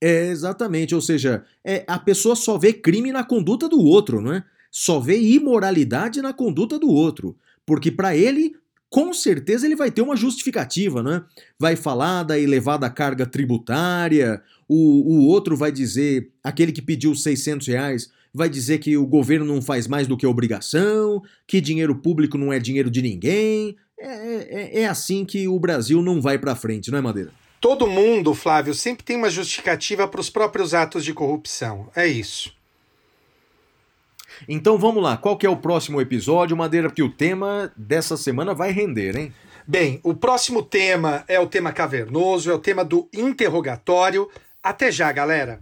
É, 0.00 0.26
exatamente. 0.28 0.94
Ou 0.94 1.00
seja, 1.00 1.44
é, 1.64 1.84
a 1.86 1.98
pessoa 1.98 2.36
só 2.36 2.58
vê 2.58 2.72
crime 2.72 3.12
na 3.12 3.24
conduta 3.24 3.68
do 3.68 3.80
outro, 3.80 4.20
não 4.20 4.32
é? 4.32 4.44
Só 4.70 5.00
vê 5.00 5.18
imoralidade 5.18 6.20
na 6.20 6.32
conduta 6.32 6.78
do 6.78 6.88
outro. 6.88 7.36
Porque 7.64 7.90
para 7.90 8.16
ele, 8.16 8.54
com 8.90 9.12
certeza 9.12 9.66
ele 9.66 9.76
vai 9.76 9.90
ter 9.90 10.02
uma 10.02 10.16
justificativa, 10.16 11.02
né? 11.02 11.24
Vai 11.58 11.76
falar 11.76 12.22
da 12.22 12.38
elevada 12.38 12.88
carga 12.90 13.26
tributária, 13.26 14.42
o, 14.68 15.14
o 15.14 15.26
outro 15.26 15.56
vai 15.56 15.72
dizer, 15.72 16.30
aquele 16.42 16.72
que 16.72 16.82
pediu 16.82 17.14
600 17.14 17.66
reais, 17.66 18.10
vai 18.32 18.48
dizer 18.50 18.78
que 18.78 18.96
o 18.96 19.06
governo 19.06 19.46
não 19.46 19.62
faz 19.62 19.86
mais 19.86 20.06
do 20.06 20.16
que 20.16 20.26
obrigação, 20.26 21.22
que 21.46 21.60
dinheiro 21.60 21.96
público 21.96 22.36
não 22.36 22.52
é 22.52 22.58
dinheiro 22.58 22.90
de 22.90 23.00
ninguém. 23.00 23.76
É, 23.98 24.08
é, 24.08 24.80
é 24.82 24.86
assim 24.86 25.24
que 25.24 25.48
o 25.48 25.58
Brasil 25.58 26.02
não 26.02 26.20
vai 26.20 26.38
para 26.38 26.54
frente, 26.54 26.90
não 26.90 26.98
é, 26.98 27.00
Madeira? 27.00 27.32
Todo 27.66 27.88
mundo, 27.88 28.32
Flávio, 28.32 28.72
sempre 28.72 29.02
tem 29.02 29.16
uma 29.16 29.28
justificativa 29.28 30.06
para 30.06 30.20
os 30.20 30.30
próprios 30.30 30.72
atos 30.72 31.04
de 31.04 31.12
corrupção. 31.12 31.88
É 31.96 32.06
isso. 32.06 32.54
Então 34.48 34.78
vamos 34.78 35.02
lá, 35.02 35.16
qual 35.16 35.36
que 35.36 35.44
é 35.44 35.50
o 35.50 35.56
próximo 35.56 36.00
episódio, 36.00 36.56
Madeira? 36.56 36.88
Porque 36.88 37.02
o 37.02 37.10
tema 37.10 37.72
dessa 37.76 38.16
semana 38.16 38.54
vai 38.54 38.70
render, 38.70 39.16
hein? 39.16 39.34
Bem, 39.66 39.98
o 40.04 40.14
próximo 40.14 40.62
tema 40.62 41.24
é 41.26 41.40
o 41.40 41.48
tema 41.48 41.72
cavernoso, 41.72 42.52
é 42.52 42.54
o 42.54 42.60
tema 42.60 42.84
do 42.84 43.08
interrogatório. 43.12 44.30
Até 44.62 44.92
já, 44.92 45.10
galera! 45.10 45.60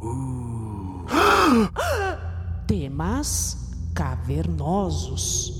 Uh. 0.00 1.04
Temas 2.66 3.58
cavernosos. 3.94 5.58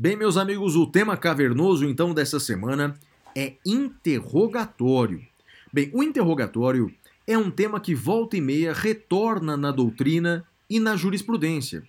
Bem, 0.00 0.14
meus 0.14 0.36
amigos, 0.36 0.76
o 0.76 0.86
tema 0.86 1.16
cavernoso 1.16 1.84
então 1.84 2.14
dessa 2.14 2.38
semana 2.38 2.96
é 3.34 3.54
interrogatório. 3.66 5.26
Bem, 5.72 5.90
o 5.92 6.04
interrogatório 6.04 6.94
é 7.26 7.36
um 7.36 7.50
tema 7.50 7.80
que 7.80 7.96
volta 7.96 8.36
e 8.36 8.40
meia 8.40 8.72
retorna 8.72 9.56
na 9.56 9.72
doutrina 9.72 10.46
e 10.70 10.78
na 10.78 10.94
jurisprudência. 10.94 11.82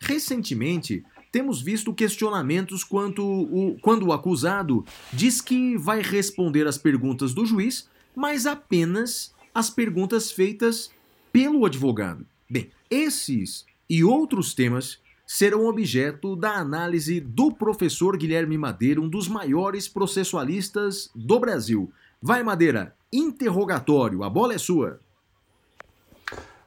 Recentemente, 0.00 1.04
temos 1.30 1.60
visto 1.60 1.92
questionamentos 1.92 2.82
quanto 2.82 3.22
o, 3.22 3.76
quando 3.82 4.06
o 4.06 4.12
acusado 4.14 4.82
diz 5.12 5.42
que 5.42 5.76
vai 5.76 6.00
responder 6.00 6.66
às 6.66 6.78
perguntas 6.78 7.34
do 7.34 7.44
juiz, 7.44 7.90
mas 8.16 8.46
apenas 8.46 9.34
as 9.54 9.68
perguntas 9.68 10.32
feitas 10.32 10.90
pelo 11.30 11.66
advogado. 11.66 12.24
Bem, 12.48 12.70
esses 12.90 13.66
e 13.86 14.02
outros 14.02 14.54
temas 14.54 14.98
serão 15.32 15.66
objeto 15.66 16.34
da 16.34 16.56
análise 16.56 17.20
do 17.20 17.52
professor 17.52 18.16
Guilherme 18.16 18.58
Madeira, 18.58 19.00
um 19.00 19.08
dos 19.08 19.28
maiores 19.28 19.86
processualistas 19.86 21.08
do 21.14 21.38
Brasil. 21.38 21.92
Vai, 22.20 22.42
Madeira, 22.42 22.96
interrogatório, 23.12 24.24
a 24.24 24.28
bola 24.28 24.54
é 24.54 24.58
sua. 24.58 24.98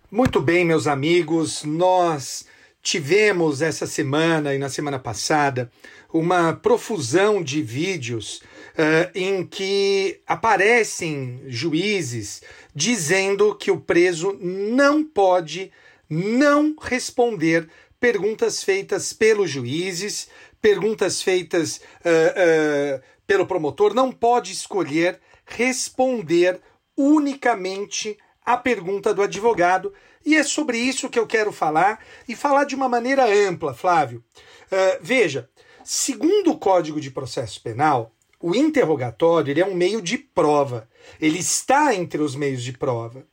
Muito 0.09 0.39
bem, 0.39 0.63
meus 0.63 0.87
amigos, 0.87 1.65
nós 1.65 2.45
tivemos 2.81 3.61
essa 3.61 3.85
semana 3.85 4.55
e 4.55 4.57
na 4.57 4.69
semana 4.69 4.97
passada 4.97 5.69
uma 6.13 6.53
profusão 6.53 7.43
de 7.43 7.61
vídeos 7.61 8.37
uh, 8.77 9.11
em 9.13 9.45
que 9.45 10.21
aparecem 10.25 11.41
juízes 11.47 12.41
dizendo 12.73 13.55
que 13.55 13.69
o 13.69 13.81
preso 13.81 14.37
não 14.39 15.03
pode 15.03 15.69
não 16.09 16.75
responder 16.79 17.67
perguntas 18.03 18.61
feitas 18.61 19.13
pelos 19.13 19.49
juízes, 19.49 20.27
perguntas 20.61 21.21
feitas 21.21 21.77
uh, 21.77 22.97
uh, 22.97 23.01
pelo 23.25 23.47
promotor, 23.47 23.93
não 23.93 24.11
pode 24.11 24.51
escolher 24.51 25.21
responder 25.45 26.59
unicamente 26.97 28.17
a 28.45 28.57
pergunta 28.57 29.13
do 29.13 29.21
advogado. 29.21 29.93
E 30.25 30.35
é 30.35 30.43
sobre 30.43 30.77
isso 30.77 31.09
que 31.09 31.17
eu 31.17 31.25
quero 31.25 31.53
falar 31.53 32.05
e 32.27 32.35
falar 32.35 32.65
de 32.65 32.75
uma 32.75 32.89
maneira 32.89 33.25
ampla, 33.25 33.73
Flávio. 33.73 34.21
Uh, 34.65 34.99
veja, 34.99 35.49
segundo 35.81 36.51
o 36.51 36.59
Código 36.59 36.99
de 36.99 37.09
Processo 37.09 37.61
Penal, 37.61 38.11
o 38.37 38.53
interrogatório 38.53 39.57
é 39.57 39.65
um 39.65 39.75
meio 39.75 40.01
de 40.01 40.17
prova. 40.17 40.89
Ele 41.21 41.39
está 41.39 41.95
entre 41.95 42.21
os 42.21 42.35
meios 42.35 42.63
de 42.63 42.73
prova. 42.73 43.25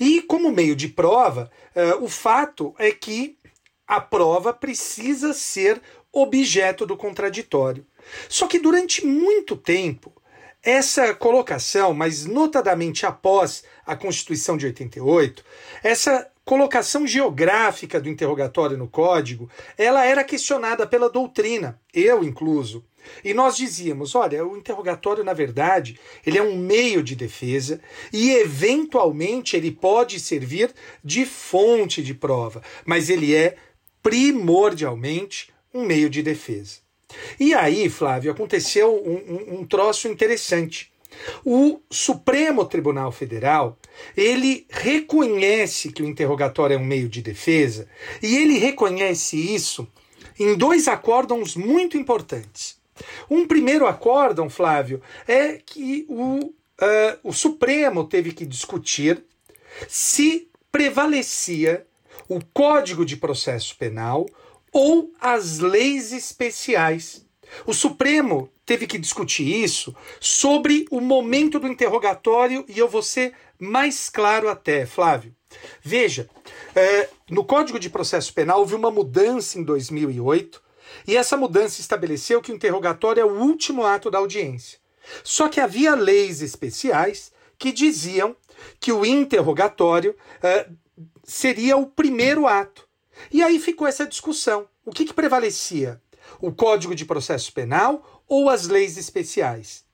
E 0.00 0.20
como 0.22 0.50
meio 0.50 0.74
de 0.74 0.88
prova, 0.88 1.48
uh, 1.76 2.02
o 2.02 2.08
fato 2.08 2.74
é 2.76 2.90
que 2.90 3.36
a 3.86 4.00
prova 4.00 4.52
precisa 4.52 5.32
ser 5.32 5.80
objeto 6.12 6.86
do 6.86 6.96
contraditório. 6.96 7.86
Só 8.28 8.46
que 8.46 8.58
durante 8.58 9.04
muito 9.04 9.56
tempo, 9.56 10.12
essa 10.62 11.14
colocação, 11.14 11.94
mas 11.94 12.24
notadamente 12.24 13.06
após 13.06 13.64
a 13.86 13.94
Constituição 13.94 14.56
de 14.56 14.66
88, 14.66 15.44
essa 15.82 16.28
colocação 16.44 17.06
geográfica 17.06 18.00
do 18.00 18.08
interrogatório 18.08 18.76
no 18.76 18.88
código, 18.88 19.50
ela 19.76 20.04
era 20.04 20.24
questionada 20.24 20.86
pela 20.86 21.10
doutrina, 21.10 21.80
eu 21.92 22.22
incluso. 22.22 22.84
E 23.24 23.34
nós 23.34 23.56
dizíamos, 23.56 24.14
olha, 24.14 24.44
o 24.44 24.56
interrogatório, 24.56 25.22
na 25.22 25.32
verdade, 25.32 25.98
ele 26.24 26.38
é 26.38 26.42
um 26.42 26.56
meio 26.56 27.02
de 27.02 27.14
defesa 27.14 27.80
e, 28.12 28.32
eventualmente, 28.32 29.56
ele 29.56 29.70
pode 29.70 30.18
servir 30.18 30.72
de 31.04 31.24
fonte 31.24 32.02
de 32.02 32.14
prova, 32.14 32.62
mas 32.84 33.08
ele 33.08 33.34
é 33.34 33.56
primordialmente 34.06 35.52
um 35.74 35.84
meio 35.84 36.08
de 36.08 36.22
defesa. 36.22 36.78
E 37.40 37.52
aí, 37.52 37.90
Flávio, 37.90 38.30
aconteceu 38.30 38.94
um, 38.94 39.56
um, 39.56 39.60
um 39.60 39.66
troço 39.66 40.06
interessante. 40.06 40.92
O 41.44 41.80
Supremo 41.90 42.64
Tribunal 42.64 43.10
Federal 43.10 43.76
ele 44.16 44.64
reconhece 44.70 45.90
que 45.90 46.04
o 46.04 46.06
interrogatório 46.06 46.74
é 46.74 46.78
um 46.78 46.84
meio 46.84 47.08
de 47.08 47.20
defesa 47.20 47.88
e 48.22 48.36
ele 48.36 48.58
reconhece 48.58 49.36
isso 49.36 49.88
em 50.38 50.54
dois 50.54 50.86
acórdãos 50.86 51.56
muito 51.56 51.98
importantes. 51.98 52.78
Um 53.28 53.44
primeiro 53.44 53.88
acórdão, 53.88 54.48
Flávio, 54.48 55.02
é 55.26 55.54
que 55.54 56.06
o, 56.08 56.44
uh, 56.44 57.18
o 57.24 57.32
Supremo 57.32 58.04
teve 58.04 58.30
que 58.30 58.46
discutir 58.46 59.24
se 59.88 60.48
prevalecia 60.70 61.84
o 62.28 62.40
Código 62.52 63.04
de 63.04 63.16
Processo 63.16 63.76
Penal 63.76 64.26
ou 64.72 65.12
as 65.20 65.58
leis 65.58 66.12
especiais. 66.12 67.24
O 67.64 67.72
Supremo 67.72 68.50
teve 68.64 68.86
que 68.86 68.98
discutir 68.98 69.46
isso 69.46 69.94
sobre 70.20 70.86
o 70.90 71.00
momento 71.00 71.58
do 71.58 71.68
interrogatório 71.68 72.64
e 72.68 72.78
eu 72.78 72.88
vou 72.88 73.02
ser 73.02 73.32
mais 73.58 74.08
claro 74.08 74.48
até, 74.48 74.84
Flávio. 74.84 75.34
Veja, 75.80 76.28
é, 76.74 77.08
no 77.30 77.44
Código 77.44 77.78
de 77.78 77.88
Processo 77.88 78.34
Penal 78.34 78.60
houve 78.60 78.74
uma 78.74 78.90
mudança 78.90 79.58
em 79.58 79.62
2008 79.62 80.60
e 81.06 81.16
essa 81.16 81.36
mudança 81.36 81.80
estabeleceu 81.80 82.42
que 82.42 82.52
o 82.52 82.54
interrogatório 82.54 83.20
é 83.20 83.24
o 83.24 83.40
último 83.40 83.84
ato 83.84 84.10
da 84.10 84.18
audiência. 84.18 84.78
Só 85.22 85.48
que 85.48 85.60
havia 85.60 85.94
leis 85.94 86.42
especiais 86.42 87.32
que 87.58 87.72
diziam 87.72 88.36
que 88.80 88.92
o 88.92 89.04
interrogatório 89.04 90.16
é, 90.42 90.68
seria 91.26 91.76
o 91.76 91.86
primeiro 91.86 92.46
ato. 92.46 92.86
E 93.32 93.42
aí 93.42 93.58
ficou 93.58 93.86
essa 93.86 94.06
discussão. 94.06 94.68
O 94.84 94.92
que, 94.92 95.04
que 95.04 95.12
prevalecia? 95.12 96.00
O 96.40 96.52
Código 96.52 96.94
de 96.94 97.04
Processo 97.04 97.52
Penal 97.52 98.22
ou 98.28 98.48
as 98.48 98.68
leis 98.68 98.96
especiais? 98.96 99.84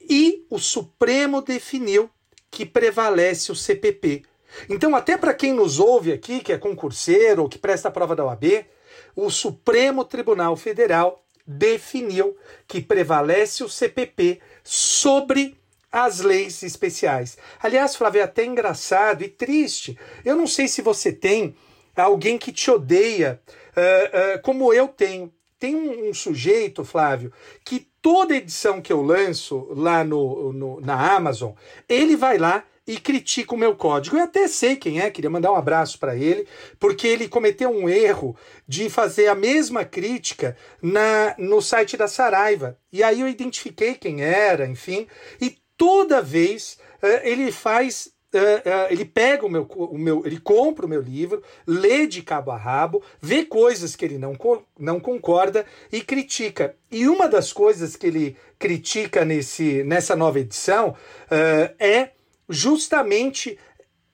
E 0.00 0.44
o 0.50 0.58
Supremo 0.58 1.40
definiu 1.40 2.10
que 2.50 2.66
prevalece 2.66 3.52
o 3.52 3.56
CPP. 3.56 4.24
Então, 4.68 4.96
até 4.96 5.16
para 5.16 5.32
quem 5.32 5.52
nos 5.52 5.78
ouve 5.78 6.12
aqui, 6.12 6.40
que 6.40 6.52
é 6.52 6.58
concurseiro 6.58 7.42
ou 7.42 7.48
que 7.48 7.58
presta 7.58 7.88
a 7.88 7.92
prova 7.92 8.16
da 8.16 8.24
OAB, 8.24 8.66
o 9.14 9.30
Supremo 9.30 10.04
Tribunal 10.04 10.56
Federal 10.56 11.24
definiu 11.46 12.36
que 12.66 12.80
prevalece 12.80 13.62
o 13.62 13.68
CPP 13.68 14.40
sobre 14.64 15.59
as 15.90 16.20
leis 16.20 16.62
especiais. 16.62 17.36
Aliás, 17.62 17.96
Flávio, 17.96 18.20
é 18.20 18.24
até 18.24 18.44
engraçado 18.44 19.22
e 19.22 19.28
triste. 19.28 19.98
Eu 20.24 20.36
não 20.36 20.46
sei 20.46 20.68
se 20.68 20.82
você 20.82 21.12
tem 21.12 21.54
alguém 21.96 22.38
que 22.38 22.52
te 22.52 22.70
odeia, 22.70 23.40
uh, 23.76 24.36
uh, 24.36 24.42
como 24.42 24.72
eu 24.72 24.88
tenho. 24.88 25.32
Tem 25.58 25.74
um, 25.76 26.08
um, 26.08 26.14
sujeito, 26.14 26.84
Flávio, 26.84 27.32
que 27.64 27.86
toda 28.00 28.34
edição 28.34 28.80
que 28.80 28.92
eu 28.92 29.02
lanço 29.02 29.68
lá 29.72 30.02
no, 30.02 30.54
no, 30.54 30.80
na 30.80 31.14
Amazon, 31.14 31.52
ele 31.86 32.16
vai 32.16 32.38
lá 32.38 32.64
e 32.86 32.98
critica 32.98 33.54
o 33.54 33.58
meu 33.58 33.76
código. 33.76 34.16
Eu 34.16 34.24
até 34.24 34.48
sei 34.48 34.74
quem 34.74 35.00
é, 35.00 35.10
queria 35.10 35.28
mandar 35.28 35.52
um 35.52 35.56
abraço 35.56 35.98
para 35.98 36.16
ele, 36.16 36.46
porque 36.78 37.06
ele 37.06 37.28
cometeu 37.28 37.70
um 37.70 37.90
erro 37.90 38.34
de 38.66 38.88
fazer 38.88 39.28
a 39.28 39.34
mesma 39.34 39.84
crítica 39.84 40.56
na 40.80 41.34
no 41.38 41.60
site 41.60 41.96
da 41.96 42.08
Saraiva. 42.08 42.78
E 42.90 43.02
aí 43.02 43.20
eu 43.20 43.28
identifiquei 43.28 43.94
quem 43.94 44.22
era, 44.22 44.66
enfim, 44.66 45.06
e 45.40 45.58
toda 45.80 46.20
vez 46.20 46.76
uh, 47.02 47.06
ele 47.26 47.50
faz 47.50 48.12
Uh, 48.32 48.38
uh, 48.38 48.86
ele 48.92 49.04
pega 49.04 49.44
o 49.44 49.50
meu, 49.50 49.64
o 49.64 49.98
meu, 49.98 50.24
ele 50.24 50.38
compra 50.38 50.86
o 50.86 50.88
meu 50.88 51.00
livro, 51.00 51.42
lê 51.66 52.06
de 52.06 52.22
cabo 52.22 52.52
a 52.52 52.56
rabo, 52.56 53.02
vê 53.20 53.44
coisas 53.44 53.96
que 53.96 54.04
ele 54.04 54.18
não, 54.18 54.38
não 54.78 55.00
concorda 55.00 55.66
e 55.90 56.00
critica. 56.00 56.76
E 56.92 57.08
uma 57.08 57.26
das 57.26 57.52
coisas 57.52 57.96
que 57.96 58.06
ele 58.06 58.36
critica 58.56 59.24
nesse, 59.24 59.82
nessa 59.82 60.14
nova 60.14 60.38
edição 60.38 60.90
uh, 60.90 61.74
é 61.76 62.10
justamente 62.48 63.58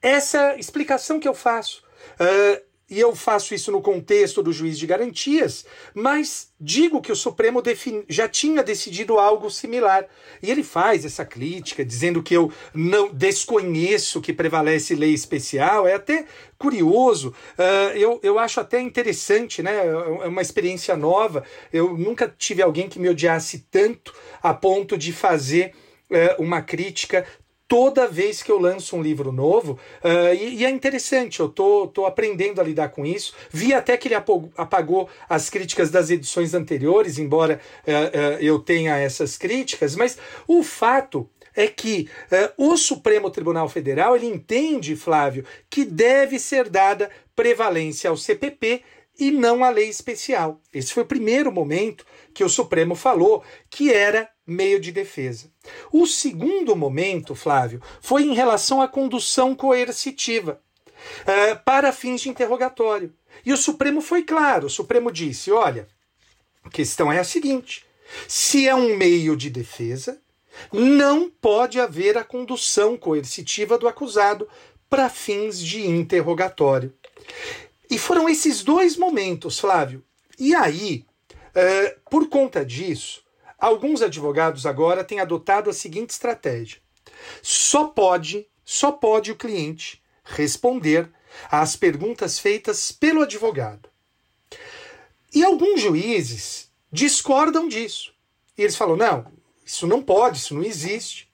essa 0.00 0.56
explicação 0.56 1.20
que 1.20 1.28
eu 1.28 1.34
faço 1.34 1.84
e 2.88 3.00
eu 3.00 3.16
faço 3.16 3.52
isso 3.52 3.72
no 3.72 3.82
contexto 3.82 4.42
do 4.42 4.52
juiz 4.52 4.78
de 4.78 4.86
garantias, 4.86 5.66
mas 5.92 6.52
digo 6.60 7.00
que 7.00 7.10
o 7.10 7.16
Supremo 7.16 7.60
já 8.08 8.28
tinha 8.28 8.62
decidido 8.62 9.18
algo 9.18 9.50
similar. 9.50 10.06
E 10.40 10.50
ele 10.50 10.62
faz 10.62 11.04
essa 11.04 11.24
crítica, 11.24 11.84
dizendo 11.84 12.22
que 12.22 12.34
eu 12.34 12.52
não 12.72 13.12
desconheço 13.12 14.20
que 14.20 14.32
prevalece 14.32 14.94
lei 14.94 15.12
especial. 15.12 15.86
É 15.86 15.94
até 15.94 16.26
curioso, 16.56 17.34
uh, 17.58 17.96
eu, 17.96 18.20
eu 18.22 18.38
acho 18.38 18.60
até 18.60 18.80
interessante, 18.80 19.64
né? 19.64 19.86
É 20.22 20.28
uma 20.28 20.42
experiência 20.42 20.96
nova. 20.96 21.42
Eu 21.72 21.98
nunca 21.98 22.32
tive 22.38 22.62
alguém 22.62 22.88
que 22.88 23.00
me 23.00 23.08
odiasse 23.08 23.66
tanto 23.68 24.14
a 24.40 24.54
ponto 24.54 24.96
de 24.96 25.12
fazer 25.12 25.74
uh, 26.08 26.40
uma 26.42 26.62
crítica 26.62 27.26
toda 27.68 28.06
vez 28.06 28.42
que 28.42 28.50
eu 28.50 28.58
lanço 28.58 28.96
um 28.96 29.02
livro 29.02 29.32
novo, 29.32 29.78
uh, 30.04 30.34
e, 30.34 30.56
e, 30.56 30.64
é 30.64 30.70
interessante, 30.70 31.40
eu 31.40 31.48
tô, 31.48 31.86
tô 31.88 32.06
aprendendo 32.06 32.60
a 32.60 32.64
lidar 32.64 32.90
com 32.90 33.04
isso. 33.04 33.34
Vi 33.50 33.74
até 33.74 33.96
que 33.96 34.08
ele 34.08 34.14
apagou 34.14 35.08
as 35.28 35.50
críticas 35.50 35.90
das 35.90 36.10
edições 36.10 36.54
anteriores, 36.54 37.18
embora 37.18 37.60
uh, 37.86 37.90
uh, 37.90 38.40
eu 38.40 38.58
tenha 38.58 38.96
essas 38.96 39.36
críticas, 39.36 39.96
mas 39.96 40.16
o 40.46 40.62
fato 40.62 41.28
é 41.54 41.66
que 41.66 42.06
o 42.58 42.76
Supremo 42.76 43.30
Tribunal 43.30 43.66
Federal 43.66 44.14
ele 44.14 44.26
entende, 44.26 44.94
Flávio, 44.94 45.42
que 45.70 45.86
deve 45.86 46.38
ser 46.38 46.68
dada 46.68 47.10
prevalência 47.34 48.10
ao 48.10 48.16
CPP 48.16 48.82
e 49.18 49.30
não 49.30 49.64
à 49.64 49.70
lei 49.70 49.88
especial. 49.88 50.60
Esse 50.72 50.92
foi 50.92 51.02
o 51.02 51.06
primeiro 51.06 51.50
momento 51.50 52.04
que 52.34 52.44
o 52.44 52.48
Supremo 52.48 52.94
falou 52.94 53.42
que 53.70 53.92
era 53.92 54.28
meio 54.46 54.78
de 54.78 54.92
defesa. 54.92 55.50
O 55.92 56.06
segundo 56.06 56.76
momento, 56.76 57.34
Flávio, 57.34 57.82
foi 58.00 58.22
em 58.22 58.34
relação 58.34 58.80
à 58.80 58.88
condução 58.88 59.54
coercitiva. 59.54 60.60
uh, 61.22 61.62
para 61.64 61.92
fins 61.92 62.22
de 62.22 62.28
interrogatório. 62.28 63.12
E 63.44 63.52
o 63.52 63.56
Supremo 63.56 64.00
foi 64.00 64.22
claro: 64.22 64.66
o 64.66 64.70
Supremo 64.70 65.10
disse, 65.12 65.50
olha, 65.50 65.88
a 66.64 66.70
questão 66.70 67.12
é 67.12 67.18
a 67.18 67.24
seguinte: 67.24 67.84
se 68.28 68.66
é 68.66 68.74
um 68.74 68.96
meio 68.96 69.36
de 69.36 69.50
defesa, 69.50 70.20
não 70.72 71.30
pode 71.30 71.78
haver 71.78 72.16
a 72.16 72.24
condução 72.24 72.96
coercitiva 72.96 73.78
do 73.78 73.88
acusado 73.88 74.48
para 74.88 75.08
fins 75.08 75.60
de 75.60 75.86
interrogatório. 75.86 76.92
E 77.90 77.98
foram 77.98 78.28
esses 78.28 78.62
dois 78.62 78.96
momentos, 78.96 79.58
Flávio. 79.58 80.04
E 80.38 80.54
aí, 80.54 81.04
uh, 81.32 82.00
por 82.10 82.28
conta 82.28 82.64
disso, 82.64 83.22
alguns 83.58 84.02
advogados 84.02 84.66
agora 84.66 85.04
têm 85.04 85.20
adotado 85.20 85.70
a 85.70 85.72
seguinte 85.72 86.10
estratégia: 86.10 86.80
só 87.42 87.84
pode, 87.84 88.46
só 88.64 88.92
pode 88.92 89.30
o 89.30 89.36
cliente 89.36 90.02
responder 90.24 91.08
às 91.50 91.76
perguntas 91.76 92.38
feitas 92.38 92.90
pelo 92.90 93.22
advogado. 93.22 93.88
E 95.32 95.44
alguns 95.44 95.80
juízes 95.80 96.70
discordam 96.90 97.68
disso. 97.68 98.12
E 98.56 98.62
eles 98.62 98.76
falam: 98.76 98.96
não, 98.96 99.26
isso 99.64 99.86
não 99.86 100.02
pode, 100.02 100.38
isso 100.38 100.54
não 100.54 100.64
existe. 100.64 101.28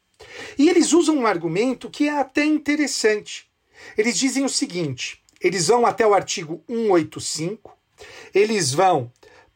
E 0.59 0.69
eles 0.69 0.93
usam 0.93 1.17
um 1.17 1.27
argumento 1.27 1.91
que 1.91 2.09
é 2.09 2.19
até 2.19 2.45
interessante. 2.45 3.51
Eles 3.97 4.19
dizem 4.19 4.45
o 4.45 4.49
seguinte: 4.49 5.22
eles 5.43 5.67
vão 5.67 5.85
até 5.85 6.07
o 6.07 6.15
artigo 6.15 6.63
185, 6.69 7.77
eles 8.35 8.73
vão 8.73 9.11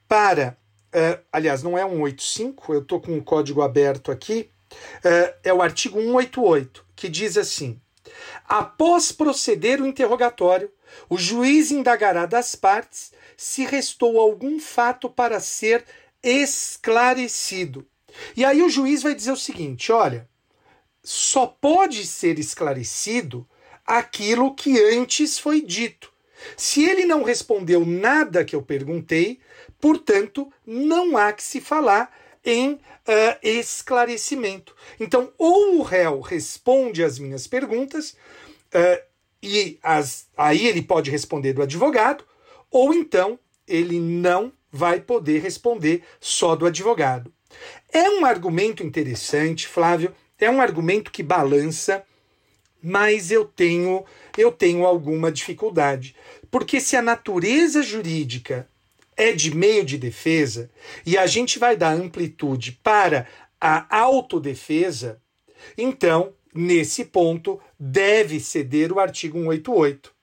para. 0.09 0.57
Uh, 0.89 1.22
aliás, 1.30 1.62
não 1.62 1.76
é 1.76 1.82
185, 1.82 2.74
eu 2.74 2.80
estou 2.80 3.01
com 3.01 3.16
o 3.16 3.22
código 3.22 3.62
aberto 3.62 4.11
aqui. 4.11 4.51
Uh, 4.99 5.34
é 5.45 5.53
o 5.53 5.62
artigo 5.62 6.01
188, 6.01 6.84
que 6.97 7.09
diz 7.09 7.37
assim: 7.37 7.80
após 8.49 9.12
proceder 9.12 9.80
o 9.80 9.87
interrogatório, 9.87 10.70
o 11.09 11.16
juiz 11.16 11.70
indagará 11.70 12.26
das 12.26 12.55
partes 12.55 13.12
se 13.37 13.64
restou 13.64 14.18
algum 14.18 14.59
fato 14.59 15.11
para 15.11 15.39
ser 15.41 15.84
esclarecido. 16.22 17.87
E 18.37 18.45
aí 18.45 18.62
o 18.62 18.70
juiz 18.70 19.03
vai 19.03 19.14
dizer 19.14 19.32
o 19.32 19.37
seguinte: 19.37 19.93
olha, 19.93 20.28
só 21.03 21.47
pode 21.47 22.07
ser 22.07 22.39
esclarecido 22.39 23.47
aquilo 23.87 24.55
que 24.55 24.78
antes 24.80 25.39
foi 25.39 25.61
dito. 25.61 26.12
Se 26.57 26.84
ele 26.84 27.05
não 27.05 27.22
respondeu 27.22 27.84
nada 27.84 28.45
que 28.45 28.55
eu 28.55 28.62
perguntei, 28.62 29.41
portanto, 29.80 30.53
não 30.66 31.16
há 31.16 31.32
que 31.32 31.43
se 31.43 31.61
falar 31.61 32.12
em 32.45 32.72
uh, 32.72 32.78
esclarecimento. 33.43 34.74
Então, 35.01 35.32
ou 35.39 35.78
o 35.78 35.82
réu 35.82 36.20
responde 36.20 37.03
às 37.03 37.18
minhas 37.18 37.47
perguntas, 37.47 38.16
uh, 38.74 39.03
e 39.43 39.78
as, 39.82 40.28
aí 40.37 40.66
ele 40.66 40.82
pode 40.82 41.11
responder 41.11 41.53
do 41.53 41.62
advogado, 41.62 42.24
ou 42.70 42.93
então 42.93 43.39
ele 43.66 43.99
não 43.99 44.53
vai 44.70 45.01
poder 45.01 45.41
responder 45.41 46.03
só 46.20 46.55
do 46.55 46.66
advogado. 46.66 47.32
É 47.93 48.11
um 48.11 48.24
argumento 48.24 48.82
interessante, 48.82 49.66
Flávio, 49.66 50.14
é 50.39 50.51
um 50.51 50.61
argumento 50.61 51.11
que 51.11 51.22
balança, 51.22 52.05
mas 52.87 53.32
eu 53.32 53.45
tenho 53.45 54.05
eu 54.39 54.53
tenho 54.53 54.87
alguma 54.87 55.32
dificuldade, 55.32 56.14
porque 56.53 56.80
se 56.80 56.95
a 56.95 57.03
natureza 57.03 57.82
jurídica 57.82 58.68
é 59.16 59.32
de 59.32 59.53
meio 59.53 59.84
de 59.84 59.99
defesa 59.99 60.70
e 61.05 61.18
a 61.18 61.26
gente 61.26 61.59
vai 61.59 61.76
dar 61.76 61.95
amplitude 61.95 62.78
para 62.84 63.26
a 63.61 63.99
autodefesa, 63.99 65.20
então, 65.76 66.32
nesse 66.55 67.05
ponto, 67.05 67.61
deve 67.80 68.39
ceder 68.39 68.93
o 68.93 69.01
artigo 69.01 69.39
188. 69.39 70.14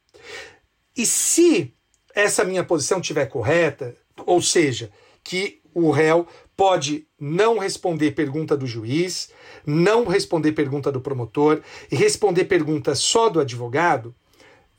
E 0.95 1.05
se 1.05 1.73
essa 2.15 2.45
minha 2.45 2.63
posição 2.63 3.01
estiver 3.01 3.25
correta, 3.25 3.93
ou 4.25 4.41
seja, 4.41 4.89
que 5.21 5.59
o 5.73 5.91
réu 5.91 6.25
pode 6.55 7.07
não 7.19 7.57
responder 7.57 8.11
pergunta 8.11 8.55
do 8.55 8.67
juiz, 8.67 9.32
não 9.65 10.05
responder 10.05 10.51
pergunta 10.51 10.91
do 10.91 11.01
promotor 11.01 11.61
e 11.91 11.95
responder 11.95 12.45
pergunta 12.45 12.95
só 12.95 13.29
do 13.29 13.39
advogado, 13.39 14.13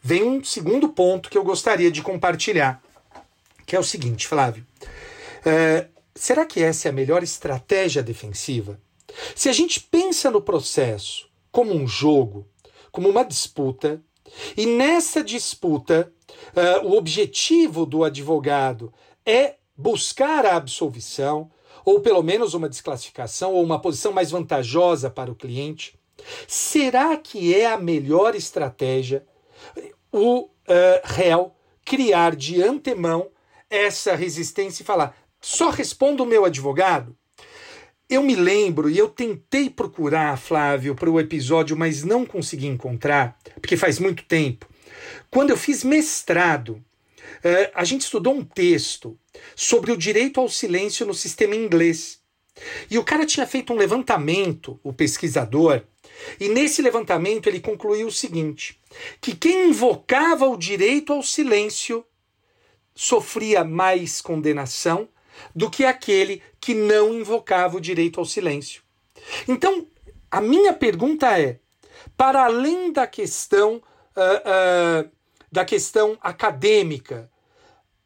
vem 0.00 0.22
um 0.22 0.44
segundo 0.44 0.88
ponto 0.88 1.30
que 1.30 1.38
eu 1.38 1.44
gostaria 1.44 1.90
de 1.90 2.02
compartilhar, 2.02 2.82
que 3.66 3.74
é 3.74 3.78
o 3.78 3.84
seguinte, 3.84 4.26
Flávio. 4.26 4.66
É, 5.44 5.88
será 6.14 6.44
que 6.44 6.62
essa 6.62 6.88
é 6.88 6.90
a 6.90 6.94
melhor 6.94 7.22
estratégia 7.22 8.02
defensiva? 8.02 8.78
Se 9.34 9.48
a 9.48 9.52
gente 9.52 9.80
pensa 9.80 10.30
no 10.30 10.40
processo 10.40 11.28
como 11.50 11.72
um 11.72 11.86
jogo, 11.86 12.46
como 12.90 13.08
uma 13.08 13.24
disputa, 13.24 14.00
e 14.56 14.66
nessa 14.66 15.22
disputa 15.22 16.12
uh, 16.54 16.86
o 16.86 16.96
objetivo 16.96 17.86
do 17.86 18.04
advogado 18.04 18.92
é 19.24 19.54
buscar 19.76 20.46
a 20.46 20.56
absolvição, 20.56 21.50
ou 21.84 22.00
pelo 22.00 22.22
menos 22.22 22.54
uma 22.54 22.68
desclassificação, 22.68 23.52
ou 23.52 23.62
uma 23.62 23.80
posição 23.80 24.12
mais 24.12 24.30
vantajosa 24.30 25.10
para 25.10 25.30
o 25.30 25.34
cliente, 25.34 25.98
será 26.46 27.16
que 27.16 27.54
é 27.54 27.66
a 27.66 27.78
melhor 27.78 28.34
estratégia 28.34 29.24
o 30.12 30.44
uh, 30.44 30.50
réu 31.04 31.52
criar 31.84 32.34
de 32.34 32.62
antemão 32.62 33.28
essa 33.68 34.14
resistência 34.14 34.82
e 34.82 34.86
falar: 34.86 35.16
só 35.40 35.70
respondo 35.70 36.22
o 36.22 36.26
meu 36.26 36.44
advogado? 36.44 37.16
Eu 38.08 38.22
me 38.22 38.36
lembro, 38.36 38.90
e 38.90 38.98
eu 38.98 39.08
tentei 39.08 39.70
procurar, 39.70 40.38
Flávio, 40.38 40.94
para 40.94 41.10
o 41.10 41.18
episódio, 41.18 41.76
mas 41.76 42.04
não 42.04 42.24
consegui 42.24 42.66
encontrar, 42.66 43.38
porque 43.60 43.76
faz 43.76 43.98
muito 43.98 44.24
tempo. 44.24 44.68
Quando 45.30 45.50
eu 45.50 45.56
fiz 45.56 45.82
mestrado, 45.82 46.72
uh, 46.72 47.70
a 47.74 47.82
gente 47.82 48.02
estudou 48.02 48.34
um 48.34 48.44
texto 48.44 49.18
sobre 49.56 49.92
o 49.92 49.96
direito 49.96 50.40
ao 50.40 50.48
silêncio 50.48 51.06
no 51.06 51.14
sistema 51.14 51.54
inglês. 51.54 52.20
E 52.90 52.98
o 52.98 53.04
cara 53.04 53.26
tinha 53.26 53.46
feito 53.46 53.72
um 53.72 53.76
levantamento, 53.76 54.78
o 54.82 54.92
pesquisador, 54.92 55.82
e 56.38 56.48
nesse 56.48 56.80
levantamento 56.80 57.48
ele 57.48 57.60
concluiu 57.60 58.06
o 58.06 58.12
seguinte: 58.12 58.80
que 59.20 59.34
quem 59.34 59.70
invocava 59.70 60.48
o 60.48 60.56
direito 60.56 61.12
ao 61.12 61.22
silêncio 61.22 62.04
sofria 62.94 63.64
mais 63.64 64.20
condenação 64.20 65.08
do 65.54 65.68
que 65.68 65.84
aquele 65.84 66.40
que 66.60 66.74
não 66.74 67.12
invocava 67.12 67.76
o 67.76 67.80
direito 67.80 68.20
ao 68.20 68.26
silêncio. 68.26 68.82
Então, 69.48 69.86
a 70.30 70.40
minha 70.40 70.72
pergunta 70.72 71.38
é: 71.38 71.58
para 72.16 72.44
além 72.44 72.92
da 72.92 73.06
questão 73.06 73.76
uh, 74.16 75.06
uh, 75.06 75.10
da 75.50 75.64
questão 75.64 76.18
acadêmica, 76.20 77.30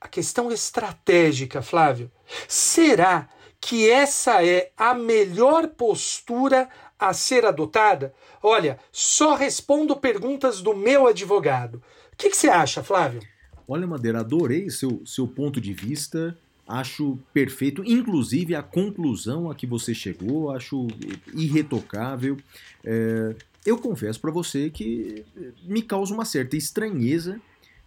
a 0.01 0.09
questão 0.09 0.51
estratégica, 0.51 1.61
Flávio, 1.61 2.11
será 2.47 3.29
que 3.61 3.91
essa 3.91 4.45
é 4.45 4.71
a 4.77 4.95
melhor 4.95 5.69
postura 5.69 6.69
a 6.99 7.13
ser 7.13 7.45
adotada? 7.45 8.15
Olha, 8.43 8.79
só 8.93 9.35
respondo 9.35 9.97
perguntas 9.97 10.61
do 10.61 10.75
meu 10.75 11.07
advogado. 11.07 11.83
O 12.13 12.17
que, 12.17 12.31
que 12.31 12.37
você 12.37 12.49
acha, 12.49 12.83
Flávio? 12.83 13.21
Olha, 13.67 13.87
Madeira, 13.87 14.21
adorei 14.21 14.71
seu, 14.71 15.03
seu 15.05 15.27
ponto 15.27 15.61
de 15.61 15.73
vista. 15.73 16.37
Acho 16.67 17.19
perfeito, 17.33 17.83
inclusive 17.85 18.55
a 18.55 18.63
conclusão 18.63 19.51
a 19.51 19.55
que 19.55 19.67
você 19.67 19.95
chegou, 19.95 20.51
acho 20.51 20.87
irretocável. 21.33 22.37
É, 22.85 23.35
eu 23.65 23.79
confesso 23.79 24.21
para 24.21 24.31
você 24.31 24.69
que 24.69 25.25
me 25.65 25.81
causa 25.81 26.13
uma 26.13 26.27
certa 26.27 26.57
estranheza 26.57 27.41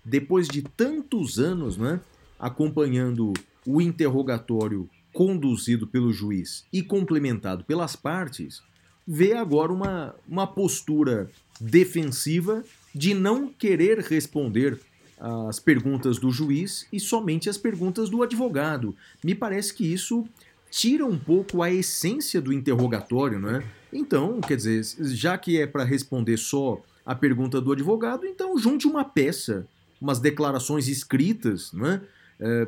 depois 0.04 0.48
de 0.48 0.62
tantos 0.62 1.40
anos 1.40 1.78
né, 1.78 2.00
acompanhando 2.40 3.34
o 3.66 3.82
interrogatório 3.82 4.90
conduzido 5.14 5.86
pelo 5.86 6.12
juiz 6.12 6.66
e 6.72 6.82
complementado 6.82 7.64
pelas 7.64 7.96
partes, 7.96 8.62
vê 9.06 9.34
agora 9.34 9.72
uma, 9.72 10.16
uma 10.28 10.48
postura 10.48 11.30
defensiva 11.60 12.64
de 12.94 13.14
não 13.14 13.48
querer 13.48 14.00
responder 14.00 14.80
as 15.20 15.60
perguntas 15.60 16.18
do 16.18 16.32
juiz 16.32 16.88
e 16.92 17.00
somente 17.00 17.48
as 17.48 17.58
perguntas 17.58 18.10
do 18.10 18.24
advogado. 18.24 18.96
Me 19.24 19.36
parece 19.36 19.74
que 19.74 19.86
isso 19.86 20.26
tira 20.72 21.06
um 21.06 21.18
pouco 21.18 21.62
a 21.62 21.72
essência 21.72 22.42
do 22.42 22.52
interrogatório, 22.52 23.40
não 23.40 23.50
é? 23.50 23.64
Então, 23.94 24.40
quer 24.42 24.56
dizer, 24.56 24.84
já 25.14 25.38
que 25.38 25.60
é 25.60 25.68
para 25.68 25.84
responder 25.84 26.38
só 26.38 26.82
a 27.06 27.14
pergunta 27.14 27.60
do 27.60 27.72
advogado, 27.72 28.26
então 28.26 28.58
junte 28.58 28.88
uma 28.88 29.04
peça, 29.04 29.68
umas 30.02 30.20
declarações 30.20 30.88
escritas, 30.88 31.72
não 31.72 31.88
é? 31.88 32.02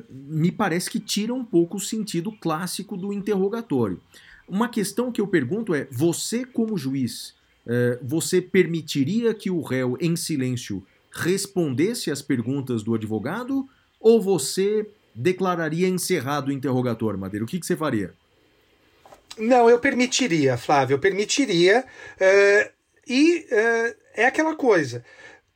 Me 0.07 0.51
parece 0.51 0.87
que 0.87 0.99
tira 0.99 1.33
um 1.33 1.43
pouco 1.43 1.77
o 1.77 1.79
sentido 1.79 2.31
clássico 2.31 2.95
do 2.95 3.11
interrogatório. 3.11 3.99
Uma 4.47 4.69
questão 4.69 5.11
que 5.11 5.19
eu 5.19 5.27
pergunto 5.27 5.73
é: 5.73 5.87
você, 5.89 6.45
como 6.45 6.77
juiz, 6.77 7.33
é, 7.65 7.97
você 8.01 8.41
permitiria 8.41 9.33
que 9.33 9.49
o 9.49 9.61
réu, 9.61 9.97
em 9.99 10.15
silêncio, 10.15 10.85
respondesse 11.11 12.11
às 12.11 12.21
perguntas 12.21 12.83
do 12.83 12.93
advogado 12.93 13.67
ou 13.99 14.21
você 14.21 14.87
declararia 15.15 15.87
encerrado 15.87 16.49
o 16.49 16.51
interrogatório, 16.51 17.19
Madeira? 17.19 17.45
O 17.45 17.47
que, 17.47 17.59
que 17.59 17.65
você 17.65 17.75
faria? 17.75 18.13
Não, 19.37 19.69
eu 19.69 19.79
permitiria, 19.79 20.57
Flávio, 20.57 20.95
eu 20.95 20.99
permitiria. 20.99 21.85
É, 22.19 22.71
e 23.07 23.45
é, 23.49 23.95
é 24.15 24.25
aquela 24.25 24.55
coisa. 24.55 25.03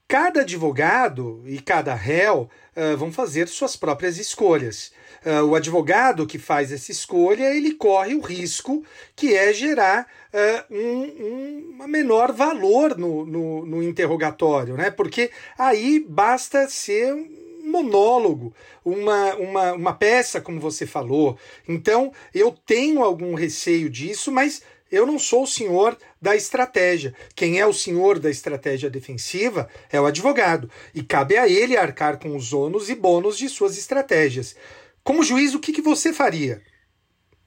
Cada 0.07 0.41
advogado 0.41 1.43
e 1.45 1.59
cada 1.59 1.93
réu 1.93 2.49
uh, 2.75 2.97
vão 2.97 3.11
fazer 3.11 3.47
suas 3.47 3.75
próprias 3.75 4.17
escolhas. 4.17 4.91
Uh, 5.25 5.43
o 5.43 5.55
advogado 5.55 6.25
que 6.25 6.39
faz 6.39 6.71
essa 6.71 6.91
escolha, 6.91 7.53
ele 7.53 7.73
corre 7.73 8.15
o 8.15 8.21
risco 8.21 8.83
que 9.15 9.35
é 9.35 9.51
gerar 9.51 10.07
uh, 10.33 10.73
um, 10.73 11.75
um 11.81 11.87
menor 11.87 12.31
valor 12.31 12.97
no, 12.97 13.25
no, 13.25 13.65
no, 13.65 13.83
interrogatório, 13.83 14.75
né? 14.75 14.89
Porque 14.89 15.29
aí 15.57 15.99
basta 16.07 16.69
ser 16.69 17.13
um 17.13 17.47
monólogo, 17.69 18.53
uma, 18.85 19.35
uma, 19.35 19.73
uma 19.73 19.93
peça, 19.93 20.39
como 20.39 20.59
você 20.59 20.85
falou. 20.85 21.37
Então, 21.67 22.13
eu 22.33 22.55
tenho 22.65 23.03
algum 23.03 23.33
receio 23.33 23.89
disso, 23.89 24.31
mas 24.31 24.61
eu 24.91 25.05
não 25.05 25.19
sou 25.19 25.43
o 25.43 25.47
senhor 25.47 25.97
da 26.21 26.35
estratégia. 26.35 27.13
Quem 27.35 27.59
é 27.59 27.65
o 27.65 27.73
senhor 27.73 28.19
da 28.19 28.29
estratégia 28.29 28.89
defensiva 28.89 29.67
é 29.91 29.99
o 29.99 30.05
advogado. 30.05 30.69
E 30.93 31.03
cabe 31.03 31.38
a 31.38 31.47
ele 31.47 31.77
arcar 31.77 32.19
com 32.19 32.35
os 32.35 32.53
ônus 32.53 32.89
e 32.89 32.95
bônus 32.95 33.38
de 33.38 33.49
suas 33.49 33.77
estratégias. 33.77 34.55
Como 35.03 35.23
juiz, 35.23 35.53
o 35.53 35.59
que, 35.59 35.71
que 35.71 35.81
você 35.81 36.11
faria? 36.11 36.61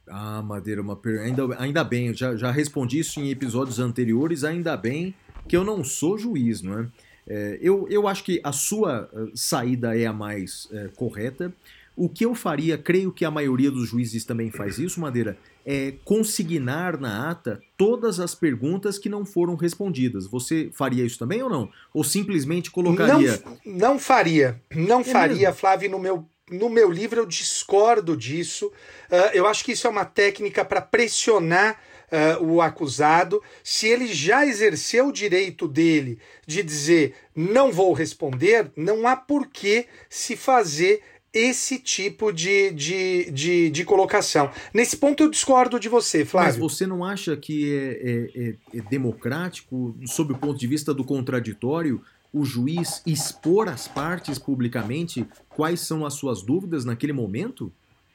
Ah, 0.06 0.42
Madeira, 0.42 0.82
uma 0.82 0.96
per... 0.96 1.20
ainda, 1.20 1.42
ainda 1.58 1.84
bem, 1.84 2.08
eu 2.08 2.14
já, 2.14 2.34
já 2.34 2.50
respondi 2.50 2.98
isso 2.98 3.20
em 3.20 3.30
episódios 3.30 3.78
anteriores, 3.78 4.42
ainda 4.44 4.76
bem 4.76 5.14
que 5.46 5.56
eu 5.56 5.64
não 5.64 5.84
sou 5.84 6.18
juiz, 6.18 6.62
não 6.62 6.80
é? 6.80 6.88
é 7.28 7.58
eu, 7.60 7.86
eu 7.88 8.08
acho 8.08 8.24
que 8.24 8.40
a 8.42 8.52
sua 8.52 9.08
eh, 9.12 9.26
saída 9.34 9.96
é 9.96 10.06
a 10.06 10.12
mais 10.12 10.68
é, 10.72 10.88
correta. 10.96 11.52
O 11.96 12.08
que 12.08 12.24
eu 12.24 12.34
faria, 12.34 12.78
creio 12.78 13.12
que 13.12 13.24
a 13.24 13.30
maioria 13.30 13.70
dos 13.70 13.88
juízes 13.88 14.24
também 14.24 14.50
faz 14.50 14.78
isso, 14.78 15.00
Madeira, 15.00 15.36
é 15.64 15.94
consignar 16.04 16.98
na 16.98 17.30
ata 17.30 17.60
todas 17.76 18.18
as 18.18 18.34
perguntas 18.34 18.98
que 18.98 19.08
não 19.08 19.24
foram 19.24 19.54
respondidas. 19.54 20.26
Você 20.26 20.70
faria 20.72 21.04
isso 21.04 21.18
também 21.18 21.42
ou 21.42 21.50
não? 21.50 21.70
Ou 21.92 22.02
simplesmente 22.02 22.70
colocaria. 22.70 23.42
Não, 23.64 23.78
não 23.78 23.98
faria. 23.98 24.60
Não 24.74 25.00
é 25.00 25.04
faria, 25.04 25.48
mesmo? 25.48 25.54
Flávio, 25.54 25.90
no 25.90 25.98
meu 25.98 26.26
no 26.50 26.68
meu 26.68 26.90
livro 26.90 27.20
eu 27.20 27.26
discordo 27.26 28.16
disso. 28.16 28.66
Uh, 29.08 29.30
eu 29.32 29.46
acho 29.46 29.64
que 29.64 29.72
isso 29.72 29.86
é 29.86 29.90
uma 29.90 30.04
técnica 30.04 30.64
para 30.64 30.80
pressionar 30.80 31.80
uh, 32.10 32.44
o 32.44 32.60
acusado. 32.60 33.42
Se 33.62 33.86
ele 33.86 34.08
já 34.12 34.44
exerceu 34.44 35.08
o 35.08 35.12
direito 35.12 35.68
dele 35.68 36.18
de 36.46 36.62
dizer 36.62 37.14
não 37.34 37.70
vou 37.70 37.92
responder, 37.92 38.70
não 38.76 39.06
há 39.06 39.16
por 39.16 39.46
que 39.46 39.86
se 40.08 40.36
fazer 40.36 41.02
esse 41.32 41.78
tipo 41.78 42.32
de, 42.32 42.72
de, 42.72 43.30
de, 43.30 43.70
de, 43.70 43.84
colocação. 43.84 44.50
Nesse 44.74 44.96
ponto 44.96 45.22
eu 45.22 45.30
discordo 45.30 45.78
de 45.78 45.88
você, 45.88 46.24
Flávio. 46.24 46.50
Mas 46.50 46.58
você 46.58 46.86
não 46.86 47.04
acha 47.04 47.36
que 47.36 47.72
é, 47.72 47.86
é, 48.02 48.48
é, 48.48 48.78
é 48.78 48.82
democrático, 48.90 49.94
sob 50.06 50.32
o 50.32 50.38
ponto 50.38 50.58
de 50.58 50.66
vista 50.66 50.92
do 50.92 51.04
contraditório, 51.04 52.02
o 52.32 52.44
juiz 52.44 53.02
expor 53.06 53.68
às 53.68 53.86
partes 53.86 54.38
publicamente 54.38 55.26
quais 55.48 55.80
são 55.80 56.04
as 56.04 56.14
suas 56.14 56.42
dúvidas 56.42 56.84
naquele 56.84 57.12
momento? 57.12 57.72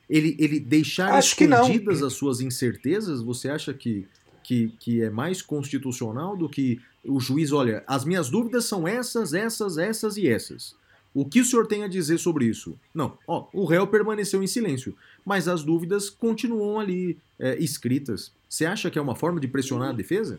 Ele, 0.10 0.36
ele 0.38 0.60
deixar 0.60 1.14
Acho 1.14 1.42
escondidas 1.42 2.04
as 2.04 2.14
suas 2.14 2.42
incertezas? 2.42 3.22
Você 3.22 3.50
acha 3.50 3.74
que, 3.74 4.08
que, 4.44 4.74
que 4.80 5.02
é 5.02 5.10
mais 5.10 5.42
constitucional 5.42 6.36
do 6.36 6.48
que 6.50 6.80
o 7.04 7.20
juiz, 7.20 7.52
olha, 7.52 7.84
as 7.88 8.04
minhas 8.04 8.30
dúvidas 8.30 8.66
são 8.66 8.88
essas, 8.88 9.34
essas, 9.34 9.78
essas 9.78 10.18
e 10.18 10.28
essas. 10.28 10.76
O 11.16 11.24
que 11.24 11.40
o 11.40 11.46
senhor 11.46 11.66
tem 11.66 11.82
a 11.82 11.88
dizer 11.88 12.18
sobre 12.18 12.44
isso? 12.44 12.78
Não, 12.94 13.18
ó, 13.26 13.48
o 13.54 13.64
réu 13.64 13.88
permaneceu 13.88 14.44
em 14.44 14.48
silêncio, 14.48 14.94
mas 15.24 15.48
as 15.48 15.64
dúvidas 15.64 16.10
continuam 16.10 16.78
ali 16.78 17.18
é, 17.40 17.56
escritas. 17.56 18.34
Você 18.50 18.66
acha 18.66 18.92
que 18.92 19.00
é 19.00 19.02
uma 19.02 19.16
forma 19.16 19.40
de 19.40 19.48
pressionar 19.48 19.92
a 19.92 19.94
defesa? 19.94 20.38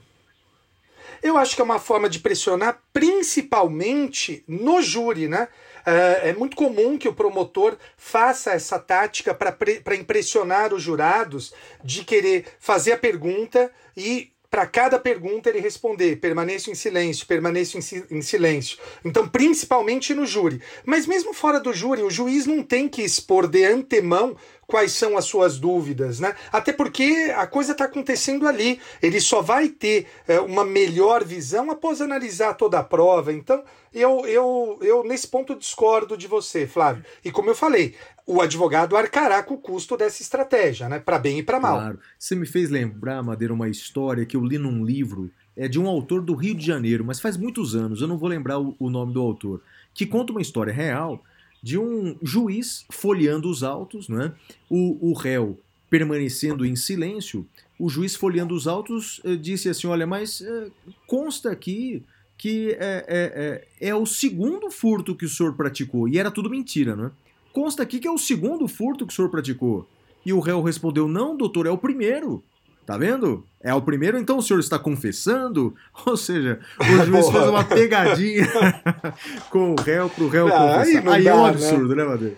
Eu 1.22 1.38
acho 1.38 1.56
que 1.56 1.62
é 1.62 1.64
uma 1.64 1.78
forma 1.78 2.10
de 2.10 2.18
pressionar 2.18 2.82
principalmente 2.92 4.44
no 4.46 4.82
júri, 4.82 5.28
né? 5.28 5.48
É, 5.86 6.30
é 6.30 6.32
muito 6.34 6.54
comum 6.54 6.98
que 6.98 7.08
o 7.08 7.14
promotor 7.14 7.78
faça 7.96 8.50
essa 8.50 8.78
tática 8.78 9.32
para 9.32 9.96
impressionar 9.96 10.74
os 10.74 10.82
jurados 10.82 11.54
de 11.82 12.04
querer 12.04 12.44
fazer 12.58 12.92
a 12.92 12.98
pergunta 12.98 13.72
e 13.96 14.30
para 14.50 14.66
cada 14.66 14.98
pergunta 14.98 15.48
ele 15.48 15.60
responder, 15.60 16.16
permaneço 16.16 16.70
em 16.70 16.74
silêncio, 16.74 17.26
permaneço 17.26 17.78
em, 17.78 18.16
em, 18.16 18.22
silêncio. 18.22 18.78
Então, 19.04 19.28
principalmente 19.28 20.14
no 20.14 20.26
júri. 20.26 20.60
Mas 20.84 21.06
mesmo 21.06 21.32
fora 21.32 21.60
do 21.60 21.72
júri, 21.72 22.02
o 22.02 22.10
juiz 22.10 22.46
não 22.46 22.62
tem 22.62 22.88
que 22.88 23.02
expor 23.02 23.46
de 23.46 23.64
antemão 23.64 24.36
quais 24.66 24.92
são 24.92 25.16
as 25.16 25.24
suas 25.24 25.58
dúvidas, 25.58 26.18
né? 26.18 26.34
Até 26.52 26.72
porque 26.72 27.32
a 27.36 27.46
coisa 27.46 27.72
está 27.72 27.84
acontecendo 27.84 28.48
ali. 28.48 28.80
Ele 29.00 29.20
só 29.20 29.40
vai 29.40 29.68
ter 29.68 30.06
é, 30.26 30.40
uma 30.40 30.64
melhor 30.64 31.24
visão 31.24 31.70
após 31.70 32.00
analisar 32.00 32.54
toda 32.54 32.78
a 32.78 32.84
prova. 32.84 33.32
Então, 33.32 33.62
eu, 33.94 34.26
eu, 34.26 34.78
eu 34.82 35.04
nesse 35.04 35.28
ponto 35.28 35.54
discordo 35.54 36.16
de 36.16 36.26
você, 36.26 36.66
Flávio. 36.66 37.04
E 37.24 37.30
como 37.30 37.48
eu 37.48 37.54
falei, 37.54 37.94
o 38.26 38.40
advogado 38.40 38.96
arcará 38.96 39.42
com 39.42 39.54
o 39.54 39.58
custo 39.58 39.96
dessa 39.96 40.22
estratégia, 40.22 40.88
né? 40.88 40.98
Para 40.98 41.18
bem 41.18 41.38
e 41.38 41.42
para 41.42 41.60
mal. 41.60 41.78
Claro. 41.78 42.00
Você 42.18 42.34
me 42.34 42.46
fez 42.46 42.68
lembrar, 42.68 43.22
Madeira, 43.22 43.54
uma 43.54 43.68
história 43.68 44.26
que 44.26 44.36
eu 44.36 44.44
li 44.44 44.58
num 44.58 44.84
livro 44.84 45.30
é 45.56 45.68
de 45.68 45.80
um 45.80 45.86
autor 45.86 46.20
do 46.20 46.34
Rio 46.34 46.54
de 46.54 46.66
Janeiro, 46.66 47.04
mas 47.04 47.18
faz 47.18 47.36
muitos 47.36 47.74
anos, 47.74 48.02
eu 48.02 48.08
não 48.08 48.18
vou 48.18 48.28
lembrar 48.28 48.58
o, 48.58 48.76
o 48.78 48.90
nome 48.90 49.14
do 49.14 49.22
autor, 49.22 49.62
que 49.94 50.04
conta 50.04 50.32
uma 50.32 50.42
história 50.42 50.72
real 50.72 51.24
de 51.66 51.76
um 51.76 52.16
juiz 52.22 52.84
folheando 52.92 53.50
os 53.50 53.64
autos, 53.64 54.08
né? 54.08 54.32
o, 54.70 55.10
o 55.10 55.12
réu 55.14 55.58
permanecendo 55.90 56.64
em 56.64 56.76
silêncio, 56.76 57.44
o 57.76 57.88
juiz 57.88 58.14
folheando 58.14 58.54
os 58.54 58.68
autos 58.68 59.20
eh, 59.24 59.34
disse 59.34 59.68
assim: 59.68 59.88
Olha, 59.88 60.06
mas 60.06 60.40
eh, 60.40 60.70
consta 61.08 61.50
aqui 61.50 62.04
que 62.38 62.70
é, 62.78 63.04
é, 63.08 63.64
é, 63.80 63.88
é, 63.88 63.94
o 63.96 64.06
segundo 64.06 64.70
furto 64.70 65.16
que 65.16 65.24
o 65.24 65.28
senhor 65.28 65.54
praticou. 65.54 66.08
E 66.08 66.20
era 66.20 66.30
tudo 66.30 66.48
mentira, 66.48 66.94
né? 66.94 67.10
Consta 67.52 67.82
aqui 67.82 67.98
que 67.98 68.06
é 68.06 68.12
o 68.12 68.18
segundo 68.18 68.68
furto 68.68 69.04
que 69.04 69.12
o 69.12 69.16
senhor 69.16 69.28
praticou. 69.28 69.88
E 70.24 70.32
o 70.32 70.38
réu 70.38 70.62
respondeu: 70.62 71.08
Não, 71.08 71.36
doutor, 71.36 71.66
é 71.66 71.70
o 71.70 71.78
primeiro. 71.78 72.44
Tá 72.86 72.96
vendo? 72.96 73.44
É 73.60 73.74
o 73.74 73.82
primeiro, 73.82 74.16
então 74.16 74.38
o 74.38 74.42
senhor 74.42 74.60
está 74.60 74.78
confessando? 74.78 75.74
Ou 76.06 76.16
seja, 76.16 76.60
o 76.78 76.84
juiz 77.04 77.28
fez 77.28 77.48
uma 77.48 77.64
pegadinha 77.64 78.46
com 79.50 79.72
o 79.72 79.80
réu 79.80 80.08
pro 80.08 80.28
réu 80.28 80.46
não, 80.46 80.56
confessar. 80.56 81.08
Aí, 81.08 81.16
aí 81.16 81.24
dá, 81.24 81.30
é 81.30 81.34
um 81.34 81.42
né? 81.42 81.48
absurdo, 81.48 81.96
né, 81.96 82.04
né 82.04 82.08
Madeira? 82.08 82.36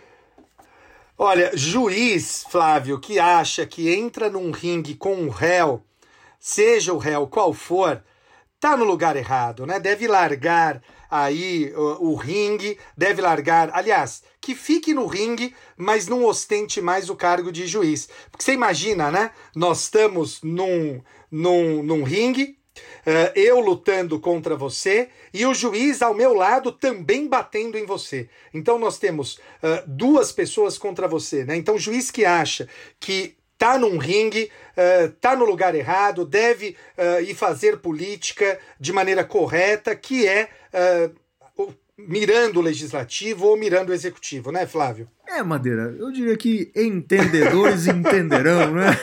Olha, 1.18 1.50
juiz, 1.54 2.46
Flávio, 2.48 2.98
que 2.98 3.18
acha 3.18 3.66
que 3.66 3.92
entra 3.92 4.30
num 4.30 4.50
ringue 4.50 4.94
com 4.94 5.26
o 5.26 5.28
réu, 5.28 5.82
seja 6.40 6.94
o 6.94 6.98
réu 6.98 7.26
qual 7.26 7.52
for, 7.52 8.00
tá 8.58 8.76
no 8.76 8.84
lugar 8.84 9.16
errado, 9.16 9.66
né? 9.66 9.78
Deve 9.78 10.08
largar 10.08 10.80
aí 11.10 11.72
o, 11.74 12.10
o 12.10 12.14
ringue, 12.14 12.78
deve 12.96 13.22
largar. 13.22 13.70
Aliás, 13.72 14.22
que 14.40 14.54
fique 14.54 14.94
no 14.94 15.06
ringue, 15.06 15.54
mas 15.76 16.06
não 16.06 16.24
ostente 16.24 16.80
mais 16.80 17.10
o 17.10 17.16
cargo 17.16 17.50
de 17.52 17.66
juiz. 17.66 18.08
Porque 18.30 18.44
você 18.44 18.52
imagina, 18.52 19.10
né? 19.10 19.30
Nós 19.54 19.82
estamos 19.82 20.40
num, 20.42 21.02
num, 21.30 21.82
num 21.82 22.02
ringue, 22.02 22.58
Uh, 23.06 23.32
eu 23.34 23.58
lutando 23.58 24.20
contra 24.20 24.54
você 24.54 25.08
e 25.32 25.44
o 25.46 25.54
juiz 25.54 26.02
ao 26.02 26.14
meu 26.14 26.34
lado 26.34 26.70
também 26.70 27.26
batendo 27.26 27.78
em 27.78 27.86
você. 27.86 28.28
Então 28.52 28.78
nós 28.78 28.98
temos 28.98 29.34
uh, 29.36 29.82
duas 29.86 30.30
pessoas 30.30 30.76
contra 30.76 31.08
você, 31.08 31.44
né? 31.44 31.56
Então 31.56 31.76
o 31.76 31.78
juiz 31.78 32.10
que 32.10 32.24
acha 32.24 32.68
que 33.00 33.37
tá 33.58 33.76
num 33.76 33.98
ringue, 33.98 34.50
uh, 34.76 35.10
tá 35.20 35.34
no 35.34 35.44
lugar 35.44 35.74
errado, 35.74 36.24
deve 36.24 36.76
uh, 36.96 37.20
ir 37.22 37.34
fazer 37.34 37.78
política 37.78 38.58
de 38.78 38.92
maneira 38.92 39.24
correta, 39.24 39.96
que 39.96 40.26
é 40.26 40.48
uh, 40.72 41.74
mirando 41.98 42.60
o 42.60 42.62
legislativo 42.62 43.46
ou 43.46 43.56
mirando 43.56 43.90
o 43.90 43.92
executivo, 43.92 44.52
né, 44.52 44.64
Flávio? 44.64 45.08
É, 45.26 45.42
Madeira, 45.42 45.94
eu 45.98 46.12
diria 46.12 46.36
que 46.36 46.70
entendedores 46.74 47.86
entenderão, 47.88 48.72
né? 48.72 48.96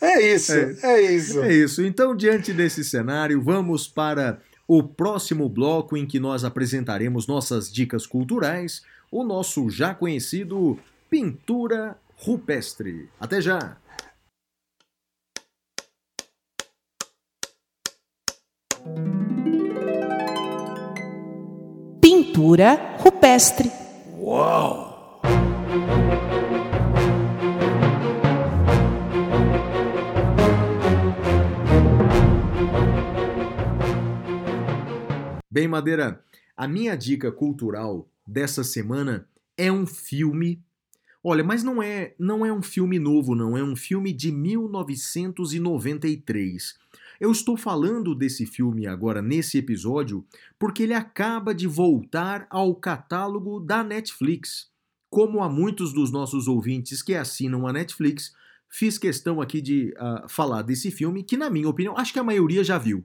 É 0.00 0.20
isso, 0.20 0.52
é, 0.52 0.76
é 0.82 1.00
isso. 1.00 1.42
É 1.42 1.52
isso. 1.52 1.82
Então, 1.82 2.14
diante 2.14 2.52
desse 2.52 2.84
cenário, 2.84 3.40
vamos 3.42 3.88
para 3.88 4.38
o 4.68 4.82
próximo 4.82 5.48
bloco 5.48 5.96
em 5.96 6.06
que 6.06 6.20
nós 6.20 6.44
apresentaremos 6.44 7.26
nossas 7.26 7.72
dicas 7.72 8.06
culturais, 8.06 8.82
o 9.10 9.24
nosso 9.24 9.70
já 9.70 9.94
conhecido 9.94 10.78
Pintura 11.10 11.96
rupestre. 12.16 13.08
Até 13.20 13.40
já! 13.40 13.76
Pintura 22.00 22.96
rupestre. 22.98 23.70
Uau! 24.18 25.22
Bem, 35.50 35.68
Madeira, 35.68 36.20
a 36.56 36.66
minha 36.66 36.96
dica 36.96 37.30
cultural 37.30 38.10
dessa 38.26 38.64
semana 38.64 39.28
é 39.56 39.70
um 39.70 39.86
filme 39.86 40.60
Olha, 41.26 41.42
mas 41.42 41.64
não 41.64 41.82
é, 41.82 42.14
não 42.18 42.44
é 42.44 42.52
um 42.52 42.60
filme 42.60 42.98
novo, 42.98 43.34
não. 43.34 43.56
É 43.56 43.64
um 43.64 43.74
filme 43.74 44.12
de 44.12 44.30
1993. 44.30 46.74
Eu 47.18 47.32
estou 47.32 47.56
falando 47.56 48.14
desse 48.14 48.44
filme 48.44 48.86
agora 48.86 49.22
nesse 49.22 49.56
episódio 49.56 50.22
porque 50.58 50.82
ele 50.82 50.92
acaba 50.92 51.54
de 51.54 51.66
voltar 51.66 52.46
ao 52.50 52.74
catálogo 52.74 53.58
da 53.58 53.82
Netflix. 53.82 54.70
Como 55.08 55.42
há 55.42 55.48
muitos 55.48 55.94
dos 55.94 56.12
nossos 56.12 56.46
ouvintes 56.46 57.02
que 57.02 57.14
assinam 57.14 57.66
a 57.66 57.72
Netflix, 57.72 58.34
fiz 58.68 58.98
questão 58.98 59.40
aqui 59.40 59.62
de 59.62 59.94
uh, 59.96 60.28
falar 60.28 60.60
desse 60.60 60.90
filme 60.90 61.22
que, 61.22 61.38
na 61.38 61.48
minha 61.48 61.70
opinião, 61.70 61.96
acho 61.96 62.12
que 62.12 62.18
a 62.18 62.24
maioria 62.24 62.62
já 62.62 62.76
viu. 62.76 63.02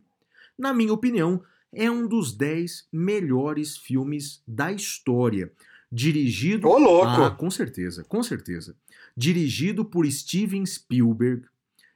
Na 0.57 0.73
minha 0.73 0.91
opinião, 0.91 1.41
é 1.71 1.89
um 1.89 2.05
dos 2.05 2.35
10 2.35 2.89
melhores 2.91 3.77
filmes 3.77 4.43
da 4.45 4.73
história. 4.73 5.53
Dirigido. 5.91 6.67
Ô, 6.67 6.77
louco! 6.77 7.23
Ah, 7.23 7.31
com 7.31 7.49
certeza, 7.49 8.03
com 8.03 8.21
certeza. 8.21 8.75
Dirigido 9.15 9.83
por 9.83 10.09
Steven 10.09 10.65
Spielberg, 10.65 11.43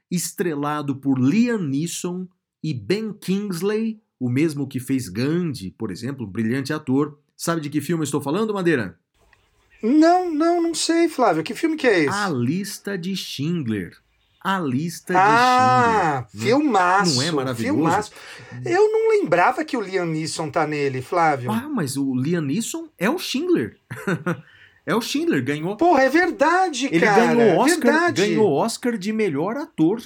estrelado 0.09 0.95
por 0.95 1.19
Liam 1.19 1.59
Neeson 1.59 2.27
e 2.63 2.73
Ben 2.73 3.13
Kingsley, 3.13 4.01
o 4.19 4.29
mesmo 4.29 4.67
que 4.67 4.79
fez 4.79 5.09
Gandhi, 5.09 5.71
por 5.71 5.91
exemplo, 5.91 6.25
um 6.25 6.29
brilhante 6.29 6.73
ator. 6.73 7.19
Sabe 7.35 7.61
de 7.61 7.69
que 7.69 7.81
filme 7.81 8.03
estou 8.03 8.21
falando, 8.21 8.53
Madeira? 8.53 8.97
Não, 9.81 10.33
não, 10.33 10.61
não 10.61 10.73
sei, 10.73 11.09
Flávio. 11.09 11.43
Que 11.43 11.53
filme 11.53 11.75
que 11.75 11.85
é 11.85 12.05
esse? 12.05 12.09
A 12.09 12.29
Lista 12.29 12.97
de 12.97 13.15
Schindler. 13.15 13.97
A 14.43 14.59
Lista 14.59 15.13
ah, 15.15 16.25
de 16.25 16.31
Schindler. 16.31 16.57
Ah, 16.57 16.57
filmaço. 16.59 17.15
Não 17.15 17.21
é 17.21 17.31
maravilhoso? 17.31 17.77
Filmaço. 17.77 18.11
Eu 18.65 18.91
não 18.91 19.09
lembrava 19.11 19.63
que 19.63 19.77
o 19.77 19.81
Liam 19.81 20.05
Neeson 20.05 20.49
tá 20.49 20.67
nele, 20.67 21.01
Flávio. 21.01 21.49
Ah, 21.49 21.69
mas 21.69 21.95
o 21.95 22.13
Liam 22.13 22.41
Neeson 22.41 22.89
é 22.97 23.09
o 23.09 23.17
Schindler. 23.17 23.77
é 24.85 24.93
o 24.93 24.99
Schindler, 24.99 25.41
ganhou. 25.43 25.77
Porra, 25.77 26.03
é 26.03 26.09
verdade, 26.09 26.87
Ele 26.91 27.05
cara. 27.05 27.33
ganhou 27.33 27.59
Oscar, 27.59 27.93
verdade. 27.93 28.21
ganhou 28.21 28.51
Oscar 28.51 28.97
de 28.97 29.13
melhor 29.13 29.55
ator. 29.55 30.01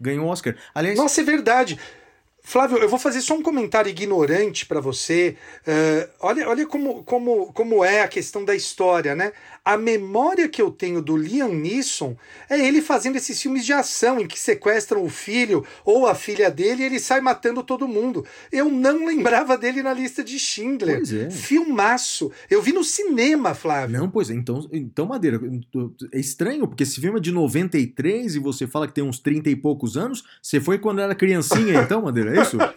Ganhou 0.00 0.28
Oscar. 0.28 0.56
Aliás, 0.74 0.96
Nossa, 0.96 1.20
é 1.20 1.24
verdade. 1.24 1.78
Flávio, 2.46 2.76
eu 2.76 2.88
vou 2.90 2.98
fazer 2.98 3.22
só 3.22 3.34
um 3.34 3.42
comentário 3.42 3.88
ignorante 3.88 4.66
para 4.66 4.78
você. 4.78 5.34
Uh, 5.66 6.10
olha, 6.20 6.46
olha 6.46 6.66
como, 6.66 7.02
como, 7.02 7.50
como 7.54 7.82
é 7.82 8.02
a 8.02 8.08
questão 8.08 8.44
da 8.44 8.54
história, 8.54 9.14
né? 9.14 9.32
A 9.64 9.78
memória 9.78 10.46
que 10.46 10.60
eu 10.60 10.70
tenho 10.70 11.00
do 11.00 11.16
Liam 11.16 11.48
Neeson 11.48 12.14
é 12.50 12.60
ele 12.60 12.82
fazendo 12.82 13.16
esses 13.16 13.40
filmes 13.40 13.64
de 13.64 13.72
ação 13.72 14.20
em 14.20 14.26
que 14.26 14.38
sequestram 14.38 15.02
o 15.02 15.08
filho 15.08 15.64
ou 15.84 16.06
a 16.06 16.14
filha 16.14 16.50
dele 16.50 16.82
e 16.82 16.86
ele 16.86 17.00
sai 17.00 17.22
matando 17.22 17.62
todo 17.62 17.88
mundo. 17.88 18.26
Eu 18.52 18.70
não 18.70 19.04
lembrava 19.06 19.56
dele 19.56 19.82
na 19.82 19.94
lista 19.94 20.22
de 20.22 20.38
Schindler. 20.38 20.98
Pois 20.98 21.14
é. 21.14 21.30
Filmaço. 21.30 22.30
Eu 22.50 22.60
vi 22.60 22.72
no 22.72 22.84
cinema, 22.84 23.54
Flávio. 23.54 23.98
Não, 23.98 24.10
pois 24.10 24.28
é. 24.28 24.34
Então, 24.34 24.68
então, 24.70 25.06
Madeira, 25.06 25.40
é 26.12 26.20
estranho, 26.20 26.68
porque 26.68 26.82
esse 26.82 27.00
filme 27.00 27.18
é 27.18 27.22
de 27.22 27.32
93 27.32 28.36
e 28.36 28.38
você 28.38 28.66
fala 28.66 28.86
que 28.86 28.92
tem 28.92 29.02
uns 29.02 29.18
30 29.18 29.48
e 29.48 29.56
poucos 29.56 29.96
anos. 29.96 30.24
Você 30.42 30.60
foi 30.60 30.78
quando 30.78 31.00
era 31.00 31.14
criancinha, 31.14 31.80
então, 31.80 32.02
Madeira, 32.02 32.36
é 32.36 32.42
isso? 32.42 32.58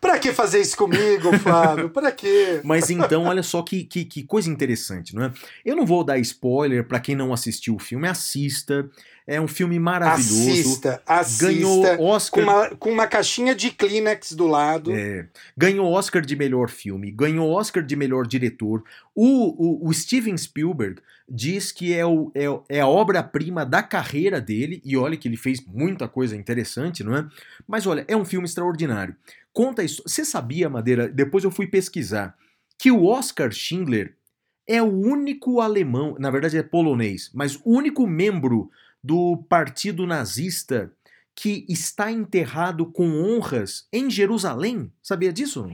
pra 0.00 0.18
que 0.18 0.32
fazer 0.32 0.60
isso 0.60 0.76
comigo, 0.76 1.36
Flávio? 1.38 1.90
Pra 1.90 2.10
quê? 2.10 2.62
Mas 2.64 2.88
então, 2.88 3.24
olha 3.24 3.42
só 3.42 3.60
que, 3.62 3.84
que, 3.84 4.06
que 4.06 4.22
coisa 4.22 4.37
interessante, 4.46 5.14
não 5.14 5.24
é? 5.24 5.32
Eu 5.64 5.74
não 5.74 5.84
vou 5.84 6.04
dar 6.04 6.18
spoiler 6.18 6.86
para 6.86 7.00
quem 7.00 7.16
não 7.16 7.32
assistiu 7.32 7.74
o 7.74 7.78
filme, 7.78 8.06
assista. 8.06 8.88
É 9.26 9.38
um 9.38 9.48
filme 9.48 9.78
maravilhoso. 9.78 10.50
Assista, 10.50 11.02
assista. 11.06 11.46
Ganhou 11.46 11.84
Oscar. 12.00 12.44
Com 12.44 12.50
uma, 12.50 12.68
com 12.76 12.92
uma 12.92 13.06
caixinha 13.06 13.54
de 13.54 13.70
Kleenex 13.70 14.32
do 14.32 14.46
lado. 14.46 14.90
É, 14.94 15.26
ganhou 15.54 15.92
Oscar 15.92 16.22
de 16.24 16.34
melhor 16.34 16.70
filme, 16.70 17.10
ganhou 17.10 17.50
Oscar 17.50 17.82
de 17.82 17.94
melhor 17.94 18.26
diretor. 18.26 18.82
O, 19.14 19.84
o, 19.84 19.88
o 19.88 19.92
Steven 19.92 20.36
Spielberg 20.36 21.02
diz 21.28 21.70
que 21.70 21.92
é, 21.92 22.06
o, 22.06 22.32
é, 22.34 22.76
é 22.78 22.80
a 22.80 22.86
obra-prima 22.86 23.66
da 23.66 23.82
carreira 23.82 24.40
dele, 24.40 24.80
e 24.82 24.96
olha 24.96 25.16
que 25.16 25.28
ele 25.28 25.36
fez 25.36 25.62
muita 25.66 26.08
coisa 26.08 26.34
interessante, 26.34 27.04
não 27.04 27.14
é? 27.14 27.28
Mas 27.66 27.86
olha, 27.86 28.04
é 28.08 28.16
um 28.16 28.24
filme 28.24 28.46
extraordinário. 28.46 29.14
Conta 29.52 29.82
isso. 29.82 30.02
Você 30.06 30.24
sabia, 30.24 30.70
Madeira? 30.70 31.06
Depois 31.06 31.44
eu 31.44 31.50
fui 31.50 31.66
pesquisar 31.66 32.34
que 32.78 32.90
o 32.90 33.04
Oscar 33.04 33.50
Schindler 33.50 34.14
é 34.68 34.82
o 34.82 34.86
único 34.86 35.62
alemão, 35.62 36.14
na 36.18 36.30
verdade 36.30 36.58
é 36.58 36.62
polonês, 36.62 37.30
mas 37.32 37.56
o 37.64 37.70
único 37.70 38.06
membro 38.06 38.70
do 39.02 39.38
partido 39.48 40.06
nazista 40.06 40.92
que 41.34 41.64
está 41.68 42.12
enterrado 42.12 42.84
com 42.84 43.22
honras 43.22 43.86
em 43.92 44.10
Jerusalém. 44.10 44.92
Sabia 45.02 45.32
disso? 45.32 45.70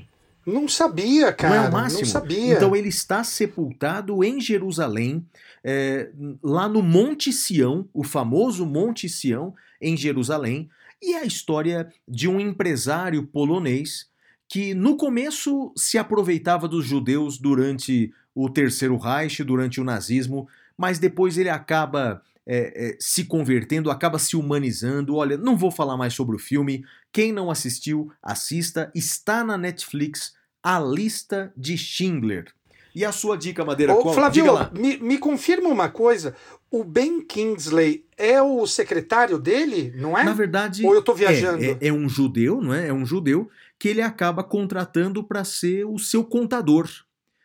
Não 0.46 0.68
sabia, 0.68 1.32
cara. 1.32 1.56
Não 1.56 1.64
é 1.64 1.68
o 1.68 1.72
máximo. 1.72 2.02
Não 2.02 2.06
sabia. 2.06 2.54
Então 2.54 2.76
ele 2.76 2.88
está 2.88 3.24
sepultado 3.24 4.22
em 4.22 4.40
Jerusalém, 4.40 5.26
é, 5.64 6.10
lá 6.42 6.68
no 6.68 6.82
Monte 6.82 7.32
Sião, 7.32 7.88
o 7.94 8.04
famoso 8.04 8.66
Monte 8.66 9.08
Sião, 9.08 9.54
em 9.80 9.96
Jerusalém. 9.96 10.68
E 11.02 11.14
é 11.14 11.20
a 11.20 11.24
história 11.24 11.88
de 12.06 12.28
um 12.28 12.38
empresário 12.38 13.26
polonês 13.26 14.06
que 14.46 14.74
no 14.74 14.96
começo 14.96 15.72
se 15.76 15.96
aproveitava 15.96 16.68
dos 16.68 16.84
judeus 16.84 17.38
durante 17.38 18.12
o 18.34 18.48
Terceiro 18.48 18.96
Reich, 18.96 19.42
durante 19.44 19.80
o 19.80 19.84
nazismo, 19.84 20.48
mas 20.76 20.98
depois 20.98 21.38
ele 21.38 21.48
acaba 21.48 22.22
é, 22.46 22.88
é, 22.88 22.96
se 22.98 23.24
convertendo, 23.24 23.90
acaba 23.90 24.18
se 24.18 24.36
humanizando. 24.36 25.16
Olha, 25.16 25.36
não 25.36 25.56
vou 25.56 25.70
falar 25.70 25.96
mais 25.96 26.14
sobre 26.14 26.36
o 26.36 26.38
filme. 26.38 26.84
Quem 27.12 27.32
não 27.32 27.50
assistiu, 27.50 28.10
assista. 28.22 28.90
Está 28.94 29.44
na 29.44 29.56
Netflix 29.56 30.34
a 30.62 30.80
lista 30.80 31.52
de 31.56 31.76
Schindler. 31.76 32.46
E 32.94 33.04
a 33.04 33.10
sua 33.10 33.36
dica, 33.36 33.64
Madeira? 33.64 33.92
Ô, 33.92 34.02
qual? 34.02 34.14
Lá. 34.52 34.70
me, 34.72 34.96
me 34.98 35.18
confirma 35.18 35.68
uma 35.68 35.88
coisa. 35.88 36.34
O 36.70 36.84
Ben 36.84 37.20
Kingsley 37.22 38.04
é 38.16 38.40
o 38.40 38.66
secretário 38.66 39.36
dele, 39.36 39.92
não 39.96 40.16
é? 40.16 40.22
Na 40.22 40.32
verdade, 40.32 40.86
Ou 40.86 40.94
eu 40.94 41.02
tô 41.02 41.12
viajando? 41.12 41.62
É, 41.62 41.70
é, 41.70 41.88
é 41.88 41.92
um 41.92 42.08
judeu, 42.08 42.60
não 42.60 42.72
é? 42.72 42.88
É 42.88 42.92
um 42.92 43.04
judeu 43.04 43.50
que 43.78 43.88
ele 43.88 44.00
acaba 44.00 44.44
contratando 44.44 45.24
para 45.24 45.44
ser 45.44 45.84
o 45.84 45.98
seu 45.98 46.22
contador. 46.22 46.88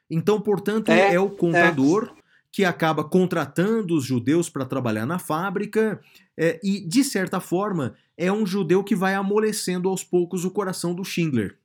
Então, 0.10 0.42
portanto, 0.42 0.92
É, 0.92 1.14
é, 1.14 1.20
o 1.20 1.30
contador 1.30 2.16
que 2.52 2.66
acaba 2.66 3.04
contratando 3.04 3.96
os 3.96 4.04
judeus 4.04 4.50
para 4.50 4.66
trabalhar 4.66 5.06
na 5.06 5.20
fábrica 5.20 6.02
é, 6.36 6.60
e, 6.64 6.80
de 6.80 7.04
certa 7.04 7.40
forma, 7.40 7.96
é 8.18 8.32
um 8.32 8.46
judeu 8.46 8.84
que 8.84 8.96
vai 8.96 9.14
amolecendo 9.14 9.88
aos 9.88 10.04
poucos 10.04 10.44
o 10.46 10.52
coração 10.52 10.96
do 10.96 11.06
Schindler. 11.06 11.58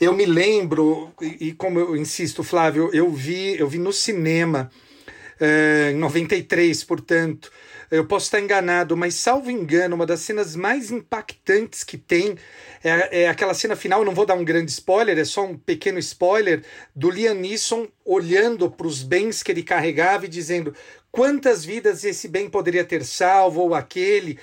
Eu 0.00 0.14
me 0.14 0.24
lembro, 0.24 1.12
e, 1.20 1.48
e 1.48 1.52
como 1.52 1.78
eu 1.78 1.96
insisto, 1.96 2.42
Flávio, 2.42 2.90
eu 2.92 3.10
vi, 3.10 3.58
eu 3.58 3.68
vi 3.68 3.78
no 3.78 3.92
cinema 3.92 4.70
em 5.92 5.96
93, 5.96 6.84
portanto. 6.84 7.50
Eu 7.90 8.04
posso 8.06 8.26
estar 8.26 8.40
enganado, 8.40 8.96
mas 8.96 9.14
salvo 9.14 9.50
engano, 9.50 9.94
uma 9.94 10.06
das 10.06 10.20
cenas 10.20 10.56
mais 10.56 10.90
impactantes 10.90 11.84
que 11.84 11.96
tem 11.96 12.36
é, 12.82 13.22
é 13.22 13.28
aquela 13.28 13.54
cena 13.54 13.76
final. 13.76 14.04
Não 14.04 14.14
vou 14.14 14.26
dar 14.26 14.34
um 14.34 14.44
grande 14.44 14.70
spoiler, 14.70 15.18
é 15.18 15.24
só 15.24 15.44
um 15.44 15.56
pequeno 15.56 15.98
spoiler 15.98 16.64
do 16.94 17.10
Liam 17.10 17.34
Neeson 17.34 17.86
olhando 18.04 18.70
para 18.70 18.86
os 18.86 19.02
bens 19.02 19.42
que 19.42 19.52
ele 19.52 19.62
carregava 19.62 20.24
e 20.24 20.28
dizendo 20.28 20.74
quantas 21.10 21.64
vidas 21.64 22.02
esse 22.04 22.26
bem 22.26 22.50
poderia 22.50 22.84
ter 22.84 23.04
salvo 23.04 23.60
ou 23.60 23.74
aquele. 23.74 24.38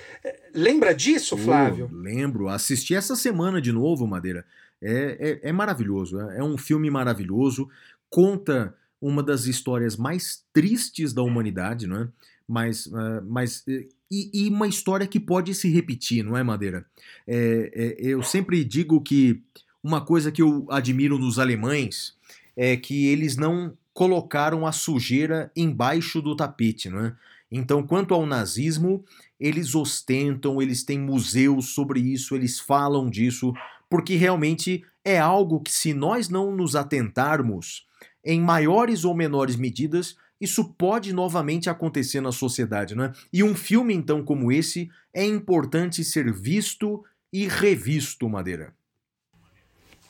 Lembra 0.54 0.94
disso, 0.94 1.36
Flávio? 1.36 1.90
Oh, 1.92 1.94
lembro, 1.94 2.48
assisti 2.48 2.94
essa 2.94 3.14
semana 3.14 3.60
de 3.60 3.72
novo, 3.72 4.06
Madeira. 4.06 4.46
É, 4.80 5.40
é, 5.42 5.48
é 5.50 5.52
maravilhoso, 5.52 6.18
é, 6.18 6.38
é 6.38 6.42
um 6.42 6.56
filme 6.56 6.90
maravilhoso, 6.90 7.68
conta 8.10 8.74
uma 9.02 9.22
das 9.22 9.46
histórias 9.46 9.96
mais 9.96 10.44
tristes 10.52 11.12
da 11.12 11.22
humanidade, 11.22 11.88
não 11.88 11.96
é? 11.96 12.08
Mas, 12.46 12.86
uh, 12.86 13.22
mas 13.26 13.64
e, 13.66 14.30
e, 14.32 14.48
uma 14.48 14.68
história 14.68 15.06
que 15.06 15.18
pode 15.18 15.54
se 15.54 15.68
repetir, 15.68 16.24
não 16.24 16.36
é, 16.36 16.42
Madeira? 16.42 16.86
É, 17.26 17.70
é, 17.74 17.96
eu 17.98 18.22
sempre 18.22 18.62
digo 18.64 19.00
que 19.00 19.42
uma 19.82 20.00
coisa 20.00 20.30
que 20.30 20.40
eu 20.40 20.66
admiro 20.70 21.18
nos 21.18 21.38
alemães 21.38 22.14
é 22.56 22.76
que 22.76 23.06
eles 23.06 23.36
não 23.36 23.76
colocaram 23.92 24.66
a 24.66 24.72
sujeira 24.72 25.50
embaixo 25.56 26.22
do 26.22 26.36
tapete, 26.36 26.88
não 26.88 27.06
é? 27.06 27.16
Então, 27.50 27.82
quanto 27.82 28.14
ao 28.14 28.24
nazismo, 28.24 29.04
eles 29.38 29.74
ostentam, 29.74 30.62
eles 30.62 30.82
têm 30.82 30.98
museus 30.98 31.74
sobre 31.74 32.00
isso, 32.00 32.34
eles 32.34 32.58
falam 32.58 33.10
disso, 33.10 33.52
porque 33.90 34.14
realmente 34.14 34.84
é 35.04 35.18
algo 35.18 35.60
que, 35.60 35.70
se 35.70 35.92
nós 35.92 36.30
não 36.30 36.54
nos 36.54 36.74
atentarmos, 36.74 37.86
em 38.24 38.40
maiores 38.40 39.04
ou 39.04 39.14
menores 39.14 39.56
medidas, 39.56 40.16
isso 40.40 40.74
pode 40.74 41.12
novamente 41.12 41.70
acontecer 41.70 42.20
na 42.20 42.32
sociedade, 42.32 42.94
não 42.94 43.04
é? 43.04 43.12
E 43.32 43.42
um 43.42 43.54
filme, 43.54 43.94
então, 43.94 44.24
como 44.24 44.50
esse, 44.50 44.90
é 45.14 45.24
importante 45.24 46.02
ser 46.02 46.32
visto 46.32 47.04
e 47.32 47.46
revisto, 47.46 48.28
Madeira. 48.28 48.74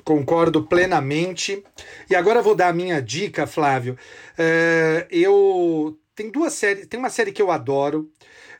Concordo 0.02 0.64
plenamente. 0.64 1.62
E 2.10 2.14
agora 2.14 2.42
vou 2.42 2.54
dar 2.54 2.68
a 2.68 2.72
minha 2.72 3.00
dica, 3.00 3.46
Flávio. 3.46 3.96
É, 4.36 5.06
eu 5.10 5.98
tem 6.14 6.30
duas 6.30 6.52
séries, 6.52 6.86
tem 6.86 6.98
uma 6.98 7.10
série 7.10 7.32
que 7.32 7.40
eu 7.40 7.50
adoro 7.50 8.10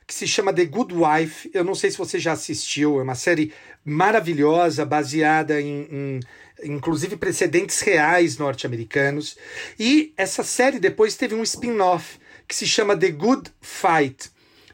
que 0.05 0.13
se 0.13 0.27
chama 0.27 0.53
The 0.53 0.65
Good 0.65 0.93
Wife. 0.93 1.49
Eu 1.53 1.63
não 1.63 1.75
sei 1.75 1.91
se 1.91 1.97
você 1.97 2.19
já 2.19 2.33
assistiu, 2.33 2.99
é 2.99 3.03
uma 3.03 3.15
série 3.15 3.53
maravilhosa, 3.85 4.85
baseada 4.85 5.61
em, 5.61 5.87
em 5.91 6.19
inclusive 6.63 7.17
precedentes 7.17 7.79
reais 7.81 8.37
norte-americanos. 8.37 9.37
E 9.79 10.13
essa 10.17 10.43
série 10.43 10.79
depois 10.79 11.15
teve 11.15 11.35
um 11.35 11.43
spin-off 11.43 12.19
que 12.47 12.55
se 12.55 12.67
chama 12.67 12.97
The 12.97 13.11
Good 13.11 13.51
Fight. 13.61 14.31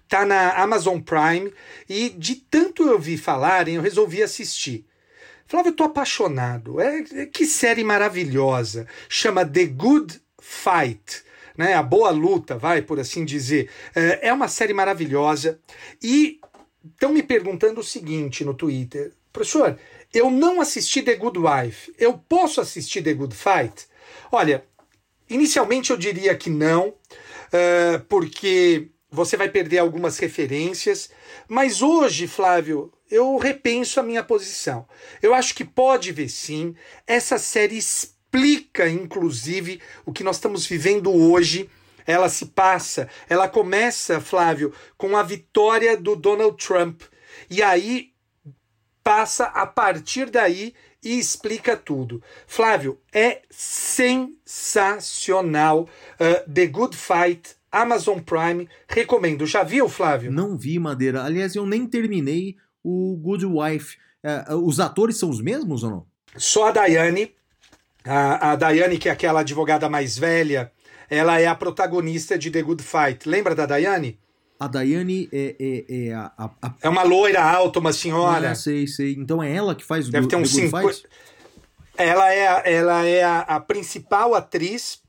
tá 0.08 0.26
na 0.26 0.54
Amazon 0.54 1.00
Prime 1.00 1.54
e 1.88 2.10
de 2.10 2.36
tanto 2.36 2.84
eu 2.84 2.98
vi 2.98 3.16
falarem, 3.18 3.76
eu 3.76 3.82
resolvi 3.82 4.24
assistir. 4.24 4.86
Flávio, 5.50 5.70
eu 5.70 5.76
tô 5.76 5.84
apaixonado. 5.84 6.80
É, 6.80 7.04
é, 7.14 7.26
que 7.26 7.46
série 7.46 7.84
maravilhosa. 7.84 8.88
Chama 9.08 9.44
The 9.44 9.66
Good 9.66 10.22
Fight. 10.40 11.24
Né, 11.58 11.74
a 11.74 11.84
boa 11.84 12.12
luta, 12.12 12.58
vai 12.58 12.82
por 12.82 13.00
assim 13.00 13.26
dizer. 13.26 13.70
É, 13.96 14.30
é 14.30 14.34
uma 14.34 14.48
série 14.48 14.74
maravilhosa. 14.74 15.60
E 16.02 16.40
estão 16.86 17.12
me 17.12 17.24
perguntando 17.24 17.82
o 17.82 17.84
seguinte 17.84 18.46
no 18.46 18.54
Twitter: 18.54 19.12
professor, 19.34 19.78
eu 20.14 20.30
não 20.32 20.60
assisti 20.60 21.02
The 21.02 21.16
Good 21.16 21.40
Wife. 21.40 21.94
Eu 21.98 22.18
posso 22.18 22.60
assistir 22.60 23.02
The 23.02 23.14
Good 23.14 23.36
Fight? 23.36 23.88
Olha, 24.32 24.66
inicialmente 25.30 25.92
eu 25.92 25.98
diria 25.98 26.36
que 26.36 26.50
não, 26.50 26.90
uh, 26.90 28.04
porque 28.08 28.90
você 29.12 29.38
vai 29.38 29.50
perder 29.50 29.80
algumas 29.80 30.18
referências. 30.18 31.10
Mas 31.48 31.82
hoje, 31.82 32.28
Flávio, 32.28 32.92
eu 33.10 33.38
repenso 33.38 34.00
a 34.00 34.04
minha 34.04 34.24
posição. 34.24 34.88
Eu 35.22 35.34
acho 35.34 35.54
que 35.56 35.66
pode 35.66 36.12
ver 36.12 36.30
sim. 36.30 36.76
Essa 37.06 37.38
série 37.38 37.78
explica, 37.78 38.88
inclusive, 38.88 39.82
o 40.06 40.14
que 40.14 40.24
nós 40.24 40.38
estamos 40.38 40.66
vivendo 40.66 41.12
hoje. 41.12 41.70
Ela 42.06 42.30
se 42.30 42.48
passa, 42.48 43.08
ela 43.30 43.48
começa, 43.48 44.20
Flávio, 44.20 44.74
com 44.98 45.16
a 45.16 45.22
vitória 45.22 45.96
do 45.96 46.16
Donald 46.16 46.58
Trump. 46.58 47.04
E 47.52 47.62
aí 47.62 48.12
passa 49.10 49.46
a 49.46 49.66
partir 49.66 50.30
daí 50.30 50.76
e 51.04 51.18
explica 51.18 51.76
tudo. 51.76 52.22
Flávio, 52.46 53.00
é 53.12 53.42
sensacional. 53.50 55.90
Uh, 56.14 56.48
The 56.48 56.68
Good 56.68 56.96
Fight, 56.96 57.56
Amazon 57.72 58.20
Prime, 58.20 58.70
recomendo. 58.88 59.48
Já 59.48 59.64
viu, 59.64 59.90
Flávio? 59.90 60.32
Não 60.32 60.56
vi, 60.56 60.78
Madeira. 60.78 61.24
Aliás, 61.24 61.56
eu 61.56 61.66
nem 61.66 61.88
terminei 61.88 62.58
o 62.84 63.18
Good 63.20 63.48
Wife. 63.48 63.98
Uh, 64.24 64.58
os 64.64 64.80
atores 64.80 65.18
são 65.18 65.32
os 65.32 65.42
mesmos 65.42 65.84
ou 65.84 65.90
não? 65.90 66.06
Só 66.38 66.68
a 66.68 66.72
Daiane. 66.72 67.34
A, 68.06 68.52
a 68.52 68.56
Daiane, 68.56 69.00
que 69.00 69.10
é 69.10 69.12
aquela 69.12 69.40
advogada 69.40 69.90
mais 69.90 70.20
velha, 70.20 70.72
ela 71.10 71.40
é 71.40 71.48
a 71.48 71.56
protagonista 71.56 72.38
de 72.38 72.52
The 72.52 72.62
Good 72.62 72.84
Fight. 72.84 73.28
Lembra 73.28 73.56
da 73.56 73.66
Daiane? 73.66 74.20
A 74.60 74.68
Daiane 74.68 75.30
é, 75.32 75.56
é, 75.60 76.08
é 76.10 76.14
a, 76.14 76.32
a, 76.38 76.74
É 76.82 76.90
uma 76.90 77.04
loira 77.04 77.42
alta, 77.42 77.80
uma 77.80 77.94
senhora. 77.94 78.52
Ah, 78.52 78.56
sei, 78.56 78.86
sei. 78.88 79.14
Então 79.14 79.42
é 79.42 79.54
ela 79.56 79.74
que 79.74 79.86
faz 79.86 80.10
Deve 80.10 80.26
o 80.26 80.28
ter 80.30 80.36
uns 80.36 80.52
The 80.54 80.62
Good 80.62 80.72
cinco... 80.72 80.94
Fight? 80.94 81.08
Ela 81.98 82.34
é, 82.34 82.48
a- 82.48 82.64
ela 82.66 83.06
é 83.06 83.24
a, 83.24 83.40
a 83.40 83.60
principal 83.60 84.34
atriz 84.34 85.02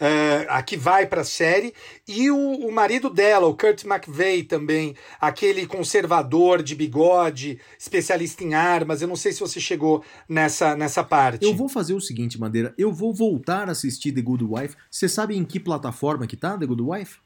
eh, 0.00 0.46
a 0.48 0.62
que 0.62 0.76
vai 0.76 1.06
para 1.06 1.22
a 1.22 1.24
série 1.24 1.74
e 2.06 2.30
o, 2.30 2.36
o 2.38 2.70
marido 2.72 3.10
dela, 3.10 3.46
o 3.48 3.56
Kurt 3.56 3.84
McVeigh 3.84 4.44
também, 4.44 4.94
aquele 5.20 5.66
conservador 5.66 6.62
de 6.62 6.76
bigode, 6.76 7.58
especialista 7.78 8.44
em 8.44 8.54
armas. 8.54 9.02
Eu 9.02 9.08
não 9.08 9.16
sei 9.16 9.32
se 9.32 9.40
você 9.40 9.60
chegou 9.60 10.04
nessa, 10.28 10.76
nessa 10.76 11.02
parte. 11.02 11.44
Eu 11.44 11.54
vou 11.54 11.68
fazer 11.68 11.94
o 11.94 12.00
seguinte, 12.00 12.38
Madeira. 12.38 12.72
Eu 12.78 12.92
vou 12.92 13.12
voltar 13.12 13.68
a 13.68 13.72
assistir 13.72 14.12
The 14.12 14.20
Good 14.22 14.44
Wife. 14.44 14.76
Você 14.90 15.08
sabe 15.08 15.36
em 15.36 15.44
que 15.44 15.58
plataforma 15.58 16.26
que 16.28 16.36
tá 16.36 16.56
The 16.56 16.66
Good 16.66 16.82
Wife? 16.82 17.18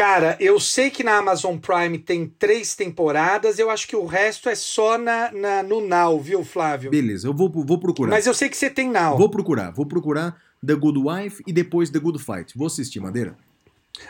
Cara, 0.00 0.34
eu 0.40 0.58
sei 0.58 0.88
que 0.88 1.04
na 1.04 1.18
Amazon 1.18 1.58
Prime 1.58 1.98
tem 1.98 2.26
três 2.26 2.74
temporadas, 2.74 3.58
eu 3.58 3.68
acho 3.68 3.86
que 3.86 3.94
o 3.94 4.06
resto 4.06 4.48
é 4.48 4.54
só 4.54 4.96
na, 4.96 5.30
na- 5.30 5.62
no 5.62 5.86
Now, 5.86 6.18
viu, 6.18 6.42
Flávio? 6.42 6.90
Beleza, 6.90 7.28
eu 7.28 7.34
vou, 7.34 7.50
vou 7.50 7.78
procurar. 7.78 8.08
Mas 8.08 8.26
eu 8.26 8.32
sei 8.32 8.48
que 8.48 8.56
você 8.56 8.70
tem 8.70 8.88
Now. 8.88 9.18
Vou 9.18 9.28
procurar. 9.28 9.70
Vou 9.72 9.84
procurar 9.84 10.40
The 10.66 10.74
Good 10.74 10.98
Wife 11.00 11.42
e 11.46 11.52
depois 11.52 11.90
The 11.90 11.98
Good 11.98 12.18
Fight. 12.18 12.56
Vou 12.56 12.66
assistir, 12.66 12.98
Madeira. 12.98 13.36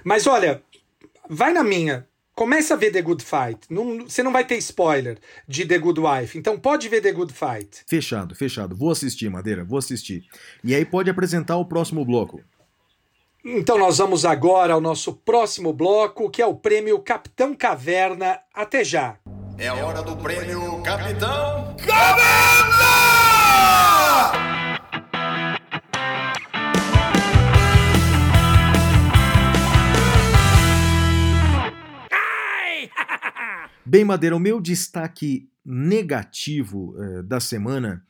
Mas 0.04 0.28
olha, 0.28 0.62
vai 1.28 1.52
na 1.52 1.64
minha. 1.64 2.06
Começa 2.36 2.74
a 2.74 2.76
ver 2.76 2.92
The 2.92 3.02
Good 3.02 3.24
Fight. 3.24 3.58
Não- 3.68 4.04
você 4.08 4.22
não 4.22 4.30
vai 4.30 4.44
ter 4.46 4.58
spoiler 4.58 5.18
de 5.48 5.66
The 5.66 5.76
Good 5.76 5.98
Wife. 6.00 6.38
Então 6.38 6.56
pode 6.56 6.88
ver 6.88 7.00
The 7.00 7.10
Good 7.10 7.32
Fight. 7.32 7.82
Fechado, 7.88 8.36
fechado. 8.36 8.76
Vou 8.76 8.92
assistir, 8.92 9.28
Madeira. 9.28 9.64
Vou 9.64 9.76
assistir. 9.80 10.22
E 10.62 10.72
aí 10.72 10.84
pode 10.84 11.10
apresentar 11.10 11.56
o 11.56 11.64
próximo 11.64 12.04
bloco. 12.04 12.40
Então 13.42 13.78
nós 13.78 13.96
vamos 13.96 14.26
agora 14.26 14.74
ao 14.74 14.80
nosso 14.82 15.14
próximo 15.14 15.72
bloco, 15.72 16.28
que 16.28 16.42
é 16.42 16.46
o 16.46 16.54
prêmio 16.54 16.98
Capitão 16.98 17.54
Caverna. 17.54 18.38
Até 18.52 18.84
já. 18.84 19.16
É 19.56 19.68
a 19.68 19.74
hora 19.74 20.02
do 20.02 20.14
prêmio 20.16 20.82
Capitão 20.82 21.74
Bem, 33.86 34.04
Madeira, 34.04 34.36
o 34.36 34.38
meu 34.38 34.60
destaque 34.60 35.48
negativo 35.64 36.94
eh, 36.96 37.22
da 37.22 37.40
semana 37.40 38.04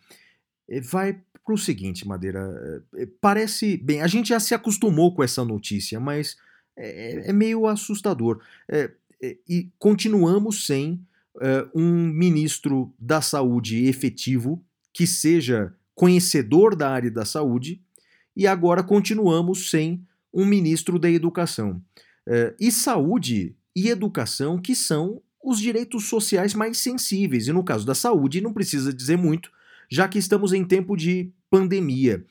eh, 0.69 0.81
vai 0.81 1.23
o 1.53 1.59
seguinte, 1.59 2.07
Madeira. 2.07 2.83
eh, 2.97 3.09
parece. 3.21 3.77
Bem, 3.77 4.01
a 4.03 4.07
gente 4.07 4.29
já 4.31 4.41
se 4.41 4.55
acostumou 4.55 5.15
com 5.15 5.23
essa 5.23 5.45
notícia, 5.45 5.99
mas 6.01 6.37
é, 6.77 7.31
é 7.31 7.33
meio 7.33 7.67
assustador. 7.67 8.41
Eh, 8.69 8.91
eh, 9.23 9.37
e 9.49 9.69
continuamos 9.79 10.67
sem 10.67 11.01
eh, 11.41 11.67
um 11.75 12.09
ministro 12.09 12.93
da 12.99 13.21
saúde 13.21 13.87
efetivo 13.87 14.65
que 14.93 15.07
seja 15.07 15.73
conhecedor 15.95 16.75
da 16.75 16.91
área 16.91 17.11
da 17.11 17.25
saúde, 17.25 17.81
e 18.35 18.47
agora 18.47 18.83
continuamos 18.83 19.71
sem 19.71 20.03
um 20.33 20.47
ministro 20.47 20.99
da 20.99 21.11
educação. 21.11 21.83
Eh, 22.27 22.55
e 22.59 22.73
saúde 22.73 23.55
e 23.77 23.89
educação, 23.89 24.59
que 24.61 24.75
são 24.75 25.23
os 25.43 25.59
direitos 25.59 26.09
sociais 26.09 26.55
mais 26.55 26.79
sensíveis. 26.79 27.49
E 27.49 27.53
no 27.53 27.65
caso 27.65 27.87
da 27.87 27.95
saúde, 27.95 28.41
não 28.41 28.53
precisa 28.53 28.93
dizer 28.93 29.17
muito, 29.17 29.51
já 29.91 30.09
que 30.09 30.19
estamos 30.19 30.53
em 30.53 30.65
tempo 30.65 30.97
de 30.97 31.33
pandemia. 31.51 32.25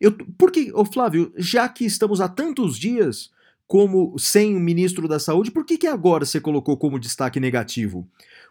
Eu, 0.00 0.12
porque, 0.36 0.72
ô 0.74 0.84
Flávio, 0.84 1.32
já 1.36 1.68
que 1.68 1.84
estamos 1.84 2.20
há 2.20 2.28
tantos 2.28 2.76
dias 2.76 3.30
como 3.66 4.18
sem 4.18 4.54
o 4.54 4.60
ministro 4.60 5.08
da 5.08 5.18
saúde, 5.18 5.50
por 5.50 5.64
que, 5.64 5.78
que 5.78 5.86
agora 5.86 6.24
você 6.24 6.40
colocou 6.40 6.76
como 6.76 6.98
destaque 6.98 7.40
negativo? 7.40 8.08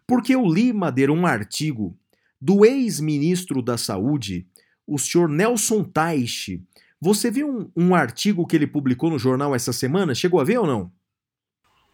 Porque 0.08 0.34
eu 0.34 0.46
li, 0.46 0.74
Madeira, 0.74 1.12
um 1.12 1.26
artigo 1.26 1.96
do 2.42 2.66
ex-ministro 2.66 3.62
da 3.62 3.78
saúde, 3.78 4.48
o 4.88 4.98
senhor 4.98 5.30
Nelson 5.30 5.84
Teich. 5.84 6.62
Você 7.00 7.30
viu 7.30 7.50
um, 7.50 7.72
um 7.76 7.96
artigo 7.96 8.46
que 8.48 8.56
ele 8.56 8.68
publicou 8.68 9.10
no 9.10 9.20
jornal 9.20 9.54
essa 9.54 9.72
semana? 9.72 10.16
Chegou 10.16 10.40
a 10.40 10.44
ver 10.44 10.58
ou 10.58 10.68
não? 10.68 10.92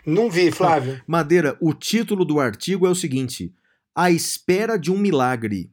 Não 0.05 0.29
vi, 0.29 0.51
Flávio. 0.51 1.01
Madeira, 1.05 1.57
o 1.59 1.73
título 1.73 2.23
do 2.23 2.39
artigo 2.39 2.87
é 2.87 2.89
o 2.89 2.95
seguinte: 2.95 3.53
A 3.93 4.09
Espera 4.09 4.77
de 4.77 4.91
um 4.91 4.97
Milagre. 4.97 5.71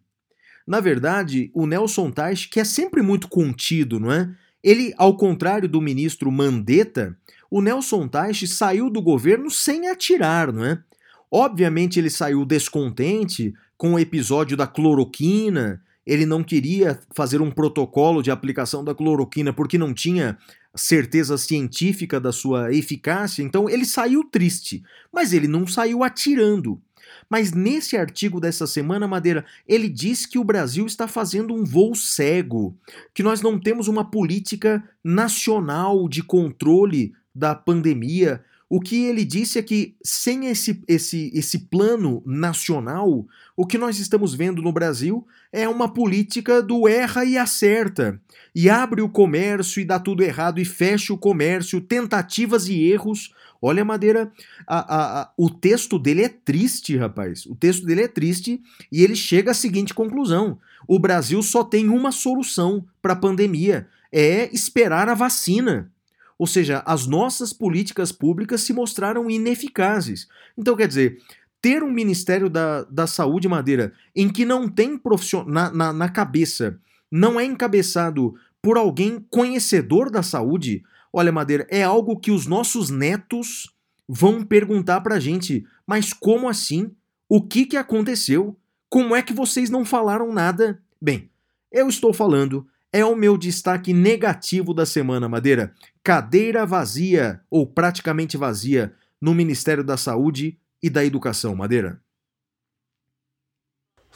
Na 0.67 0.81
verdade, 0.81 1.51
o 1.55 1.67
Nelson 1.67 2.11
Teich, 2.11 2.49
que 2.49 2.59
é 2.59 2.65
sempre 2.65 3.01
muito 3.01 3.29
contido, 3.29 4.01
não 4.01 4.11
é? 4.11 4.29
Ele, 4.63 4.93
ao 4.97 5.17
contrário 5.17 5.69
do 5.69 5.81
ministro 5.81 6.31
Mandetta, 6.33 7.17
o 7.51 7.61
Nelson 7.61 8.09
Teich 8.09 8.49
saiu 8.49 8.91
do 8.91 9.01
governo 9.01 9.49
sem 9.51 9.89
atirar, 9.89 10.53
não 10.53 10.65
é? 10.65 10.83
Obviamente 11.31 11.99
ele 11.99 12.11
saiu 12.11 12.45
descontente 12.45 13.55
com 13.77 13.95
o 13.95 13.99
episódio 13.99 14.57
da 14.57 14.67
cloroquina, 14.67 15.81
ele 16.05 16.25
não 16.25 16.43
queria 16.43 16.99
fazer 17.15 17.41
um 17.41 17.51
protocolo 17.51 18.23
de 18.23 18.31
aplicação 18.31 18.85
da 18.85 18.95
cloroquina 18.95 19.53
porque 19.53 19.77
não 19.77 19.93
tinha 19.93 20.39
certeza 20.75 21.37
científica 21.37 22.21
da 22.21 22.33
sua 22.33 22.73
eficácia, 22.73 23.43
então 23.43 23.69
ele 23.69 23.85
saiu 23.85 24.23
triste, 24.25 24.83
mas 25.13 25.33
ele 25.33 25.49
não 25.49 25.67
saiu 25.67 26.05
atirando. 26.05 26.81
Mas 27.29 27.53
nesse 27.53 27.97
artigo 27.97 28.41
dessa 28.41 28.67
semana, 28.67 29.09
Madeira, 29.09 29.45
ele 29.67 29.89
diz 29.89 30.27
que 30.27 30.39
o 30.39 30.45
Brasil 30.45 30.87
está 30.87 31.09
fazendo 31.09 31.55
um 31.55 31.65
voo 31.65 31.95
cego, 31.95 32.77
que 33.15 33.23
nós 33.23 33.41
não 33.43 33.59
temos 33.59 33.89
uma 33.89 34.05
política 34.11 34.83
nacional 35.03 36.09
de 36.09 36.23
controle 36.23 37.13
da 37.35 37.55
pandemia. 37.55 38.43
O 38.69 38.81
que 38.81 39.05
ele 39.05 39.25
disse 39.25 39.59
é 39.59 39.63
que 39.63 39.95
sem 40.03 40.47
esse, 40.47 40.83
esse, 40.89 41.31
esse 41.33 41.59
plano 41.71 42.21
nacional, 42.27 43.25
o 43.57 43.65
que 43.65 43.79
nós 43.79 44.01
estamos 44.01 44.35
vendo 44.35 44.61
no 44.61 44.73
Brasil 44.73 45.25
é 45.53 45.69
uma 45.69 45.89
política 45.89 46.61
do 46.61 46.89
erra 46.89 47.25
e 47.25 47.39
acerta. 47.39 48.21
E 48.55 48.69
abre 48.69 49.03
o 49.03 49.09
comércio 49.09 49.81
e 49.81 49.85
dá 49.85 50.01
tudo 50.01 50.23
errado 50.23 50.59
e 50.59 50.65
fecha 50.65 51.13
o 51.13 51.19
comércio, 51.19 51.81
tentativas 51.81 52.69
e 52.69 52.83
erros. 52.83 53.33
Olha, 53.61 53.85
Madeira, 53.85 54.33
a, 54.67 54.79
a, 54.79 55.23
a, 55.23 55.33
o 55.37 55.51
texto 55.51 55.99
dele 55.99 56.23
é 56.23 56.29
triste, 56.29 56.97
rapaz. 56.97 57.47
O 57.47 57.55
texto 57.55 57.85
dele 57.87 58.03
é 58.03 58.09
triste 58.09 58.61
e 58.91 59.03
ele 59.03 59.17
chega 59.17 59.51
à 59.51 59.55
seguinte 59.55 59.95
conclusão: 59.95 60.59
o 60.87 60.99
Brasil 60.99 61.43
só 61.43 61.65
tem 61.65 61.89
uma 61.89 62.13
solução 62.13 62.85
para 63.01 63.13
a 63.15 63.17
pandemia: 63.17 63.89
é 64.13 64.49
esperar 64.55 65.09
a 65.09 65.15
vacina. 65.15 65.91
Ou 66.39 66.47
seja, 66.47 66.83
as 66.85 67.07
nossas 67.07 67.53
políticas 67.53 68.13
públicas 68.13 68.61
se 68.61 68.73
mostraram 68.73 69.31
ineficazes. 69.31 70.29
Então, 70.57 70.77
quer 70.77 70.87
dizer, 70.87 71.19
ter 71.63 71.83
um 71.83 71.91
Ministério 71.91 72.51
da, 72.51 72.85
da 72.85 73.07
Saúde, 73.07 73.49
Madeira, 73.49 73.93
em 74.15 74.29
que 74.29 74.45
não 74.45 74.69
tem 74.69 74.99
profissional 74.99 75.49
na, 75.49 75.71
na, 75.71 75.93
na 75.93 76.09
cabeça, 76.09 76.79
não 77.11 77.41
é 77.41 77.45
encabeçado 77.45 78.35
por 78.61 78.77
alguém 78.77 79.25
conhecedor 79.31 80.11
da 80.11 80.23
saúde, 80.23 80.83
olha, 81.17 81.33
Madeira, 81.33 81.67
é 81.71 81.83
algo 81.83 82.21
que 82.21 82.31
os 82.31 82.47
nossos 82.47 82.91
netos 82.91 83.75
vão 84.07 84.45
perguntar 84.45 85.01
pra 85.01 85.19
gente: 85.19 85.65
mas 85.87 86.13
como 86.13 86.47
assim? 86.47 86.91
O 87.27 87.41
que, 87.41 87.65
que 87.65 87.77
aconteceu? 87.77 88.55
Como 88.91 89.17
é 89.17 89.23
que 89.23 89.33
vocês 89.33 89.71
não 89.71 89.85
falaram 89.85 90.31
nada? 90.31 90.81
Bem, 91.01 91.31
eu 91.73 91.89
estou 91.89 92.13
falando, 92.13 92.67
é 92.93 93.05
o 93.05 93.17
meu 93.17 93.39
destaque 93.39 93.95
negativo 93.95 94.75
da 94.75 94.85
semana, 94.85 95.29
Madeira. 95.29 95.73
Cadeira 96.05 96.67
vazia, 96.67 97.41
ou 97.51 97.67
praticamente 97.67 98.37
vazia, 98.37 98.95
no 99.21 99.35
Ministério 99.35 99.83
da 99.83 99.97
Saúde 99.97 100.59
e 100.83 100.91
da 100.91 101.05
Educação, 101.05 101.57
Madeira. 101.57 102.01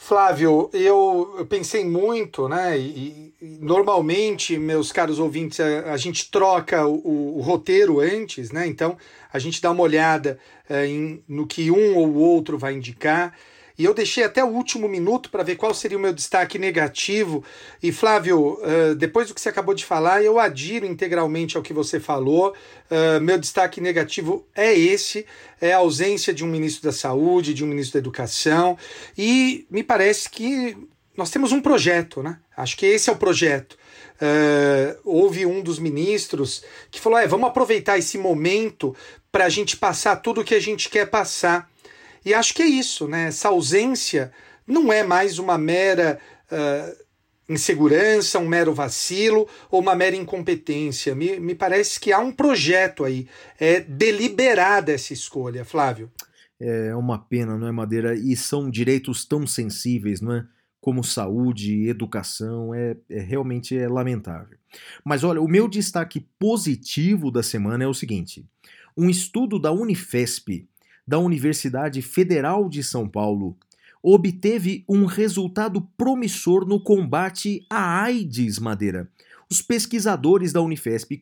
Flávio, 0.03 0.67
eu, 0.73 1.45
pensei 1.47 1.85
muito, 1.85 2.49
né? 2.49 2.75
E, 2.75 3.31
e, 3.39 3.59
normalmente, 3.61 4.57
meus 4.57 4.91
caros 4.91 5.19
ouvintes, 5.19 5.59
a, 5.59 5.93
a 5.93 5.95
gente 5.95 6.31
troca 6.31 6.87
o, 6.87 6.95
o, 6.95 7.37
o, 7.37 7.41
roteiro 7.41 7.99
antes, 7.99 8.51
né? 8.51 8.65
Então 8.65 8.97
a 9.31 9.37
gente 9.37 9.61
dá 9.61 9.69
uma 9.69 9.83
olhada 9.83 10.39
é, 10.67 10.87
em, 10.87 11.23
no 11.27 11.45
que 11.45 11.69
um 11.69 11.95
ou 11.95 12.15
outro 12.15 12.57
vai 12.57 12.73
indicar. 12.73 13.37
E 13.81 13.83
eu 13.83 13.95
deixei 13.95 14.23
até 14.23 14.43
o 14.43 14.47
último 14.47 14.87
minuto 14.87 15.31
para 15.31 15.41
ver 15.41 15.55
qual 15.55 15.73
seria 15.73 15.97
o 15.97 16.01
meu 16.01 16.13
destaque 16.13 16.59
negativo. 16.59 17.43
E 17.81 17.91
Flávio, 17.91 18.59
uh, 18.61 18.93
depois 18.93 19.27
do 19.27 19.33
que 19.33 19.41
você 19.41 19.49
acabou 19.49 19.73
de 19.73 19.83
falar, 19.83 20.23
eu 20.23 20.37
adiro 20.37 20.85
integralmente 20.85 21.57
ao 21.57 21.63
que 21.63 21.73
você 21.73 21.99
falou. 21.99 22.53
Uh, 22.91 23.19
meu 23.19 23.39
destaque 23.39 23.81
negativo 23.81 24.45
é 24.53 24.71
esse: 24.71 25.25
é 25.59 25.73
a 25.73 25.77
ausência 25.77 26.31
de 26.31 26.45
um 26.45 26.47
ministro 26.47 26.83
da 26.83 26.91
Saúde, 26.91 27.55
de 27.55 27.63
um 27.63 27.67
ministro 27.67 27.93
da 27.93 28.03
Educação. 28.03 28.77
E 29.17 29.65
me 29.67 29.81
parece 29.81 30.29
que 30.29 30.77
nós 31.17 31.31
temos 31.31 31.51
um 31.51 31.59
projeto, 31.59 32.21
né? 32.21 32.37
Acho 32.55 32.77
que 32.77 32.85
esse 32.85 33.09
é 33.09 33.13
o 33.13 33.17
projeto. 33.17 33.75
Uh, 34.21 34.95
houve 35.03 35.43
um 35.43 35.59
dos 35.59 35.79
ministros 35.79 36.63
que 36.91 37.01
falou: 37.01 37.17
é, 37.17 37.25
vamos 37.25 37.47
aproveitar 37.47 37.97
esse 37.97 38.19
momento 38.19 38.95
para 39.31 39.45
a 39.45 39.49
gente 39.49 39.75
passar 39.75 40.17
tudo 40.17 40.41
o 40.41 40.43
que 40.43 40.53
a 40.53 40.59
gente 40.59 40.87
quer 40.87 41.09
passar. 41.09 41.70
E 42.25 42.33
acho 42.33 42.53
que 42.53 42.61
é 42.61 42.67
isso, 42.67 43.07
né? 43.07 43.27
Essa 43.27 43.49
ausência 43.49 44.31
não 44.65 44.91
é 44.91 45.03
mais 45.03 45.39
uma 45.39 45.57
mera 45.57 46.19
uh, 46.51 47.01
insegurança, 47.51 48.39
um 48.39 48.47
mero 48.47 48.73
vacilo 48.73 49.47
ou 49.69 49.81
uma 49.81 49.95
mera 49.95 50.15
incompetência. 50.15 51.13
Me, 51.15 51.39
me 51.39 51.55
parece 51.55 51.99
que 51.99 52.11
há 52.11 52.19
um 52.19 52.31
projeto 52.31 53.03
aí. 53.03 53.27
É 53.59 53.79
deliberada 53.79 54.91
essa 54.91 55.13
escolha, 55.13 55.65
Flávio. 55.65 56.11
É 56.59 56.95
uma 56.95 57.17
pena, 57.17 57.57
não 57.57 57.67
é, 57.67 57.71
Madeira? 57.71 58.15
E 58.15 58.35
são 58.35 58.69
direitos 58.69 59.25
tão 59.25 59.47
sensíveis, 59.47 60.21
não 60.21 60.33
é? 60.33 60.45
Como 60.79 61.03
saúde, 61.03 61.87
educação, 61.87 62.73
é, 62.73 62.95
é 63.09 63.19
realmente 63.19 63.77
é 63.77 63.87
lamentável. 63.87 64.57
Mas 65.03 65.23
olha, 65.23 65.41
o 65.41 65.47
meu 65.47 65.67
destaque 65.67 66.25
positivo 66.39 67.31
da 67.31 67.43
semana 67.43 67.83
é 67.83 67.87
o 67.87 67.93
seguinte: 67.93 68.45
um 68.97 69.09
estudo 69.09 69.59
da 69.59 69.71
Unifesp 69.71 70.67
da 71.07 71.19
Universidade 71.19 72.01
Federal 72.01 72.69
de 72.69 72.83
São 72.83 73.07
Paulo 73.07 73.57
obteve 74.03 74.83
um 74.89 75.05
resultado 75.05 75.81
promissor 75.95 76.65
no 76.65 76.79
combate 76.79 77.65
à 77.69 78.01
AIDS, 78.03 78.57
Madeira. 78.57 79.07
Os 79.49 79.61
pesquisadores 79.61 80.51
da 80.51 80.61
Unifesp 80.61 81.21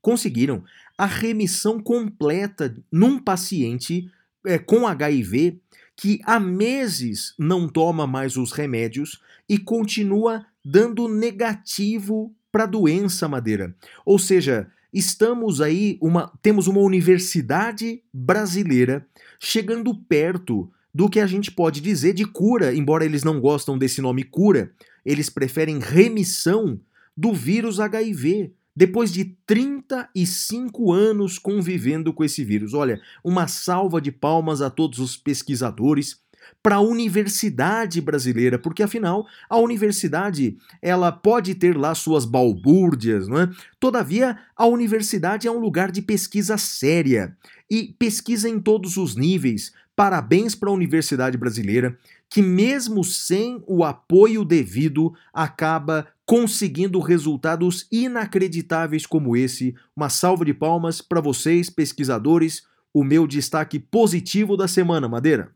conseguiram 0.00 0.62
a 0.96 1.06
remissão 1.06 1.80
completa 1.80 2.76
num 2.92 3.18
paciente 3.18 4.10
é, 4.44 4.58
com 4.58 4.86
HIV 4.86 5.58
que 5.96 6.20
há 6.24 6.38
meses 6.38 7.34
não 7.38 7.66
toma 7.68 8.06
mais 8.06 8.36
os 8.36 8.52
remédios 8.52 9.20
e 9.48 9.58
continua 9.58 10.44
dando 10.64 11.08
negativo 11.08 12.34
para 12.52 12.64
a 12.64 12.66
doença, 12.66 13.26
Madeira. 13.26 13.74
Ou 14.04 14.18
seja, 14.18 14.70
estamos 14.96 15.60
aí, 15.60 15.98
uma, 16.00 16.32
temos 16.40 16.66
uma 16.66 16.80
universidade 16.80 18.02
brasileira 18.12 19.06
chegando 19.38 19.94
perto 19.94 20.70
do 20.94 21.10
que 21.10 21.20
a 21.20 21.26
gente 21.26 21.50
pode 21.50 21.82
dizer 21.82 22.14
de 22.14 22.24
cura, 22.24 22.74
embora 22.74 23.04
eles 23.04 23.22
não 23.22 23.38
gostam 23.38 23.76
desse 23.76 24.00
nome 24.00 24.24
cura, 24.24 24.72
eles 25.04 25.28
preferem 25.28 25.78
remissão 25.78 26.80
do 27.14 27.34
vírus 27.34 27.78
HIV, 27.78 28.54
depois 28.74 29.12
de 29.12 29.36
35 29.46 30.90
anos 30.90 31.38
convivendo 31.38 32.14
com 32.14 32.24
esse 32.24 32.42
vírus. 32.42 32.72
Olha, 32.72 32.98
uma 33.22 33.46
salva 33.46 34.00
de 34.00 34.10
palmas 34.10 34.62
a 34.62 34.70
todos 34.70 34.98
os 34.98 35.14
pesquisadores 35.14 36.18
para 36.66 36.76
a 36.76 36.80
universidade 36.80 38.00
brasileira, 38.00 38.58
porque 38.58 38.82
afinal 38.82 39.24
a 39.48 39.56
universidade 39.56 40.56
ela 40.82 41.12
pode 41.12 41.54
ter 41.54 41.76
lá 41.76 41.94
suas 41.94 42.24
balbúrdias, 42.24 43.28
não 43.28 43.38
é? 43.38 43.50
Todavia 43.78 44.36
a 44.56 44.66
universidade 44.66 45.46
é 45.46 45.50
um 45.50 45.60
lugar 45.60 45.92
de 45.92 46.02
pesquisa 46.02 46.58
séria 46.58 47.36
e 47.70 47.94
pesquisa 47.96 48.48
em 48.48 48.58
todos 48.58 48.96
os 48.96 49.14
níveis. 49.14 49.72
Parabéns 49.94 50.56
para 50.56 50.68
a 50.68 50.72
universidade 50.72 51.38
brasileira 51.38 51.96
que 52.28 52.42
mesmo 52.42 53.04
sem 53.04 53.62
o 53.64 53.84
apoio 53.84 54.44
devido 54.44 55.14
acaba 55.32 56.08
conseguindo 56.24 56.98
resultados 56.98 57.86
inacreditáveis 57.92 59.06
como 59.06 59.36
esse. 59.36 59.72
Uma 59.94 60.08
salva 60.08 60.44
de 60.44 60.52
palmas 60.52 61.00
para 61.00 61.20
vocês, 61.20 61.70
pesquisadores. 61.70 62.64
O 62.92 63.04
meu 63.04 63.24
destaque 63.24 63.78
positivo 63.78 64.56
da 64.56 64.66
semana, 64.66 65.08
Madeira. 65.08 65.54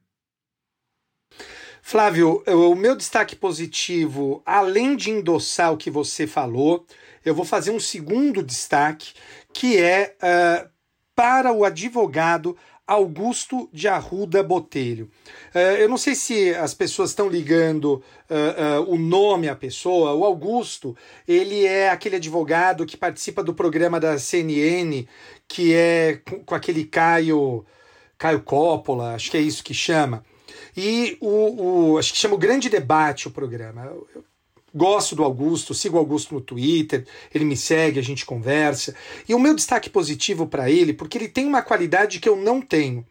Flávio, 1.83 2.43
o 2.47 2.75
meu 2.75 2.95
destaque 2.95 3.35
positivo, 3.35 4.43
além 4.45 4.95
de 4.95 5.11
endossar 5.11 5.73
o 5.73 5.77
que 5.77 5.91
você 5.91 6.27
falou, 6.27 6.87
eu 7.25 7.35
vou 7.35 7.45
fazer 7.45 7.71
um 7.71 7.81
segundo 7.81 8.43
destaque, 8.43 9.13
que 9.53 9.79
é 9.79 10.15
uh, 10.23 10.69
para 11.15 11.53
o 11.53 11.65
advogado 11.65 12.57
Augusto 12.87 13.69
de 13.73 13.87
Arruda 13.87 14.43
Botelho. 14.43 15.09
Uh, 15.55 15.59
eu 15.79 15.89
não 15.89 15.97
sei 15.97 16.15
se 16.15 16.53
as 16.55 16.75
pessoas 16.75 17.11
estão 17.11 17.29
ligando 17.29 18.03
uh, 18.29 18.83
uh, 18.83 18.93
o 18.93 18.99
nome 18.99 19.49
à 19.49 19.55
pessoa. 19.55 20.13
O 20.13 20.25
Augusto, 20.25 20.97
ele 21.27 21.65
é 21.65 21.91
aquele 21.91 22.17
advogado 22.17 22.85
que 22.85 22.97
participa 22.97 23.45
do 23.45 23.55
programa 23.55 24.01
da 24.01 24.19
CNN, 24.19 25.07
que 25.47 25.73
é 25.73 26.21
com, 26.29 26.43
com 26.43 26.55
aquele 26.55 26.85
Caio, 26.85 27.65
Caio 28.19 28.43
Coppola, 28.43 29.15
acho 29.15 29.31
que 29.31 29.37
é 29.37 29.41
isso 29.41 29.63
que 29.63 29.75
chama. 29.75 30.25
E 30.77 31.17
o, 31.21 31.93
o, 31.93 31.99
acho 31.99 32.13
que 32.13 32.19
chama 32.19 32.35
o 32.35 32.39
Grande 32.39 32.69
Debate 32.69 33.29
o 33.29 33.31
programa. 33.31 33.85
Eu, 33.85 34.07
eu 34.15 34.25
gosto 34.75 35.17
do 35.17 35.25
Augusto, 35.25 35.75
sigo 35.75 35.97
o 35.97 35.99
Augusto 35.99 36.35
no 36.35 36.41
Twitter, 36.41 37.07
ele 37.35 37.45
me 37.45 37.57
segue, 37.57 37.99
a 37.99 38.03
gente 38.03 38.25
conversa. 38.25 38.95
E 39.29 39.35
o 39.35 39.39
meu 39.39 39.55
destaque 39.55 39.91
positivo 39.91 40.47
para 40.47 40.71
ele, 40.71 40.93
porque 40.93 41.19
ele 41.19 41.29
tem 41.29 41.47
uma 41.47 41.63
qualidade 41.63 42.21
que 42.21 42.29
eu 42.29 42.37
não 42.37 42.61
tenho. 42.61 43.05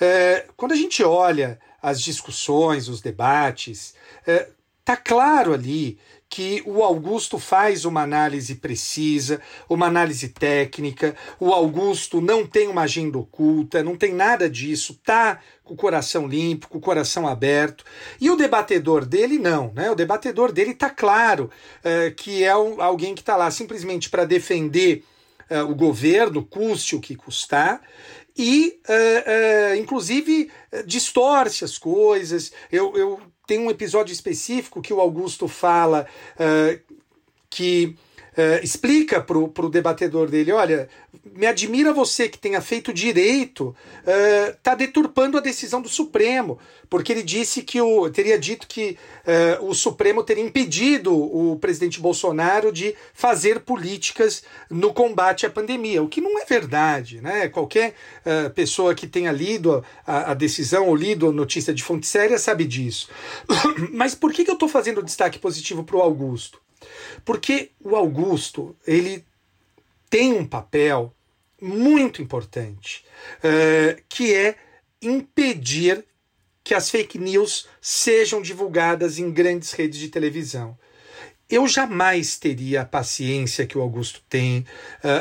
É, 0.00 0.46
quando 0.56 0.72
a 0.72 0.76
gente 0.76 1.02
olha 1.02 1.58
as 1.82 2.00
discussões, 2.00 2.88
os 2.88 3.00
debates, 3.00 3.94
é, 4.26 4.48
tá 4.84 4.96
claro 4.96 5.52
ali 5.52 5.98
que 6.28 6.62
o 6.66 6.82
Augusto 6.82 7.38
faz 7.38 7.84
uma 7.84 8.02
análise 8.02 8.56
precisa, 8.56 9.40
uma 9.68 9.86
análise 9.86 10.30
técnica. 10.30 11.14
O 11.38 11.52
Augusto 11.52 12.20
não 12.20 12.44
tem 12.44 12.66
uma 12.66 12.82
agenda 12.82 13.18
oculta, 13.18 13.84
não 13.84 13.96
tem 13.96 14.12
nada 14.12 14.50
disso, 14.50 14.98
tá 15.04 15.40
com 15.64 15.74
o 15.74 15.76
coração 15.76 16.26
limpo, 16.28 16.68
com 16.68 16.78
o 16.78 16.80
coração 16.80 17.26
aberto. 17.26 17.84
E 18.20 18.30
o 18.30 18.36
debatedor 18.36 19.04
dele 19.04 19.38
não, 19.38 19.72
né? 19.74 19.90
O 19.90 19.94
debatedor 19.94 20.52
dele 20.52 20.74
tá 20.74 20.90
claro 20.90 21.50
uh, 21.80 22.14
que 22.14 22.44
é 22.44 22.54
um, 22.54 22.80
alguém 22.80 23.14
que 23.14 23.22
está 23.22 23.34
lá 23.34 23.50
simplesmente 23.50 24.10
para 24.10 24.26
defender 24.26 25.02
uh, 25.50 25.70
o 25.70 25.74
governo, 25.74 26.44
custe 26.44 26.94
o 26.94 27.00
que 27.00 27.16
custar, 27.16 27.80
e, 28.36 28.80
uh, 28.88 29.72
uh, 29.72 29.76
inclusive, 29.76 30.50
distorce 30.84 31.64
as 31.64 31.78
coisas. 31.78 32.52
Eu, 32.70 32.94
eu 32.96 33.20
tem 33.46 33.58
um 33.58 33.70
episódio 33.70 34.12
específico 34.12 34.82
que 34.82 34.92
o 34.92 35.00
Augusto 35.00 35.46
fala 35.46 36.06
que 37.50 37.94
uh, 38.36 38.62
explica 38.62 39.20
para 39.20 39.38
o 39.38 39.70
debatedor 39.70 40.28
dele: 40.28 40.52
olha, 40.52 40.88
me 41.34 41.46
admira 41.46 41.92
você 41.92 42.28
que 42.28 42.38
tenha 42.38 42.60
feito 42.60 42.92
direito, 42.92 43.74
está 44.52 44.74
uh, 44.74 44.76
deturpando 44.76 45.38
a 45.38 45.40
decisão 45.40 45.80
do 45.80 45.88
Supremo, 45.88 46.58
porque 46.90 47.12
ele 47.12 47.22
disse 47.22 47.62
que 47.62 47.80
o 47.80 48.10
teria 48.10 48.38
dito 48.38 48.66
que 48.66 48.98
uh, 49.60 49.66
o 49.66 49.74
Supremo 49.74 50.22
teria 50.22 50.44
impedido 50.44 51.14
o 51.14 51.56
presidente 51.58 52.00
Bolsonaro 52.00 52.72
de 52.72 52.94
fazer 53.12 53.60
políticas 53.60 54.42
no 54.70 54.92
combate 54.92 55.46
à 55.46 55.50
pandemia, 55.50 56.02
o 56.02 56.08
que 56.08 56.20
não 56.20 56.40
é 56.40 56.44
verdade, 56.44 57.20
né? 57.20 57.48
Qualquer 57.48 57.94
pessoa 58.54 58.94
que 58.94 59.06
tenha 59.06 59.30
lido 59.30 59.84
a, 60.06 60.32
a, 60.32 60.34
decisão 60.34 60.88
ou 60.88 60.96
lido 60.96 61.28
a 61.28 61.32
notícia 61.32 61.72
de 61.72 61.82
fonte 61.82 62.06
séria 62.06 62.38
sabe 62.38 62.64
disso. 62.64 63.08
Mas 63.92 64.14
por 64.14 64.32
que, 64.32 64.44
que 64.44 64.50
eu 64.50 64.54
estou 64.54 64.68
fazendo 64.68 65.02
destaque 65.02 65.38
positivo 65.38 65.84
para 65.84 65.96
o 65.96 66.00
Augusto? 66.00 66.58
Porque 67.24 67.70
o 67.80 67.96
Augusto, 67.96 68.76
ele 68.86 69.24
tem 70.10 70.32
um 70.32 70.46
papel 70.46 71.14
muito 71.60 72.20
importante, 72.22 73.04
uh, 73.38 74.02
que 74.08 74.34
é 74.34 74.56
impedir 75.00 76.04
que 76.62 76.74
as 76.74 76.90
fake 76.90 77.18
news 77.18 77.68
sejam 77.80 78.40
divulgadas 78.40 79.18
em 79.18 79.30
grandes 79.30 79.72
redes 79.72 79.98
de 79.98 80.08
televisão. 80.08 80.78
eu 81.50 81.68
jamais 81.68 82.38
teria 82.38 82.80
a 82.80 82.86
paciência 82.86 83.66
que 83.66 83.76
o 83.76 83.82
Augusto 83.82 84.22
tem, 84.30 84.64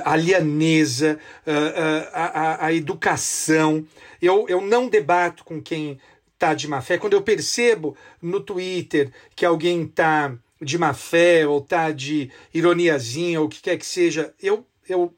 a 0.05 0.15
lianeza, 0.15 1.19
a, 1.45 2.21
a, 2.21 2.65
a 2.67 2.73
educação. 2.73 3.85
Eu, 4.21 4.45
eu 4.47 4.61
não 4.61 4.87
debato 4.87 5.43
com 5.43 5.61
quem 5.61 5.99
está 6.33 6.53
de 6.53 6.67
má 6.67 6.81
fé. 6.81 6.97
Quando 6.97 7.13
eu 7.13 7.21
percebo 7.21 7.95
no 8.21 8.39
Twitter 8.39 9.11
que 9.35 9.45
alguém 9.45 9.83
está 9.83 10.33
de 10.63 10.77
má 10.77 10.93
fé 10.93 11.47
ou 11.47 11.59
está 11.59 11.91
de 11.91 12.31
ironiazinha 12.53 13.39
ou 13.39 13.47
o 13.47 13.49
que 13.49 13.61
quer 13.61 13.77
que 13.77 13.85
seja, 13.85 14.33
eu, 14.41 14.65
eu 14.87 15.13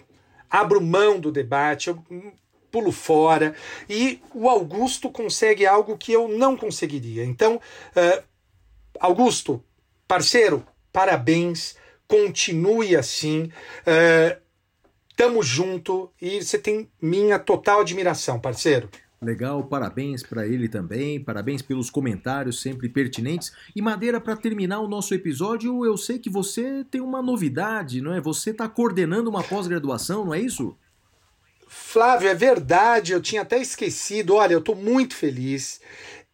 abro 0.49 0.81
mão 0.81 1.19
do 1.19 1.31
debate, 1.31 1.89
eu 1.89 2.03
pulo 2.75 2.91
fora. 2.91 3.55
E 3.89 4.21
o 4.33 4.49
Augusto 4.49 5.09
consegue 5.09 5.65
algo 5.65 5.97
que 5.97 6.11
eu 6.11 6.27
não 6.27 6.57
conseguiria. 6.57 7.23
Então, 7.23 7.55
uh, 7.55 8.23
Augusto, 8.99 9.63
parceiro, 10.05 10.65
parabéns, 10.91 11.77
continue 12.05 12.95
assim. 12.95 13.51
Uh, 13.81 14.37
tamo 15.15 15.41
junto 15.41 16.11
e 16.21 16.43
você 16.43 16.59
tem 16.59 16.89
minha 17.01 17.39
total 17.39 17.79
admiração, 17.79 18.39
parceiro. 18.39 18.89
Legal, 19.21 19.63
parabéns 19.63 20.21
para 20.21 20.45
ele 20.45 20.67
também, 20.67 21.23
parabéns 21.23 21.61
pelos 21.61 21.89
comentários 21.89 22.61
sempre 22.61 22.89
pertinentes. 22.89 23.51
E 23.75 23.81
Madeira, 23.81 24.19
para 24.19 24.35
terminar 24.35 24.81
o 24.81 24.87
nosso 24.87 25.13
episódio, 25.13 25.85
eu 25.85 25.97
sei 25.97 26.19
que 26.19 26.29
você 26.29 26.83
tem 26.91 27.01
uma 27.01 27.21
novidade, 27.21 28.01
não 28.01 28.13
é? 28.13 28.19
Você 28.19 28.51
está 28.51 28.67
coordenando 28.67 29.29
uma 29.29 29.41
pós-graduação, 29.41 30.25
não 30.25 30.33
é 30.33 30.39
isso? 30.39 30.77
Flávio, 31.67 32.29
é 32.29 32.35
verdade, 32.35 33.13
eu 33.13 33.21
tinha 33.21 33.41
até 33.41 33.59
esquecido. 33.59 34.35
Olha, 34.35 34.53
eu 34.53 34.59
estou 34.59 34.75
muito 34.75 35.15
feliz. 35.15 35.81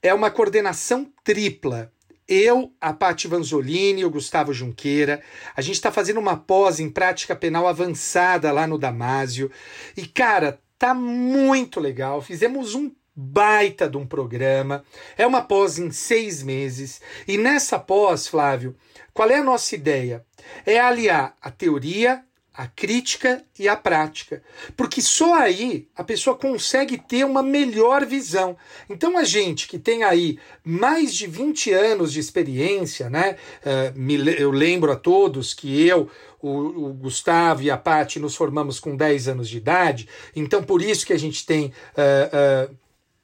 É 0.01 0.13
uma 0.13 0.31
coordenação 0.31 1.11
tripla. 1.23 1.91
Eu, 2.27 2.73
a 2.79 2.93
Paty 2.93 3.27
Vanzolini 3.27 4.01
e 4.01 4.05
o 4.05 4.09
Gustavo 4.09 4.53
Junqueira, 4.53 5.21
a 5.55 5.61
gente 5.61 5.75
está 5.75 5.91
fazendo 5.91 6.19
uma 6.19 6.37
pós 6.37 6.79
em 6.79 6.89
prática 6.89 7.35
penal 7.35 7.67
avançada 7.67 8.51
lá 8.51 8.65
no 8.65 8.77
Damásio. 8.77 9.51
E, 9.97 10.05
cara, 10.05 10.59
tá 10.81 10.95
muito 10.95 11.79
legal. 11.79 12.23
Fizemos 12.23 12.73
um 12.73 12.91
baita 13.15 13.87
de 13.87 13.97
um 13.97 14.07
programa. 14.07 14.83
É 15.15 15.27
uma 15.27 15.43
pós 15.43 15.77
em 15.77 15.91
seis 15.91 16.41
meses. 16.41 16.99
E 17.27 17.37
nessa 17.37 17.77
pós, 17.77 18.27
Flávio, 18.27 18.75
qual 19.13 19.29
é 19.29 19.37
a 19.37 19.43
nossa 19.43 19.75
ideia? 19.75 20.25
É 20.65 20.79
aliar 20.79 21.35
a 21.39 21.51
teoria 21.51 22.25
a 22.53 22.67
crítica 22.67 23.43
e 23.57 23.67
a 23.67 23.77
prática. 23.77 24.43
Porque 24.75 25.01
só 25.01 25.35
aí 25.35 25.87
a 25.95 26.03
pessoa 26.03 26.35
consegue 26.35 26.97
ter 26.97 27.25
uma 27.25 27.41
melhor 27.41 28.05
visão. 28.05 28.57
Então 28.89 29.17
a 29.17 29.23
gente 29.23 29.67
que 29.67 29.79
tem 29.79 30.03
aí 30.03 30.37
mais 30.63 31.13
de 31.13 31.27
20 31.27 31.71
anos 31.71 32.11
de 32.11 32.19
experiência, 32.19 33.09
né? 33.09 33.37
Uh, 33.65 34.31
eu 34.37 34.51
lembro 34.51 34.91
a 34.91 34.95
todos 34.95 35.53
que 35.53 35.87
eu, 35.87 36.09
o, 36.41 36.89
o 36.89 36.93
Gustavo 36.93 37.61
e 37.61 37.71
a 37.71 37.77
Paty 37.77 38.19
nos 38.19 38.35
formamos 38.35 38.79
com 38.79 38.95
10 38.95 39.29
anos 39.29 39.47
de 39.47 39.57
idade, 39.57 40.09
então 40.35 40.63
por 40.63 40.81
isso 40.81 41.05
que 41.05 41.13
a 41.13 41.19
gente 41.19 41.45
tem 41.45 41.67
uh, 41.67 42.71
uh, 42.71 42.75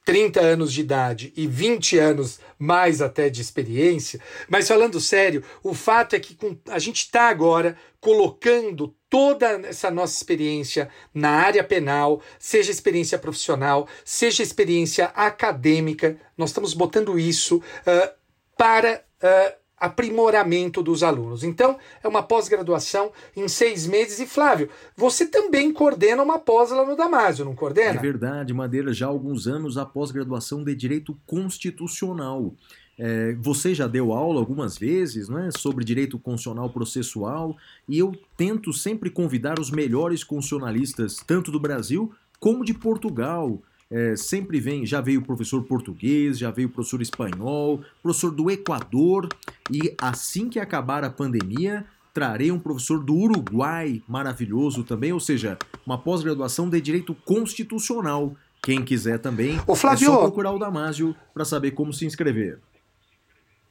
30 0.08 0.40
anos 0.40 0.72
de 0.72 0.80
idade 0.80 1.34
e 1.36 1.46
20 1.46 2.00
anos 2.00 2.40
mais 2.58 3.02
até 3.02 3.30
de 3.30 3.42
experiência, 3.42 4.22
mas 4.48 4.66
falando 4.66 5.02
sério, 5.02 5.44
o 5.62 5.74
fato 5.74 6.16
é 6.16 6.20
que 6.20 6.38
a 6.70 6.80
gente 6.80 7.02
está 7.02 7.28
agora 7.28 7.76
colocando 8.00 8.96
toda 9.10 9.46
essa 9.68 9.92
nossa 9.92 10.16
experiência 10.16 10.88
na 11.14 11.32
área 11.32 11.62
penal, 11.62 12.22
seja 12.40 12.72
experiência 12.72 13.20
profissional, 13.20 13.86
seja 14.06 14.42
experiência 14.42 15.08
acadêmica, 15.08 16.16
nós 16.38 16.52
estamos 16.52 16.74
botando 16.74 17.20
isso 17.20 17.58
uh, 17.58 18.10
para. 18.58 19.04
Uh, 19.22 19.67
aprimoramento 19.80 20.82
dos 20.82 21.04
alunos. 21.04 21.44
Então, 21.44 21.78
é 22.04 22.08
uma 22.08 22.24
pós-graduação 22.24 23.12
em 23.36 23.48
seis 23.48 23.86
meses. 23.86 24.20
E, 24.20 24.26
Flávio, 24.26 24.70
você 24.96 25.26
também 25.26 25.72
coordena 25.72 26.24
uma 26.24 26.40
pós 26.40 26.72
lá 26.72 26.86
no 26.86 26.96
Damásio, 26.96 27.46
não 27.46 27.56
coordena? 27.56 28.00
É 28.00 28.02
verdade, 28.02 28.54
Madeira, 28.54 28.92
já 28.92 29.06
há 29.06 29.10
alguns 29.10 29.48
anos 29.48 29.78
a 29.78 29.86
pós-graduação 29.86 30.64
de 30.64 30.76
Direito 30.76 31.18
Constitucional. 31.26 32.54
É, 33.00 33.36
você 33.36 33.76
já 33.76 33.86
deu 33.86 34.12
aula 34.12 34.40
algumas 34.40 34.76
vezes 34.76 35.30
né, 35.30 35.50
sobre 35.56 35.86
direito 35.86 36.18
constitucional 36.18 36.68
processual 36.72 37.56
e 37.88 38.00
eu 38.00 38.12
tento 38.36 38.74
sempre 38.74 39.12
convidar 39.12 39.60
os 39.60 39.70
melhores 39.70 40.24
constitucionalistas, 40.24 41.18
tanto 41.28 41.52
do 41.52 41.60
Brasil 41.60 42.12
como 42.40 42.66
de 42.66 42.74
Portugal, 42.74 43.62
é, 43.90 44.16
sempre 44.16 44.60
vem, 44.60 44.86
já 44.86 45.02
veio 45.02 45.22
professor 45.22 45.64
português, 45.64 46.38
já 46.38 46.52
veio 46.52 46.70
professor 46.70 47.02
espanhol, 47.02 47.82
professor 48.02 48.32
do 48.32 48.52
Equador, 48.52 49.30
e 49.72 49.94
assim 49.98 50.50
que 50.50 50.60
acabar 50.60 51.04
a 51.04 51.10
pandemia, 51.10 51.86
trarei 52.14 52.52
um 52.52 52.60
professor 52.60 53.04
do 53.04 53.16
Uruguai 53.16 54.02
maravilhoso 54.08 54.84
também, 54.84 55.14
ou 55.14 55.20
seja, 55.20 55.58
uma 55.86 55.98
pós-graduação 55.98 56.70
de 56.70 56.82
direito 56.82 57.16
constitucional. 57.26 58.36
Quem 58.62 58.84
quiser 58.84 59.20
também, 59.20 59.62
Ô, 59.66 59.76
Flávio, 59.76 60.10
é 60.10 60.12
só 60.12 60.22
procurar 60.22 60.52
o 60.52 60.60
Damásio 60.60 61.16
para 61.34 61.46
saber 61.46 61.72
como 61.72 61.94
se 61.94 62.06
inscrever. 62.06 62.60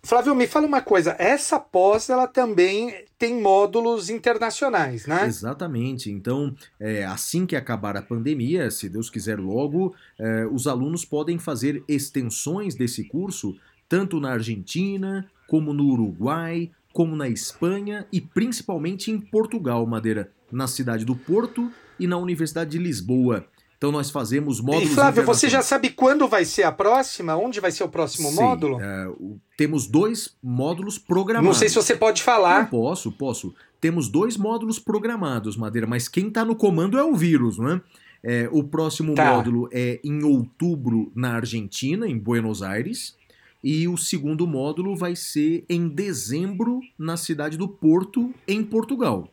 Flávio, 0.07 0.37
me 0.37 0.47
fala 0.47 0.69
uma 0.69 0.81
coisa, 0.81 1.17
essa 1.19 1.59
pós 1.59 2.09
ela 2.09 2.29
também 2.29 2.95
tem 3.19 3.43
módulos 3.43 4.09
internacionais, 4.09 5.05
né? 5.05 5.27
Exatamente. 5.27 6.13
Então, 6.13 6.55
é, 6.79 7.05
assim 7.05 7.45
que 7.45 7.57
acabar 7.57 7.97
a 7.97 8.03
pandemia, 8.03 8.71
se 8.71 8.89
Deus 8.89 9.11
quiser 9.11 9.41
logo, 9.41 9.97
é, 10.17 10.47
os 10.47 10.69
alunos 10.69 11.05
podem 11.05 11.41
fazer 11.41 11.83
extensões 11.89 12.77
desse 12.77 13.03
curso 13.03 13.57
tanto 13.89 14.21
na 14.21 14.31
Argentina, 14.31 15.29
como 15.49 15.73
no 15.73 15.85
Uruguai, 15.87 16.71
como 16.93 17.17
na 17.17 17.29
Espanha 17.29 18.07
e 18.13 18.21
principalmente 18.21 19.11
em 19.11 19.19
Portugal, 19.19 19.85
Madeira, 19.87 20.31
na 20.53 20.69
cidade 20.69 21.05
do 21.05 21.17
Porto 21.17 21.69
e 21.99 22.07
na 22.07 22.17
Universidade 22.17 22.71
de 22.71 22.79
Lisboa. 22.79 23.45
Então 23.77 23.93
nós 23.93 24.11
fazemos 24.11 24.61
módulos. 24.61 24.91
E 24.91 24.95
Flávio, 24.95 25.23
você 25.25 25.49
já 25.49 25.61
sabe 25.61 25.91
quando 25.91 26.27
vai 26.27 26.45
ser 26.45 26.63
a 26.63 26.73
próxima? 26.73 27.37
Onde 27.37 27.61
vai 27.61 27.71
ser 27.71 27.85
o 27.85 27.89
próximo 27.89 28.31
Sim, 28.31 28.37
módulo? 28.37 28.81
É, 28.81 29.09
temos 29.57 29.87
dois 29.87 30.35
módulos 30.43 30.99
programados. 30.99 31.47
Não 31.47 31.59
sei 31.59 31.69
se 31.69 31.75
você 31.75 31.95
pode 31.95 32.23
falar. 32.23 32.63
Não 32.63 32.71
posso, 32.71 33.13
posso. 33.13 33.55
Temos 33.81 34.09
dois 34.09 34.37
módulos 34.37 34.79
programados, 34.79 35.57
Madeira, 35.57 35.87
mas 35.87 36.09
quem 36.09 36.29
está 36.29 36.45
no 36.45 36.57
comando 36.57 36.99
é 36.99 37.05
o 37.05 37.15
vírus, 37.15 37.59
não 37.59 37.71
é? 37.71 37.81
é 38.25 38.49
o 38.51 38.65
próximo 38.65 39.15
tá. 39.15 39.35
módulo 39.35 39.69
é 39.71 40.01
em 40.03 40.25
outubro 40.25 41.13
na 41.15 41.35
Argentina, 41.35 42.09
em 42.09 42.19
Buenos 42.19 42.63
Aires. 42.63 43.15
E 43.63 43.87
o 43.89 43.97
segundo 43.97 44.47
módulo 44.47 44.97
vai 44.97 45.15
ser 45.15 45.65
em 45.69 45.89
dezembro 45.89 46.81
na 46.99 47.17
cidade 47.17 47.59
do 47.59 47.69
Porto, 47.69 48.33
em 48.49 48.63
Portugal. 48.63 49.29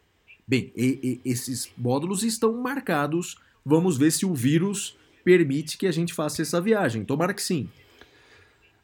Bem, 0.45 0.71
e, 0.75 1.19
e, 1.25 1.29
esses 1.29 1.71
módulos 1.77 2.23
estão 2.23 2.53
marcados 2.61 3.37
Vamos 3.65 3.97
ver 3.97 4.11
se 4.11 4.25
o 4.25 4.33
vírus 4.33 4.97
permite 5.23 5.77
que 5.77 5.87
a 5.87 5.91
gente 5.91 6.13
faça 6.13 6.41
essa 6.41 6.59
viagem. 6.59 7.05
Tomara 7.05 7.33
que 7.33 7.41
sim. 7.41 7.69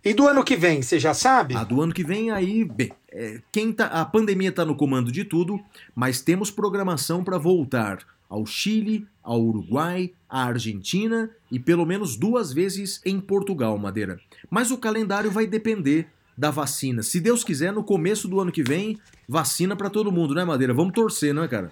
E 0.03 0.13
do 0.13 0.27
ano 0.27 0.43
que 0.43 0.55
vem, 0.55 0.81
você 0.81 0.97
já 0.97 1.13
sabe? 1.13 1.55
A 1.55 1.63
do 1.63 1.81
ano 1.81 1.93
que 1.93 2.03
vem, 2.03 2.31
aí, 2.31 2.63
bem, 2.63 2.93
é, 3.11 3.41
quem 3.51 3.73
tá, 3.73 3.87
a 3.87 4.05
pandemia 4.05 4.47
está 4.47 4.63
no 4.63 4.75
comando 4.75 5.11
de 5.11 5.25
tudo, 5.25 5.59
mas 5.93 6.21
temos 6.21 6.49
programação 6.49 7.21
para 7.21 7.37
voltar 7.37 7.99
ao 8.29 8.45
Chile, 8.45 9.05
ao 9.21 9.41
Uruguai, 9.41 10.13
à 10.29 10.45
Argentina 10.45 11.29
e 11.51 11.59
pelo 11.59 11.85
menos 11.85 12.15
duas 12.15 12.53
vezes 12.53 13.01
em 13.05 13.19
Portugal, 13.19 13.77
Madeira. 13.77 14.19
Mas 14.49 14.71
o 14.71 14.77
calendário 14.77 15.31
vai 15.31 15.45
depender 15.45 16.07
da 16.37 16.49
vacina. 16.49 17.03
Se 17.03 17.19
Deus 17.19 17.43
quiser, 17.43 17.73
no 17.73 17.83
começo 17.83 18.25
do 18.27 18.39
ano 18.39 18.53
que 18.53 18.63
vem, 18.63 18.97
vacina 19.27 19.75
para 19.75 19.89
todo 19.89 20.11
mundo, 20.11 20.33
né, 20.33 20.45
Madeira? 20.45 20.73
Vamos 20.73 20.93
torcer, 20.93 21.33
não 21.33 21.43
é, 21.43 21.47
cara? 21.49 21.69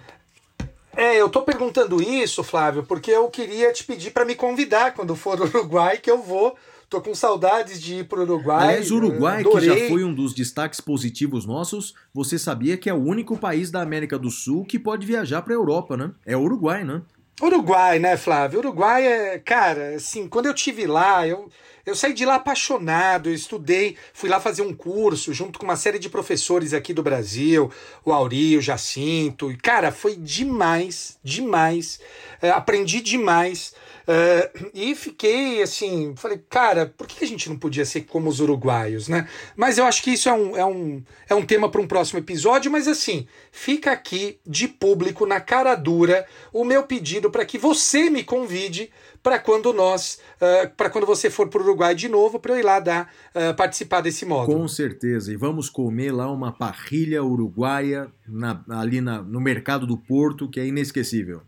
É, 0.97 1.21
eu 1.21 1.29
tô 1.29 1.43
perguntando 1.43 2.01
isso, 2.01 2.43
Flávio, 2.43 2.81
porque 2.81 3.11
eu 3.11 3.29
queria 3.29 3.71
te 3.71 3.83
pedir 3.83 4.09
para 4.09 4.25
me 4.25 4.33
convidar 4.33 4.95
quando 4.95 5.15
for 5.15 5.39
ao 5.39 5.45
Uruguai, 5.47 5.99
que 5.99 6.09
eu 6.09 6.23
vou. 6.23 6.57
Tô 6.89 6.99
com 6.99 7.13
saudades 7.13 7.79
de 7.79 7.97
ir 7.97 8.07
pro 8.07 8.23
Uruguai. 8.23 8.69
Aliás, 8.69 8.89
o 8.89 8.95
Uruguai, 8.95 9.43
que 9.43 9.59
já 9.59 9.75
foi 9.89 10.03
um 10.03 10.11
dos 10.11 10.33
destaques 10.33 10.81
positivos 10.81 11.45
nossos, 11.45 11.93
você 12.11 12.39
sabia 12.39 12.77
que 12.77 12.89
é 12.89 12.93
o 12.93 13.03
único 13.03 13.37
país 13.37 13.69
da 13.69 13.81
América 13.81 14.17
do 14.17 14.31
Sul 14.31 14.65
que 14.65 14.79
pode 14.79 15.05
viajar 15.05 15.43
para 15.43 15.53
a 15.53 15.55
Europa, 15.55 15.95
né? 15.95 16.11
É 16.25 16.35
o 16.35 16.41
Uruguai, 16.41 16.83
né? 16.83 17.01
Uruguai, 17.39 17.99
né, 17.99 18.17
Flávio? 18.17 18.59
Uruguai 18.59 19.05
é, 19.05 19.37
cara, 19.37 19.95
assim, 19.95 20.27
quando 20.27 20.47
eu 20.47 20.53
tive 20.53 20.87
lá, 20.87 21.27
eu, 21.27 21.47
eu 21.87 21.95
saí 21.95 22.11
de 22.11 22.25
lá 22.25 22.35
apaixonado, 22.35 23.29
eu 23.29 23.33
estudei, 23.33 23.95
fui 24.13 24.29
lá 24.29 24.41
fazer 24.41 24.61
um 24.61 24.73
curso 24.73 25.33
junto 25.33 25.57
com 25.57 25.63
uma 25.63 25.77
série 25.77 25.97
de 25.97 26.09
professores 26.09 26.73
aqui 26.73 26.93
do 26.93 27.01
Brasil, 27.01 27.71
o 28.03 28.11
Auri, 28.11 28.57
o 28.57 28.61
Jacinto, 28.61 29.49
e 29.49 29.55
cara, 29.55 29.89
foi 29.89 30.17
demais, 30.17 31.17
demais, 31.23 32.01
é, 32.41 32.49
aprendi 32.49 32.99
demais. 32.99 33.73
Uh, 34.07 34.69
e 34.73 34.95
fiquei 34.95 35.61
assim, 35.61 36.13
falei, 36.15 36.41
cara, 36.49 36.93
por 36.97 37.05
que 37.05 37.25
a 37.25 37.27
gente 37.27 37.49
não 37.49 37.57
podia 37.57 37.85
ser 37.85 38.01
como 38.01 38.29
os 38.29 38.39
uruguaios, 38.39 39.09
né? 39.09 39.27
Mas 39.53 39.77
eu 39.77 39.85
acho 39.85 40.01
que 40.01 40.11
isso 40.11 40.29
é 40.29 40.33
um, 40.33 40.55
é 40.55 40.65
um, 40.65 41.03
é 41.27 41.35
um 41.35 41.45
tema 41.45 41.69
para 41.69 41.81
um 41.81 41.87
próximo 41.87 42.19
episódio, 42.19 42.71
mas 42.71 42.87
assim, 42.87 43.27
fica 43.51 43.91
aqui 43.91 44.39
de 44.45 44.65
público, 44.69 45.25
na 45.25 45.41
cara 45.41 45.75
dura, 45.75 46.25
o 46.53 46.63
meu 46.63 46.83
pedido 46.83 47.29
para 47.29 47.45
que 47.45 47.57
você 47.57 48.09
me 48.09 48.23
convide 48.23 48.89
para 49.27 49.39
quando 49.39 49.73
nós, 49.73 50.21
uh, 50.37 50.69
para 50.77 50.89
quando 50.89 51.05
você 51.05 51.29
for 51.29 51.49
para 51.49 51.59
o 51.59 51.63
Uruguai 51.65 51.93
de 51.93 52.07
novo, 52.07 52.39
para 52.39 52.53
eu 52.53 52.59
ir 52.59 52.63
lá 52.63 52.79
dar, 52.79 53.11
uh, 53.35 53.53
participar 53.57 53.99
desse 53.99 54.25
módulo. 54.25 54.57
Com 54.57 54.67
certeza, 54.69 55.33
e 55.33 55.35
vamos 55.35 55.69
comer 55.69 56.13
lá 56.13 56.31
uma 56.31 56.49
parrilha 56.49 57.21
uruguaia 57.21 58.07
na, 58.25 58.63
ali 58.69 59.01
na, 59.01 59.21
no 59.21 59.41
mercado 59.41 59.85
do 59.85 59.97
Porto, 59.97 60.49
que 60.49 60.61
é 60.61 60.65
inesquecível. 60.65 61.41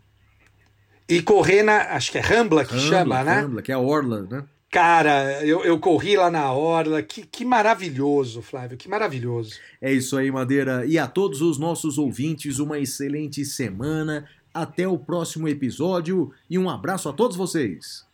E 1.07 1.22
correr 1.22 1.64
na. 1.64 1.95
Acho 1.95 2.11
que 2.11 2.18
é 2.18 2.22
Rambla 2.22 2.65
que 2.65 2.76
Rambla, 2.76 2.89
chama, 2.89 3.23
né? 3.23 3.39
Rambla, 3.39 3.61
que 3.61 3.72
é 3.72 3.76
a 3.76 3.80
Orla, 3.80 4.27
né? 4.30 4.43
Cara, 4.69 5.43
eu, 5.43 5.64
eu 5.64 5.80
corri 5.80 6.18
lá 6.18 6.30
na 6.30 6.51
Orla. 6.51 7.01
Que, 7.01 7.26
que 7.26 7.45
maravilhoso, 7.45 8.41
Flávio, 8.41 8.77
que 8.77 8.89
maravilhoso. 8.89 9.56
É 9.81 9.91
isso 9.91 10.18
aí, 10.18 10.30
Madeira. 10.30 10.85
E 10.85 10.99
a 10.99 11.07
todos 11.07 11.41
os 11.41 11.57
nossos 11.57 11.97
ouvintes, 11.97 12.60
uma 12.60 12.77
excelente 12.77 13.43
semana. 13.45 14.27
Até 14.53 14.88
o 14.88 14.97
próximo 14.97 15.47
episódio 15.47 16.31
e 16.49 16.57
um 16.57 16.69
abraço 16.69 17.07
a 17.07 17.13
todos 17.13 17.38
vocês. 17.38 18.05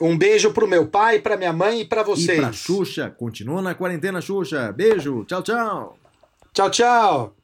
Um 0.00 0.16
beijo 0.16 0.52
pro 0.52 0.66
meu 0.66 0.86
pai, 0.86 1.18
pra 1.18 1.36
minha 1.36 1.52
mãe 1.52 1.80
e 1.80 1.84
pra 1.84 2.02
vocês. 2.02 2.38
E 2.38 2.40
pra 2.40 2.52
Xuxa. 2.52 3.10
Continua 3.10 3.60
na 3.60 3.74
quarentena, 3.74 4.20
Xuxa. 4.20 4.72
Beijo. 4.72 5.24
Tchau, 5.24 5.42
tchau. 5.42 5.98
Tchau, 6.52 6.70
tchau. 6.70 7.39